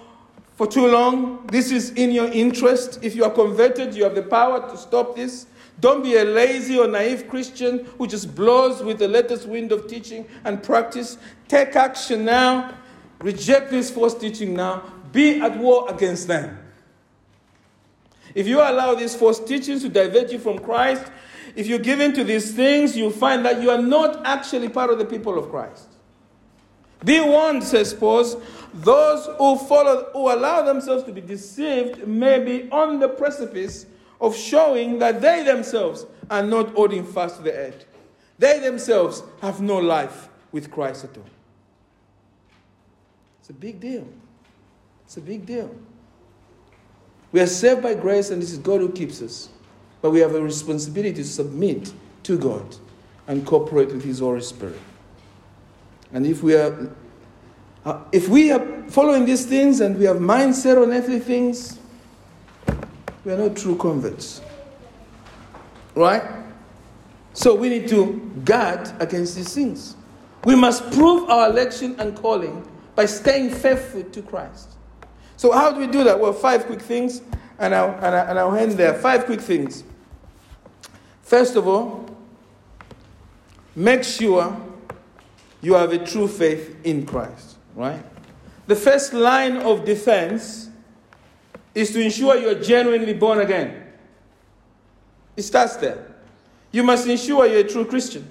for 0.56 0.68
too 0.68 0.88
long. 0.88 1.46
This 1.48 1.72
is 1.72 1.92
in 1.92 2.12
your 2.12 2.28
interest. 2.32 3.00
If 3.02 3.16
you 3.16 3.24
are 3.24 3.32
converted, 3.32 3.94
you 3.94 4.04
have 4.04 4.16
the 4.16 4.24
power 4.24 4.70
to 4.70 4.78
stop 4.78 5.16
this. 5.16 5.48
Don't 5.80 6.04
be 6.04 6.18
a 6.18 6.24
lazy 6.24 6.78
or 6.78 6.88
naive 6.88 7.28
Christian 7.30 7.86
who 7.98 8.06
just 8.06 8.36
blows 8.36 8.84
with 8.84 9.00
the 9.00 9.08
latest 9.08 9.48
wind 9.48 9.72
of 9.72 9.88
teaching 9.88 10.26
and 10.44 10.62
practice. 10.62 11.18
Take 11.48 11.76
action 11.76 12.26
now. 12.26 12.76
Reject 13.20 13.72
this 13.72 13.90
false 13.90 14.14
teaching 14.14 14.54
now. 14.54 14.84
Be 15.12 15.42
at 15.42 15.58
war 15.58 15.90
against 15.90 16.28
them. 16.28 16.58
If 18.36 18.48
you 18.48 18.60
allow 18.60 18.96
these 18.96 19.16
false 19.16 19.40
teachings 19.40 19.82
to 19.82 19.90
divert 19.90 20.32
you 20.32 20.40
from 20.40 20.60
Christ, 20.60 21.12
if 21.60 21.68
you 21.68 21.78
give 21.78 22.00
in 22.00 22.14
to 22.14 22.24
these 22.24 22.54
things, 22.54 22.96
you 22.96 23.12
find 23.12 23.44
that 23.44 23.62
you 23.62 23.70
are 23.70 23.82
not 23.82 24.26
actually 24.26 24.70
part 24.70 24.90
of 24.92 24.98
the 24.98 25.04
people 25.04 25.38
of 25.38 25.50
Christ. 25.50 25.90
Be 27.04 27.20
warned, 27.20 27.66
says 27.66 27.94
Paul, 27.94 28.42
those 28.74 29.26
who 29.38 29.58
follow, 29.58 30.10
who 30.14 30.32
allow 30.32 30.62
themselves 30.62 31.04
to 31.04 31.12
be 31.12 31.20
deceived 31.20 32.08
may 32.08 32.40
be 32.42 32.72
on 32.72 33.02
the 33.02 33.10
precipice 33.10 33.88
of 34.22 34.38
showing 34.38 35.00
that 35.00 35.20
they 35.20 35.44
themselves 35.44 36.06
are 36.30 36.44
not 36.44 36.70
holding 36.70 37.04
fast 37.04 37.36
to 37.38 37.42
the 37.42 37.60
edge. 37.60 37.82
They 38.38 38.62
themselves 38.62 39.22
have 39.42 39.60
no 39.60 39.80
life 39.80 40.30
with 40.54 40.72
Christ 40.72 41.04
at 41.04 41.18
all. 41.18 41.26
It's 43.42 43.50
a 43.50 43.54
big 43.54 43.82
deal. 43.82 44.08
It's 45.04 45.18
a 45.18 45.22
big 45.22 45.46
deal. 45.46 45.76
We 47.34 47.42
are 47.42 47.48
saved 47.48 47.84
by 47.84 47.96
grace, 47.96 48.30
and 48.30 48.42
this 48.42 48.54
is 48.54 48.60
God 48.60 48.80
who 48.80 48.94
keeps 48.94 49.22
us. 49.22 49.50
But 50.02 50.12
we 50.12 50.20
have 50.20 50.36
a 50.36 50.42
responsibility 50.42 51.14
to 51.16 51.24
submit 51.24 51.94
to 52.24 52.38
God 52.38 52.76
and 53.28 53.46
cooperate 53.46 53.90
with 53.90 54.04
His 54.04 54.20
Holy 54.20 54.42
Spirit. 54.42 54.80
And 56.14 56.26
if 56.26 56.42
we 56.42 56.56
are 56.56 56.90
uh, 57.86 58.04
if 58.12 58.28
we 58.28 58.52
are 58.52 58.84
following 58.90 59.26
these 59.26 59.46
things 59.46 59.80
and 59.80 59.98
we 59.98 60.06
have 60.06 60.18
mindset 60.18 60.82
on 60.82 60.92
earthly 60.92 61.20
things, 61.20 61.80
we 63.24 63.32
are 63.32 63.38
not 63.38 63.56
true 63.56 63.78
converts. 63.78 64.42
Right? 65.96 66.24
So 67.34 67.56
we 67.56 67.70
need 67.70 67.88
to 67.90 68.32
guard 68.44 68.92
against 69.00 69.36
these 69.36 69.54
things. 69.54 69.96
We 70.44 70.56
must 70.56 70.92
prove 70.92 71.30
our 71.30 71.50
election 71.50 71.96
and 72.00 72.16
calling 72.16 72.68
by 72.96 73.06
staying 73.06 73.52
faithful 73.52 74.04
to 74.04 74.22
Christ. 74.22 74.70
So, 75.38 75.52
how 75.52 75.72
do 75.72 75.80
we 75.80 75.88
do 75.88 76.04
that? 76.04 76.20
Well, 76.20 76.34
five 76.34 76.66
quick 76.66 76.82
things, 76.82 77.22
and 77.60 77.74
I'll, 77.74 77.94
and, 77.96 78.16
I, 78.16 78.20
and 78.26 78.40
I'll 78.40 78.56
end 78.56 78.74
there. 78.74 78.94
Five 78.94 79.26
quick 79.26 79.40
things. 79.40 79.84
First 81.30 81.56
of 81.56 81.68
all, 81.68 82.10
make 83.76 84.04
sure 84.04 84.60
you 85.62 85.76
have 85.76 85.94
a 85.94 86.04
true 86.04 86.28
faith 86.28 86.76
in 86.84 87.06
Christ, 87.06 87.58
right? 87.76 88.04
The 88.66 88.76
first 88.76 89.14
line 89.14 89.58
of 89.58 89.86
defense 89.86 90.72
is 91.76 91.92
to 91.92 92.02
ensure 92.02 92.36
you're 92.36 92.60
genuinely 92.60 93.14
born 93.14 93.42
again. 93.42 93.92
It 95.38 95.44
starts 95.44 95.76
there. 95.76 96.04
You 96.72 96.82
must 96.82 97.06
ensure 97.06 97.46
you're 97.46 97.60
a 97.60 97.70
true 97.70 97.86
Christian. 97.86 98.28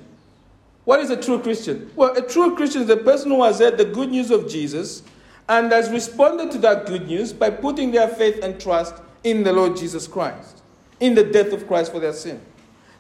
What 0.85 0.99
is 0.99 1.11
a 1.11 1.23
true 1.23 1.39
Christian? 1.39 1.93
Well, 1.95 2.17
a 2.17 2.23
true 2.23 2.57
Christian 2.57 2.83
is 2.83 2.91
a 2.91 2.97
person 2.97 3.31
who 3.31 3.45
has 3.45 3.61
heard 3.61 3.79
the 3.79 3.85
good 3.85 4.11
news 4.11 4.33
of 4.33 4.49
Jesus 4.49 5.05
and 5.49 5.71
has 5.71 5.89
responded 5.89 6.51
to 6.51 6.59
that 6.59 6.87
good 6.87 7.07
news 7.07 7.33
by 7.33 7.51
putting 7.51 7.93
their 7.93 8.09
faith 8.09 8.43
and 8.43 8.61
trust 8.61 8.97
in 9.23 9.45
the 9.45 9.53
Lord 9.53 9.77
Jesus 9.77 10.09
Christ, 10.09 10.63
in 10.99 11.15
the 11.15 11.23
death 11.23 11.53
of 11.53 11.69
Christ 11.69 11.93
for 11.93 12.01
their 12.01 12.13
sin. 12.13 12.41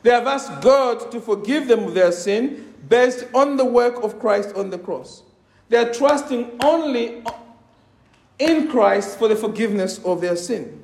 They 0.02 0.10
have 0.10 0.26
asked 0.26 0.60
God 0.62 1.10
to 1.10 1.20
forgive 1.20 1.68
them 1.68 1.84
of 1.84 1.94
their 1.94 2.12
sin 2.12 2.74
based 2.88 3.26
on 3.34 3.56
the 3.56 3.64
work 3.64 4.02
of 4.02 4.18
Christ 4.18 4.54
on 4.54 4.70
the 4.70 4.78
cross. 4.78 5.22
They 5.68 5.76
are 5.76 5.92
trusting 5.92 6.58
only 6.62 7.22
in 8.38 8.68
Christ 8.68 9.18
for 9.18 9.28
the 9.28 9.36
forgiveness 9.36 9.98
of 10.04 10.20
their 10.20 10.36
sin. 10.36 10.82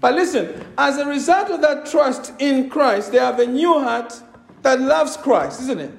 But 0.00 0.14
listen, 0.14 0.66
as 0.76 0.98
a 0.98 1.06
result 1.06 1.50
of 1.50 1.60
that 1.60 1.86
trust 1.86 2.32
in 2.38 2.70
Christ, 2.70 3.12
they 3.12 3.18
have 3.18 3.38
a 3.38 3.46
new 3.46 3.78
heart 3.78 4.20
that 4.62 4.80
loves 4.80 5.16
Christ, 5.16 5.60
isn't 5.62 5.80
it? 5.80 5.92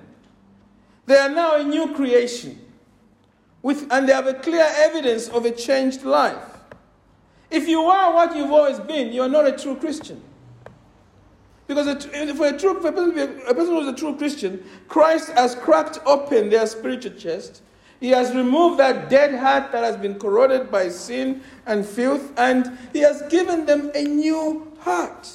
They 1.05 1.17
are 1.17 1.29
now 1.29 1.59
a 1.59 1.63
new 1.63 1.93
creation. 1.93 2.59
With, 3.61 3.87
and 3.91 4.09
they 4.09 4.13
have 4.13 4.27
a 4.27 4.33
clear 4.33 4.67
evidence 4.75 5.29
of 5.29 5.45
a 5.45 5.51
changed 5.51 6.03
life. 6.03 6.43
If 7.49 7.67
you 7.67 7.81
are 7.81 8.13
what 8.13 8.35
you've 8.35 8.51
always 8.51 8.79
been, 8.79 9.11
you 9.13 9.21
are 9.21 9.29
not 9.29 9.47
a 9.47 9.51
true 9.51 9.75
Christian. 9.75 10.21
Because 11.73 11.87
a, 11.87 12.35
for 12.35 12.47
a, 12.47 12.59
true, 12.59 12.77
a 12.77 12.91
person, 12.91 13.17
a 13.47 13.53
person 13.53 13.73
who 13.73 13.79
is 13.79 13.87
a 13.87 13.95
true 13.95 14.17
Christian, 14.17 14.61
Christ 14.89 15.31
has 15.31 15.55
cracked 15.55 15.99
open 16.05 16.49
their 16.49 16.67
spiritual 16.67 17.13
chest. 17.13 17.61
He 18.01 18.09
has 18.09 18.35
removed 18.35 18.77
that 18.81 19.09
dead 19.09 19.39
heart 19.39 19.71
that 19.71 19.81
has 19.81 19.95
been 19.95 20.19
corroded 20.19 20.69
by 20.69 20.89
sin 20.89 21.41
and 21.65 21.85
filth, 21.85 22.37
and 22.37 22.77
He 22.91 22.99
has 22.99 23.21
given 23.29 23.65
them 23.65 23.89
a 23.95 24.03
new 24.03 24.69
heart. 24.81 25.29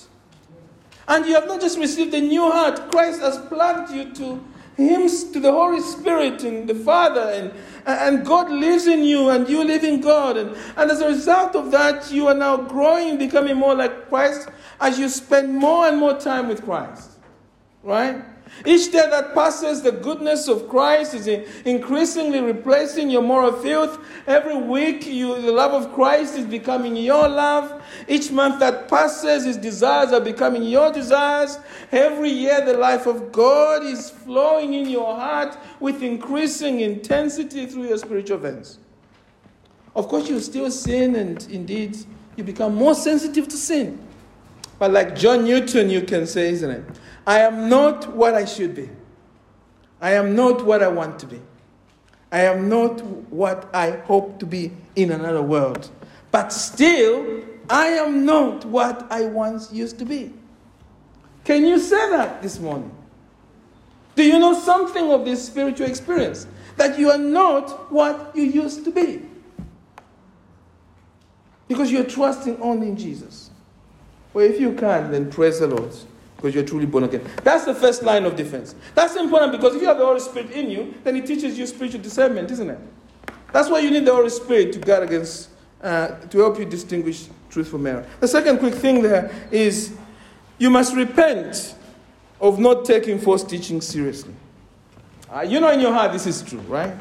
And 1.09 1.25
you 1.25 1.33
have 1.37 1.47
not 1.47 1.63
just 1.63 1.79
received 1.79 2.13
a 2.13 2.21
new 2.21 2.51
heart, 2.51 2.91
Christ 2.91 3.23
has 3.23 3.39
plugged 3.39 3.91
you 3.93 4.13
to 4.17 4.45
Him, 4.77 5.09
to 5.33 5.41
the 5.41 5.53
Holy 5.53 5.81
Spirit 5.81 6.45
and 6.45 6.69
the 6.69 6.75
Father, 6.75 7.21
and, 7.21 7.53
and 7.87 8.27
God 8.27 8.51
lives 8.51 8.87
in 8.87 9.05
you, 9.05 9.31
and 9.31 9.49
you 9.49 9.65
live 9.65 9.85
in 9.85 10.01
God. 10.01 10.37
And, 10.37 10.55
and 10.77 10.91
as 10.91 11.01
a 11.01 11.09
result 11.09 11.57
of 11.57 11.71
that, 11.71 12.11
you 12.13 12.29
are 12.29 12.35
now 12.35 12.59
growing, 12.59 13.17
becoming 13.17 13.57
more 13.57 13.75
like 13.75 14.09
Christ, 14.09 14.49
as 14.81 14.99
you 14.99 15.09
spend 15.09 15.55
more 15.55 15.87
and 15.87 15.99
more 15.99 16.19
time 16.19 16.49
with 16.49 16.63
Christ. 16.63 17.13
Right? 17.83 18.23
Each 18.65 18.91
day 18.91 19.07
that 19.11 19.35
passes, 19.35 19.83
the 19.83 19.93
goodness 19.93 20.49
of 20.49 20.69
Christ 20.69 21.15
is 21.15 21.27
increasingly 21.65 22.41
replacing 22.41 23.11
your 23.11 23.23
moral 23.23 23.53
filth. 23.53 23.99
Every 24.27 24.57
week, 24.57 25.07
you, 25.07 25.41
the 25.41 25.53
love 25.53 25.73
of 25.73 25.93
Christ 25.93 26.37
is 26.37 26.47
becoming 26.47 26.97
your 26.97 27.29
love. 27.29 27.83
Each 28.09 28.31
month 28.31 28.61
that 28.61 28.89
passes, 28.89 29.45
His 29.45 29.57
desires 29.57 30.13
are 30.13 30.21
becoming 30.21 30.63
your 30.63 30.93
desires. 30.93 31.59
Every 31.93 32.31
year, 32.31 32.65
the 32.65 32.77
life 32.77 33.07
of 33.07 33.31
God 33.33 33.85
is 33.85 34.11
flowing 34.11 34.75
in 34.75 34.89
your 34.89 35.15
heart 35.15 35.59
with 35.81 36.03
increasing 36.03 36.81
intensity 36.81 37.67
through 37.67 37.89
your 37.89 37.99
spiritual 37.99 38.39
veins. 38.39 38.79
Of 39.95 40.09
course, 40.09 40.29
you 40.29 40.41
still 40.41 40.71
sin, 40.71 41.17
and 41.17 41.47
indeed, 41.51 41.97
you 42.37 42.45
become 42.45 42.75
more 42.75 42.95
sensitive 42.95 43.49
to 43.49 43.57
sin. 43.57 43.99
But 44.79 44.93
like 44.93 45.17
John 45.17 45.45
Newton, 45.45 45.89
you 45.89 46.03
can 46.03 46.27
say, 46.27 46.51
isn't 46.51 46.71
it? 46.71 46.85
I 47.27 47.41
am 47.41 47.69
not 47.69 48.15
what 48.15 48.35
I 48.35 48.45
should 48.45 48.75
be. 48.75 48.89
I 50.01 50.13
am 50.13 50.37
not 50.37 50.65
what 50.65 50.83
I 50.83 50.89
want 50.89 51.19
to 51.21 51.27
be. 51.27 51.41
I 52.31 52.43
am 52.43 52.69
not 52.69 53.03
what 53.31 53.69
I 53.75 53.91
hope 53.91 54.39
to 54.41 54.47
be 54.47 54.73
in 54.95 55.11
another 55.11 55.43
world. 55.43 55.91
But 56.31 56.53
still, 56.53 57.43
I 57.69 57.87
am 57.87 58.25
not 58.25 58.65
what 58.65 59.07
I 59.11 59.23
once 59.27 59.73
used 59.73 59.99
to 59.99 60.05
be. 60.05 60.33
Can 61.45 61.65
you 61.65 61.79
say 61.79 62.11
that 62.11 62.43
this 62.43 62.61
morning? 62.61 62.93
Do 64.15 64.23
you 64.23 64.39
know 64.39 64.55
something 64.59 65.11
of 65.11 65.25
this 65.25 65.45
spiritual 65.45 65.87
experience? 65.87 66.47
That 66.77 66.99
you 66.99 67.11
are 67.11 67.19
not 67.19 67.91
what 67.91 68.35
you 68.37 68.45
used 68.45 68.85
to 68.85 68.91
be. 68.91 69.23
Because 71.69 71.91
you're 71.91 72.05
trusting 72.05 72.61
only 72.61 72.89
in 72.89 72.97
Jesus. 72.97 73.51
Well, 74.33 74.45
if 74.45 74.61
you 74.61 74.75
can, 74.75 75.11
then 75.11 75.31
praise 75.31 75.61
the 75.61 75.67
Lord 75.67 75.93
because 76.37 76.55
you're 76.55 76.65
truly 76.65 76.87
born 76.87 77.05
again. 77.05 77.25
That's 77.43 77.65
the 77.65 77.75
first 77.75 78.03
line 78.03 78.25
of 78.25 78.37
defense. 78.37 78.75
That's 78.95 79.17
important 79.17 79.53
because 79.53 79.75
if 79.75 79.83
you 79.83 79.89
have 79.89 79.99
the 79.99 80.05
Holy 80.05 80.21
Spirit 80.21 80.51
in 80.51 80.71
you, 80.71 80.95
then 81.03 81.17
it 81.17 81.27
teaches 81.27 81.59
you 81.59 81.67
spiritual 81.67 82.03
discernment, 82.03 82.51
isn't 82.51 82.71
it? 82.71 82.79
That's 83.53 83.71
why 83.71 83.79
you 83.81 83.91
need 83.91 84.05
the 84.05 84.15
Holy 84.15 84.29
Spirit 84.29 84.73
to 84.75 84.79
guard 84.79 85.05
against, 85.05 85.49
uh, 85.83 86.09
to 86.09 86.39
help 86.39 86.59
you 86.59 86.65
distinguish 86.65 87.27
truth 87.49 87.69
from 87.69 87.87
error. 87.87 88.07
The 88.21 88.29
second 88.29 88.59
quick 88.59 88.75
thing 88.75 89.03
there 89.03 89.31
is 89.51 89.97
you 90.59 90.71
must 90.71 90.95
repent 90.95 91.75
of 92.41 92.59
not 92.59 92.85
taking 92.85 93.19
false 93.19 93.43
teaching 93.43 93.81
seriously. 93.81 94.35
Uh, 95.31 95.41
you 95.41 95.59
know 95.59 95.71
in 95.71 95.81
your 95.81 95.93
heart 95.93 96.13
this 96.13 96.27
is 96.27 96.43
true, 96.43 96.61
right? 96.61 96.95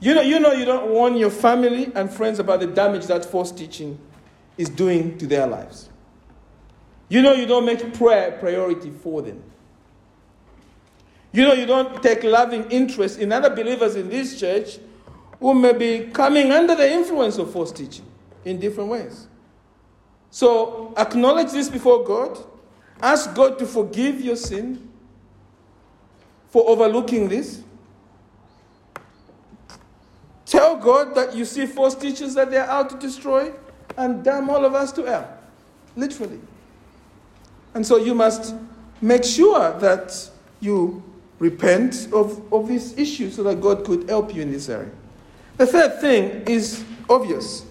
You 0.00 0.14
know, 0.14 0.20
you 0.20 0.38
know 0.38 0.52
you 0.52 0.64
don't 0.64 0.90
warn 0.90 1.16
your 1.16 1.30
family 1.30 1.90
and 1.94 2.10
friends 2.10 2.38
about 2.38 2.60
the 2.60 2.66
damage 2.66 3.06
that 3.06 3.24
false 3.24 3.50
teaching 3.50 3.98
is 4.58 4.68
doing 4.68 5.16
to 5.18 5.26
their 5.26 5.46
lives. 5.46 5.88
You 7.08 7.22
know, 7.22 7.32
you 7.32 7.46
don't 7.46 7.64
make 7.64 7.94
prayer 7.94 8.34
a 8.34 8.38
priority 8.38 8.90
for 8.90 9.22
them. 9.22 9.42
You 11.32 11.44
know, 11.44 11.52
you 11.52 11.66
don't 11.66 12.02
take 12.02 12.24
loving 12.24 12.70
interest 12.70 13.18
in 13.18 13.32
other 13.32 13.54
believers 13.54 13.94
in 13.94 14.08
this 14.08 14.40
church 14.40 14.78
who 15.38 15.54
may 15.54 15.72
be 15.72 16.10
coming 16.12 16.50
under 16.50 16.74
the 16.74 16.90
influence 16.90 17.38
of 17.38 17.52
false 17.52 17.70
teaching 17.70 18.06
in 18.44 18.58
different 18.58 18.90
ways. 18.90 19.28
So, 20.30 20.94
acknowledge 20.96 21.52
this 21.52 21.68
before 21.68 22.04
God. 22.04 22.38
Ask 23.00 23.34
God 23.34 23.58
to 23.58 23.66
forgive 23.66 24.20
your 24.20 24.36
sin 24.36 24.88
for 26.48 26.68
overlooking 26.68 27.28
this. 27.28 27.62
Tell 30.46 30.76
God 30.76 31.14
that 31.14 31.34
you 31.34 31.44
see 31.44 31.66
false 31.66 31.94
teachers 31.94 32.34
that 32.34 32.50
they're 32.50 32.70
out 32.70 32.88
to 32.90 32.96
destroy 32.96 33.52
and 33.96 34.24
damn 34.24 34.48
all 34.48 34.64
of 34.64 34.74
us 34.74 34.92
to 34.92 35.04
hell. 35.04 35.38
Literally. 35.96 36.40
And 37.76 37.86
so 37.86 37.98
you 37.98 38.14
must 38.14 38.54
make 39.02 39.22
sure 39.22 39.78
that 39.80 40.30
you 40.60 41.02
repent 41.38 42.08
of, 42.10 42.50
of 42.50 42.68
this 42.68 42.96
issue 42.96 43.30
so 43.30 43.42
that 43.42 43.60
God 43.60 43.84
could 43.84 44.08
help 44.08 44.34
you 44.34 44.40
in 44.40 44.50
this 44.50 44.70
area. 44.70 44.90
The 45.58 45.66
third 45.66 46.00
thing 46.00 46.44
is 46.46 46.82
obvious 47.08 47.66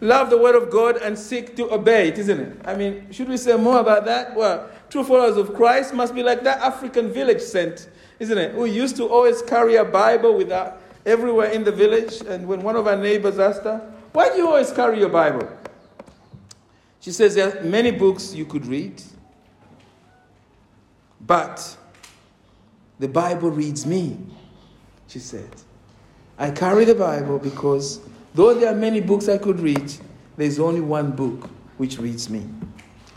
love 0.00 0.30
the 0.30 0.38
word 0.38 0.54
of 0.54 0.70
God 0.70 0.96
and 0.96 1.18
seek 1.18 1.56
to 1.56 1.70
obey 1.74 2.08
it, 2.08 2.18
isn't 2.18 2.40
it? 2.40 2.56
I 2.64 2.74
mean, 2.74 3.12
should 3.12 3.28
we 3.28 3.36
say 3.36 3.54
more 3.58 3.80
about 3.80 4.06
that? 4.06 4.34
Well, 4.34 4.70
true 4.88 5.04
followers 5.04 5.36
of 5.36 5.54
Christ 5.54 5.92
must 5.92 6.14
be 6.14 6.22
like 6.22 6.42
that 6.44 6.58
African 6.60 7.12
village 7.12 7.42
saint, 7.42 7.90
isn't 8.18 8.38
it? 8.38 8.54
Who 8.54 8.64
used 8.64 8.96
to 8.96 9.04
always 9.04 9.42
carry 9.42 9.76
a 9.76 9.84
Bible 9.84 10.38
with 10.38 10.48
her 10.48 10.74
everywhere 11.04 11.50
in 11.50 11.64
the 11.64 11.72
village. 11.72 12.22
And 12.22 12.48
when 12.48 12.62
one 12.62 12.76
of 12.76 12.86
our 12.86 12.96
neighbors 12.96 13.38
asked 13.38 13.64
her, 13.64 13.92
Why 14.12 14.30
do 14.30 14.36
you 14.36 14.48
always 14.48 14.72
carry 14.72 14.98
your 14.98 15.10
Bible? 15.10 15.46
She 17.00 17.12
says 17.12 17.34
there 17.34 17.58
are 17.58 17.62
many 17.62 17.90
books 17.90 18.34
you 18.34 18.44
could 18.44 18.66
read, 18.66 19.02
but 21.30 21.76
the 22.98 23.06
Bible 23.06 23.52
reads 23.52 23.86
me, 23.86 24.18
she 25.06 25.20
said. 25.20 25.48
I 26.36 26.50
carry 26.50 26.84
the 26.84 26.96
Bible 26.96 27.38
because 27.38 28.00
though 28.34 28.52
there 28.52 28.72
are 28.72 28.74
many 28.74 29.00
books 29.00 29.28
I 29.28 29.38
could 29.38 29.60
read, 29.60 29.92
there's 30.36 30.58
only 30.58 30.80
one 30.80 31.12
book 31.12 31.48
which 31.76 31.98
reads 31.98 32.28
me. 32.28 32.48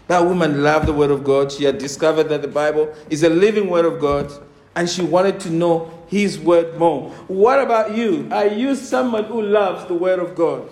That 0.05 0.23
woman 0.23 0.61
loved 0.61 0.87
the 0.87 0.93
Word 0.93 1.09
of 1.09 1.23
God. 1.23 1.51
She 1.51 1.63
had 1.63 1.79
discovered 1.79 2.25
that 2.25 2.43
the 2.43 2.47
Bible 2.47 2.93
is 3.09 3.23
a 3.23 3.29
living 3.29 3.67
Word 3.67 3.85
of 3.85 3.99
God, 3.99 4.31
and 4.75 4.87
she 4.87 5.01
wanted 5.01 5.39
to 5.39 5.49
know 5.49 5.91
His 6.05 6.37
Word 6.37 6.77
more. 6.77 7.09
What 7.25 7.59
about 7.59 7.97
you? 7.97 8.29
Are 8.31 8.45
you 8.45 8.75
someone 8.75 9.23
who 9.23 9.41
loves 9.41 9.87
the 9.87 9.95
Word 9.95 10.19
of 10.19 10.35
God? 10.35 10.71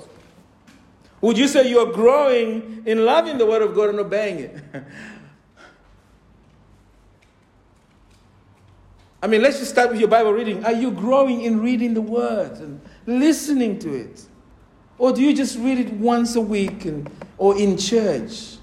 Would 1.21 1.39
you 1.39 1.47
say 1.47 1.67
you're 1.67 1.91
growing 1.91 2.83
in 2.85 3.03
loving 3.03 3.39
the 3.39 3.47
Word 3.47 3.63
of 3.63 3.73
God 3.73 3.89
and 3.89 3.99
obeying 3.99 4.37
it? 4.41 4.63
I 9.21 9.27
mean, 9.27 9.41
let's 9.41 9.59
just 9.59 9.71
start 9.71 9.91
with 9.91 9.99
your 9.99 10.09
Bible 10.09 10.33
reading. 10.33 10.65
Are 10.65 10.73
you 10.73 10.91
growing 10.91 11.41
in 11.41 11.61
reading 11.61 11.93
the 11.93 12.01
Word 12.01 12.57
and 12.57 12.81
listening 13.05 13.77
to 13.79 13.93
it? 13.93 14.25
Or 14.97 15.11
do 15.11 15.21
you 15.21 15.35
just 15.35 15.57
read 15.59 15.79
it 15.79 15.93
once 15.93 16.35
a 16.35 16.41
week 16.41 16.85
and, 16.85 17.09
or 17.37 17.57
in 17.57 17.77
church? 17.77 18.57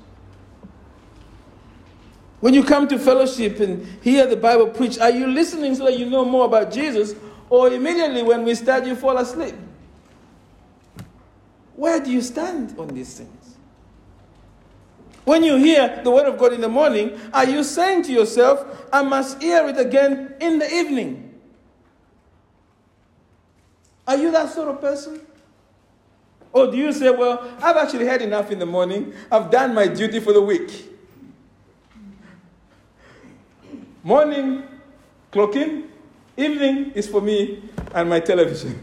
When 2.40 2.54
you 2.54 2.62
come 2.62 2.86
to 2.88 2.98
fellowship 2.98 3.58
and 3.60 3.84
hear 4.02 4.26
the 4.26 4.36
Bible 4.36 4.68
preached, 4.68 5.00
are 5.00 5.10
you 5.10 5.26
listening 5.26 5.74
so 5.74 5.84
that 5.84 5.98
you 5.98 6.06
know 6.06 6.24
more 6.24 6.46
about 6.46 6.72
Jesus? 6.72 7.14
Or 7.50 7.72
immediately 7.72 8.22
when 8.22 8.44
we 8.44 8.54
start, 8.54 8.84
you 8.84 8.94
fall 8.94 9.18
asleep? 9.18 9.54
Where 11.74 12.00
do 12.00 12.10
you 12.10 12.20
stand 12.20 12.78
on 12.78 12.88
these 12.88 13.18
things? 13.18 13.37
When 15.28 15.42
you 15.44 15.56
hear 15.56 16.00
the 16.02 16.10
word 16.10 16.26
of 16.26 16.38
God 16.38 16.54
in 16.54 16.62
the 16.62 16.70
morning, 16.70 17.20
are 17.34 17.44
you 17.44 17.62
saying 17.62 18.04
to 18.04 18.12
yourself, 18.12 18.64
I 18.90 19.02
must 19.02 19.42
hear 19.42 19.68
it 19.68 19.76
again 19.76 20.32
in 20.40 20.58
the 20.58 20.74
evening? 20.74 21.38
Are 24.06 24.16
you 24.16 24.30
that 24.30 24.48
sort 24.48 24.68
of 24.68 24.80
person? 24.80 25.20
Or 26.50 26.70
do 26.70 26.78
you 26.78 26.94
say, 26.94 27.10
Well, 27.10 27.46
I've 27.60 27.76
actually 27.76 28.06
had 28.06 28.22
enough 28.22 28.50
in 28.50 28.58
the 28.58 28.64
morning, 28.64 29.12
I've 29.30 29.50
done 29.50 29.74
my 29.74 29.86
duty 29.86 30.18
for 30.18 30.32
the 30.32 30.40
week? 30.40 30.96
Morning, 34.02 34.62
clocking, 35.30 35.88
evening 36.38 36.92
is 36.92 37.06
for 37.06 37.20
me 37.20 37.68
and 37.94 38.08
my 38.08 38.20
television. 38.20 38.82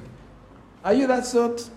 Are 0.84 0.94
you 0.94 1.08
that 1.08 1.26
sort? 1.26 1.68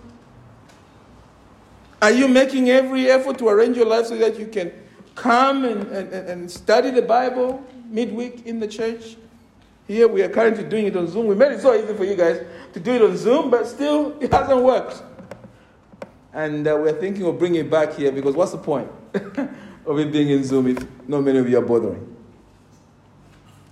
Are 2.01 2.13
you 2.13 2.29
making 2.29 2.71
every 2.71 3.11
effort 3.11 3.39
to 3.39 3.49
arrange 3.49 3.77
your 3.77 3.87
life 3.87 4.07
so 4.07 4.17
that 4.19 4.39
you 4.39 4.47
can 4.47 4.73
come 5.15 5.65
and, 5.65 5.83
and, 5.89 6.13
and 6.13 6.51
study 6.51 6.91
the 6.91 7.03
Bible 7.03 7.65
midweek 7.91 8.47
in 8.47 8.61
the 8.61 8.69
church? 8.69 9.17
Here 9.89 10.07
we 10.07 10.23
are 10.23 10.29
currently 10.29 10.65
doing 10.65 10.87
it 10.87 10.97
on 10.97 11.09
Zoom. 11.09 11.27
We 11.27 11.35
made 11.35 11.53
it 11.53 11.61
so 11.61 11.75
easy 11.75 11.95
for 11.95 12.05
you 12.05 12.15
guys 12.15 12.45
to 12.75 12.81
do 12.81 12.93
it 12.93 13.03
on 13.03 13.17
Zoom, 13.17 13.51
but 13.51 13.67
still 13.67 14.17
it 14.21 14.33
hasn't 14.33 14.63
worked. 14.63 15.03
And 16.33 16.69
uh, 16.69 16.77
we're 16.81 17.01
thinking 17.01 17.27
of 17.27 17.39
bringing 17.39 17.63
it 17.63 17.71
back 17.71 17.95
here 17.95 18.13
because 18.13 18.37
what's 18.37 18.53
the 18.53 18.59
point 18.59 18.89
of 19.15 19.99
it 19.99 20.13
being 20.13 20.29
in 20.29 20.45
Zoom 20.45 20.69
if 20.69 20.87
not 21.09 21.25
many 21.25 21.39
of 21.39 21.49
you 21.49 21.59
are 21.59 21.63
bothering? 21.63 22.17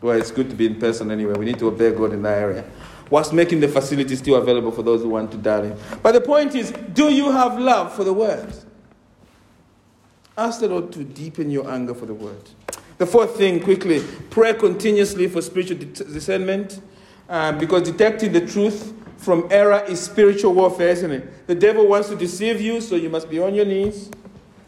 Well, 0.01 0.19
it's 0.19 0.31
good 0.31 0.51
to 0.51 0.57
be 0.57 0.67
in 0.67 0.81
person 0.81 1.11
anyway. 1.11 1.35
We 1.35 1.45
need 1.45 1.59
to 1.61 1.69
obey 1.69 1.93
God 1.93 2.13
in 2.13 2.23
that 2.23 2.39
area 2.39 2.65
whilst 3.11 3.33
making 3.33 3.61
the 3.61 3.69
facility 3.69 4.17
still 4.17 4.37
available 4.37 4.73
for 4.73 4.83
those 4.83 5.03
who 5.03 5.11
want 5.11 5.31
to 5.33 5.37
dial 5.37 5.65
in. 5.65 5.77
But 6.03 6.13
the 6.13 6.21
point 6.21 6.55
is, 6.55 6.73
do 6.93 7.13
you 7.13 7.31
have 7.31 7.59
love 7.59 7.95
for 7.95 8.05
the 8.05 8.13
word? 8.13 8.53
Ask 10.37 10.61
the 10.61 10.69
Lord 10.69 10.93
to 10.93 11.05
deepen 11.05 11.51
your 11.51 11.71
anger 11.71 11.95
for 11.95 12.07
the 12.07 12.15
word. 12.15 12.51
The 12.99 13.07
fourth 13.07 13.37
thing, 13.37 13.61
quickly, 13.61 14.03
pray 14.31 14.55
continuously 14.55 15.29
for 15.29 15.43
spiritual 15.43 15.79
discernment 15.79 16.81
uh, 17.29 17.53
because 17.53 17.83
detecting 17.83 18.33
the 18.33 18.47
truth 18.47 18.93
from 19.17 19.49
error 19.51 19.83
is 19.89 20.01
spiritual 20.01 20.55
warfare, 20.55 20.89
isn't 20.91 21.11
it? 21.11 21.47
The 21.47 21.55
devil 21.55 21.87
wants 21.87 22.09
to 22.09 22.17
deceive 22.17 22.61
you, 22.61 22.81
so 22.81 22.97
you 22.97 23.09
must 23.09 23.31
be 23.31 23.39
on 23.39 23.55
your 23.55 23.65
knees. 23.65 24.11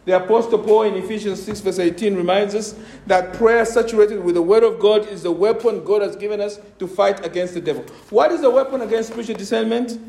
The 0.08 0.16
Apostle 0.16 0.60
Paul 0.60 0.84
in 0.84 0.94
Ephesians 0.94 1.42
6, 1.42 1.60
verse 1.60 1.78
18 1.78 2.16
reminds 2.16 2.54
us 2.54 2.74
that 3.06 3.34
prayer 3.34 3.66
saturated 3.66 4.24
with 4.24 4.36
the 4.36 4.40
Word 4.40 4.62
of 4.62 4.80
God 4.80 5.06
is 5.06 5.22
the 5.22 5.30
weapon 5.30 5.84
God 5.84 6.00
has 6.00 6.16
given 6.16 6.40
us 6.40 6.58
to 6.78 6.86
fight 6.86 7.26
against 7.26 7.52
the 7.52 7.60
devil. 7.60 7.84
What 8.08 8.32
is 8.32 8.40
the 8.40 8.48
weapon 8.48 8.80
against 8.80 9.10
spiritual 9.10 9.34
discernment? 9.34 10.00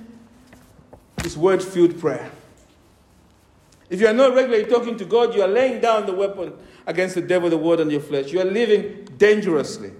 It's 1.25 1.35
word 1.35 1.61
filled 1.61 1.99
prayer. 1.99 2.31
If 3.89 3.99
you 3.99 4.07
are 4.07 4.13
not 4.13 4.33
regularly 4.33 4.67
talking 4.67 4.95
to 4.99 5.03
God, 5.03 5.35
you 5.35 5.41
are 5.41 5.49
laying 5.49 5.81
down 5.81 6.05
the 6.05 6.13
weapon 6.13 6.53
against 6.87 7.15
the 7.15 7.21
devil, 7.21 7.49
the 7.49 7.57
word, 7.57 7.81
and 7.81 7.91
your 7.91 7.99
flesh. 7.99 8.31
You 8.31 8.39
are 8.39 8.45
living 8.45 9.05
dangerously. 9.17 9.91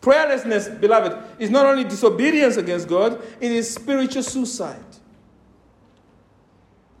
Prayerlessness, 0.00 0.80
beloved, 0.80 1.40
is 1.40 1.50
not 1.50 1.66
only 1.66 1.82
disobedience 1.82 2.56
against 2.56 2.86
God, 2.86 3.20
it 3.40 3.50
is 3.50 3.74
spiritual 3.74 4.22
suicide. 4.22 4.78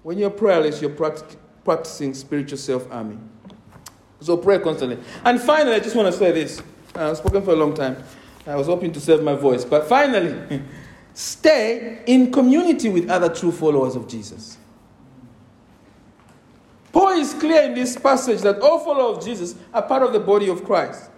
When 0.02 0.18
you're 0.18 0.30
prayerless, 0.30 0.80
you're 0.80 0.90
practicing 0.90 1.38
practicing 1.64 2.14
spiritual 2.14 2.58
self 2.58 2.90
arming. 2.90 3.28
So 4.20 4.36
pray 4.36 4.58
constantly. 4.58 4.98
And 5.24 5.40
finally, 5.40 5.76
I 5.76 5.80
just 5.80 5.96
want 5.96 6.12
to 6.12 6.18
say 6.18 6.32
this. 6.32 6.60
Uh, 6.94 7.10
I've 7.10 7.16
spoken 7.16 7.42
for 7.42 7.52
a 7.52 7.56
long 7.56 7.74
time. 7.74 8.02
I 8.46 8.56
was 8.56 8.66
hoping 8.66 8.92
to 8.92 9.00
save 9.00 9.22
my 9.22 9.34
voice. 9.34 9.64
But 9.64 9.88
finally, 9.88 10.62
stay 11.14 12.02
in 12.06 12.32
community 12.32 12.88
with 12.88 13.08
other 13.08 13.32
true 13.34 13.52
followers 13.52 13.96
of 13.96 14.08
Jesus. 14.08 14.58
Paul 16.92 17.10
is 17.10 17.32
clear 17.34 17.62
in 17.62 17.74
this 17.74 17.96
passage 17.96 18.40
that 18.40 18.60
all 18.60 18.80
followers 18.80 19.18
of 19.18 19.24
Jesus 19.24 19.54
are 19.72 19.82
part 19.82 20.02
of 20.02 20.12
the 20.12 20.20
body 20.20 20.48
of 20.48 20.64
Christ. 20.64 21.10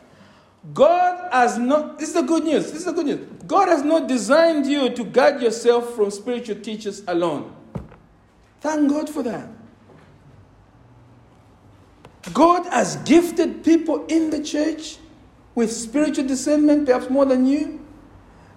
God 0.74 1.28
has 1.32 1.58
not, 1.58 1.98
this 1.98 2.10
is 2.10 2.14
the 2.14 2.22
good 2.22 2.44
news. 2.44 2.66
This 2.66 2.80
is 2.80 2.84
the 2.84 2.92
good 2.92 3.06
news. 3.06 3.26
God 3.46 3.68
has 3.68 3.82
not 3.82 4.06
designed 4.06 4.66
you 4.66 4.90
to 4.90 5.04
guard 5.04 5.42
yourself 5.42 5.94
from 5.94 6.10
spiritual 6.10 6.56
teachers 6.56 7.02
alone. 7.08 7.56
Thank 8.60 8.90
God 8.90 9.08
for 9.08 9.22
that. 9.24 9.48
God 12.32 12.66
has 12.66 12.96
gifted 12.96 13.64
people 13.64 14.06
in 14.06 14.30
the 14.30 14.42
church 14.42 14.98
with 15.54 15.72
spiritual 15.72 16.26
discernment, 16.26 16.86
perhaps 16.86 17.10
more 17.10 17.24
than 17.24 17.46
you, 17.46 17.84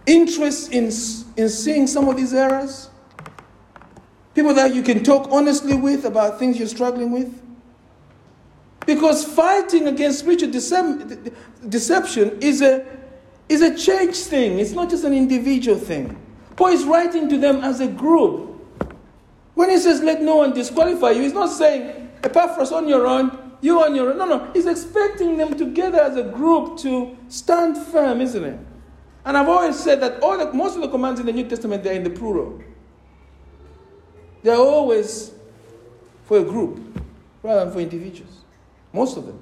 interest 0.05 0.71
in, 0.71 0.85
in 1.35 1.49
seeing 1.49 1.87
some 1.87 2.07
of 2.07 2.15
these 2.15 2.33
errors, 2.33 2.89
people 4.33 4.53
that 4.53 4.73
you 4.73 4.83
can 4.83 5.03
talk 5.03 5.27
honestly 5.31 5.75
with 5.75 6.05
about 6.05 6.37
things 6.37 6.59
you're 6.59 6.67
struggling 6.67 7.11
with. 7.11 7.41
Because 8.85 9.25
fighting 9.25 9.87
against 9.87 10.19
spiritual 10.19 10.49
decep- 10.49 11.33
deception 11.67 12.37
is 12.39 12.61
a, 12.61 12.85
is 13.49 13.61
a 13.63 13.75
church 13.75 14.15
thing, 14.15 14.59
it's 14.59 14.71
not 14.71 14.91
just 14.91 15.03
an 15.03 15.13
individual 15.13 15.77
thing. 15.77 16.21
Paul 16.55 16.67
is 16.67 16.85
writing 16.85 17.27
to 17.29 17.37
them 17.37 17.63
as 17.63 17.79
a 17.79 17.87
group. 17.87 18.51
When 19.55 19.69
he 19.69 19.77
says, 19.79 20.01
let 20.01 20.21
no 20.21 20.37
one 20.37 20.53
disqualify 20.53 21.11
you, 21.11 21.23
he's 21.23 21.33
not 21.33 21.47
saying, 21.47 22.11
Epaphras 22.23 22.71
on 22.71 22.87
your 22.87 23.07
own, 23.07 23.44
you 23.61 23.83
on 23.83 23.95
your 23.95 24.11
own. 24.11 24.17
No, 24.17 24.25
no. 24.25 24.51
He's 24.53 24.65
expecting 24.65 25.37
them 25.37 25.57
together 25.57 25.99
as 25.99 26.15
a 26.17 26.23
group 26.23 26.77
to 26.79 27.17
stand 27.29 27.77
firm, 27.77 28.21
isn't 28.21 28.43
it? 28.43 28.59
And 29.25 29.35
I've 29.35 29.49
always 29.49 29.77
said 29.77 30.01
that 30.01 30.21
all 30.21 30.37
the, 30.37 30.53
most 30.53 30.75
of 30.75 30.81
the 30.81 30.87
commands 30.87 31.19
in 31.19 31.25
the 31.25 31.33
New 31.33 31.47
Testament, 31.47 31.83
they're 31.83 31.93
in 31.93 32.03
the 32.03 32.11
plural. 32.11 32.61
They're 34.43 34.55
always 34.55 35.31
for 36.25 36.37
a 36.37 36.43
group 36.43 36.79
rather 37.41 37.65
than 37.65 37.73
for 37.73 37.79
individuals. 37.79 38.41
Most 38.93 39.17
of 39.17 39.25
them. 39.25 39.39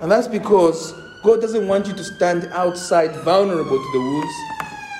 And 0.00 0.10
that's 0.10 0.28
because 0.28 0.92
God 1.24 1.40
doesn't 1.40 1.66
want 1.66 1.88
you 1.88 1.92
to 1.94 2.04
stand 2.04 2.46
outside 2.52 3.14
vulnerable 3.16 3.76
to 3.76 3.92
the 3.92 4.00
wolves. 4.00 4.34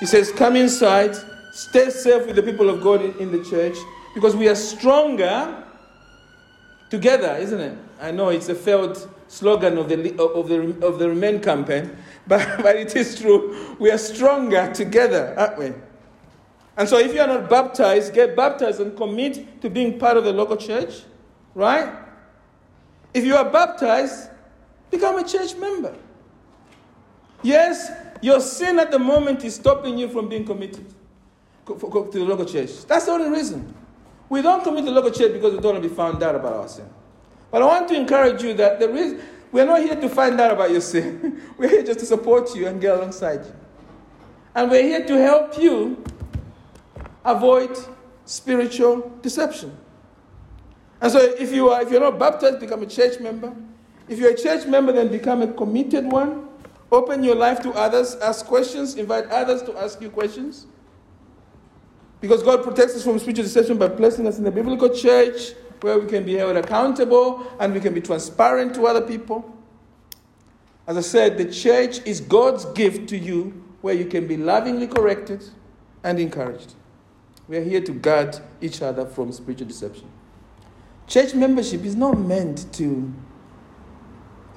He 0.01 0.05
says, 0.05 0.31
Come 0.31 0.57
inside, 0.57 1.15
stay 1.53 1.89
safe 1.89 2.25
with 2.27 2.35
the 2.35 2.43
people 2.43 2.69
of 2.69 2.81
God 2.81 3.01
in, 3.01 3.17
in 3.17 3.31
the 3.31 3.43
church, 3.43 3.77
because 4.13 4.35
we 4.35 4.49
are 4.49 4.55
stronger 4.55 5.63
together, 6.89 7.37
isn't 7.39 7.59
it? 7.59 7.77
I 8.01 8.11
know 8.11 8.29
it's 8.29 8.49
a 8.49 8.55
failed 8.55 9.09
slogan 9.27 9.77
of 9.77 9.89
the, 9.89 10.17
of 10.17 10.47
the, 10.49 10.85
of 10.85 10.99
the 10.99 11.09
Remain 11.09 11.39
campaign, 11.39 11.95
but, 12.27 12.45
but 12.61 12.75
it 12.75 12.95
is 12.95 13.19
true. 13.19 13.75
We 13.79 13.91
are 13.91 13.97
stronger 13.97 14.71
together, 14.73 15.35
aren't 15.37 15.57
we? 15.57 15.73
And 16.77 16.87
so 16.87 16.97
if 16.97 17.13
you 17.13 17.19
are 17.19 17.27
not 17.27 17.49
baptized, 17.49 18.13
get 18.13 18.35
baptized 18.35 18.79
and 18.79 18.95
commit 18.95 19.61
to 19.61 19.69
being 19.69 19.99
part 19.99 20.15
of 20.15 20.23
the 20.23 20.31
local 20.31 20.55
church, 20.55 21.03
right? 21.53 21.93
If 23.13 23.25
you 23.25 23.35
are 23.35 23.49
baptized, 23.49 24.29
become 24.89 25.17
a 25.17 25.27
church 25.27 25.55
member. 25.55 25.95
Yes, 27.41 27.91
your 28.21 28.39
sin 28.39 28.79
at 28.79 28.91
the 28.91 28.99
moment 28.99 29.43
is 29.43 29.55
stopping 29.55 29.97
you 29.97 30.09
from 30.09 30.29
being 30.29 30.45
committed 30.45 30.85
to 31.65 32.09
the 32.11 32.25
local 32.25 32.45
church. 32.45 32.85
That's 32.85 33.05
the 33.05 33.11
only 33.11 33.29
reason. 33.29 33.73
We 34.29 34.41
don't 34.41 34.63
commit 34.63 34.85
the 34.85 34.91
local 34.91 35.11
church 35.11 35.33
because 35.33 35.53
we 35.55 35.59
don't 35.59 35.73
want 35.73 35.83
to 35.83 35.89
be 35.89 35.95
found 35.95 36.21
out 36.21 36.35
about 36.35 36.53
our 36.53 36.67
sin. 36.67 36.87
But 37.51 37.63
I 37.63 37.65
want 37.65 37.87
to 37.89 37.95
encourage 37.95 38.43
you 38.43 38.53
that 38.53 38.79
the 38.79 38.87
reason 38.87 39.21
we're 39.51 39.65
not 39.65 39.81
here 39.81 39.95
to 39.95 40.07
find 40.07 40.39
out 40.39 40.51
about 40.51 40.69
your 40.69 40.81
sin. 40.81 41.41
we're 41.57 41.69
here 41.69 41.83
just 41.83 41.99
to 41.99 42.05
support 42.05 42.55
you 42.55 42.67
and 42.67 42.79
get 42.79 42.95
alongside 42.95 43.45
you. 43.45 43.55
And 44.53 44.69
we're 44.69 44.83
here 44.83 45.05
to 45.05 45.13
help 45.19 45.57
you 45.57 46.03
avoid 47.25 47.75
spiritual 48.25 49.17
deception. 49.21 49.75
And 51.01 51.11
so 51.11 51.19
if 51.19 51.51
you 51.51 51.69
are 51.69 51.81
if 51.81 51.91
you're 51.91 52.01
not 52.01 52.19
baptized, 52.19 52.59
become 52.59 52.83
a 52.83 52.85
church 52.85 53.19
member. 53.19 53.55
If 54.07 54.19
you're 54.19 54.31
a 54.31 54.37
church 54.37 54.67
member, 54.67 54.91
then 54.91 55.07
become 55.07 55.41
a 55.41 55.47
committed 55.47 56.11
one. 56.11 56.47
Open 56.91 57.23
your 57.23 57.35
life 57.35 57.61
to 57.61 57.71
others, 57.71 58.15
ask 58.15 58.45
questions, 58.45 58.95
invite 58.95 59.25
others 59.27 59.61
to 59.63 59.77
ask 59.77 60.01
you 60.01 60.09
questions. 60.09 60.65
Because 62.21 62.43
God 62.43 62.63
protects 62.63 62.95
us 62.95 63.03
from 63.03 63.17
spiritual 63.19 63.45
deception 63.45 63.77
by 63.77 63.87
placing 63.87 64.27
us 64.27 64.37
in 64.37 64.43
the 64.43 64.51
biblical 64.51 64.89
church 64.89 65.53
where 65.81 65.97
we 65.97 66.07
can 66.07 66.25
be 66.25 66.33
held 66.35 66.57
accountable 66.57 67.47
and 67.59 67.73
we 67.73 67.79
can 67.79 67.93
be 67.93 68.01
transparent 68.01 68.75
to 68.75 68.85
other 68.85 69.01
people. 69.01 69.55
As 70.85 70.97
I 70.97 71.01
said, 71.01 71.37
the 71.37 71.45
church 71.45 71.99
is 72.05 72.19
God's 72.19 72.65
gift 72.65 73.07
to 73.09 73.17
you 73.17 73.63
where 73.81 73.93
you 73.93 74.05
can 74.05 74.27
be 74.27 74.35
lovingly 74.35 74.87
corrected 74.87 75.43
and 76.03 76.19
encouraged. 76.19 76.73
We 77.47 77.57
are 77.57 77.63
here 77.63 77.81
to 77.81 77.91
guard 77.91 78.37
each 78.61 78.81
other 78.81 79.05
from 79.05 79.31
spiritual 79.31 79.67
deception. 79.67 80.09
Church 81.07 81.33
membership 81.33 81.83
is 81.83 81.95
not 81.95 82.19
meant 82.19 82.71
to, 82.73 83.11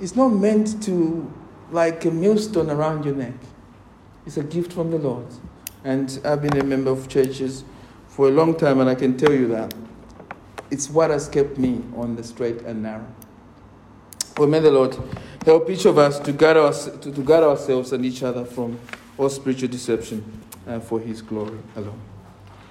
it's 0.01 0.17
not 0.17 0.29
meant 0.29 0.83
to 0.83 1.33
like 1.71 2.05
a 2.05 2.11
millstone 2.11 2.71
around 2.71 3.05
your 3.05 3.15
neck. 3.15 3.35
It's 4.27 4.37
a 4.37 4.43
gift 4.43 4.73
from 4.73 4.91
the 4.91 4.99
Lord. 4.99 5.27
And 5.85 6.21
I've 6.25 6.43
been 6.43 6.57
a 6.59 6.65
member 6.65 6.91
of 6.91 7.09
churches 7.09 7.65
for 8.09 8.29
a 8.29 8.31
long 8.31 8.57
time, 8.57 8.81
and 8.81 8.89
I 8.89 8.95
can 8.95 9.17
tell 9.17 9.33
you 9.33 9.49
that 9.49 9.75
it's 10.71 10.89
what 10.89 11.11
has 11.11 11.29
kept 11.29 11.59
me 11.59 11.83
on 11.97 12.17
the 12.17 12.23
straight 12.25 12.63
and 12.63 12.83
narrow. 12.83 13.07
Well, 14.37 14.49
may 14.49 14.61
the 14.61 14.71
Lord 14.71 14.97
help 15.45 15.69
each 15.69 15.85
of 15.85 15.99
us 15.99 16.19
to 16.21 16.33
guard, 16.33 16.57
our, 16.57 16.73
to, 16.73 17.13
to 17.13 17.23
guard 17.23 17.45
ourselves 17.45 17.93
and 17.93 18.05
each 18.05 18.23
other 18.23 18.45
from 18.45 18.79
all 19.19 19.29
spiritual 19.29 19.69
deception 19.69 20.41
and 20.67 20.83
for 20.83 21.01
His 21.01 21.21
glory 21.21 21.59
alone. 21.77 22.01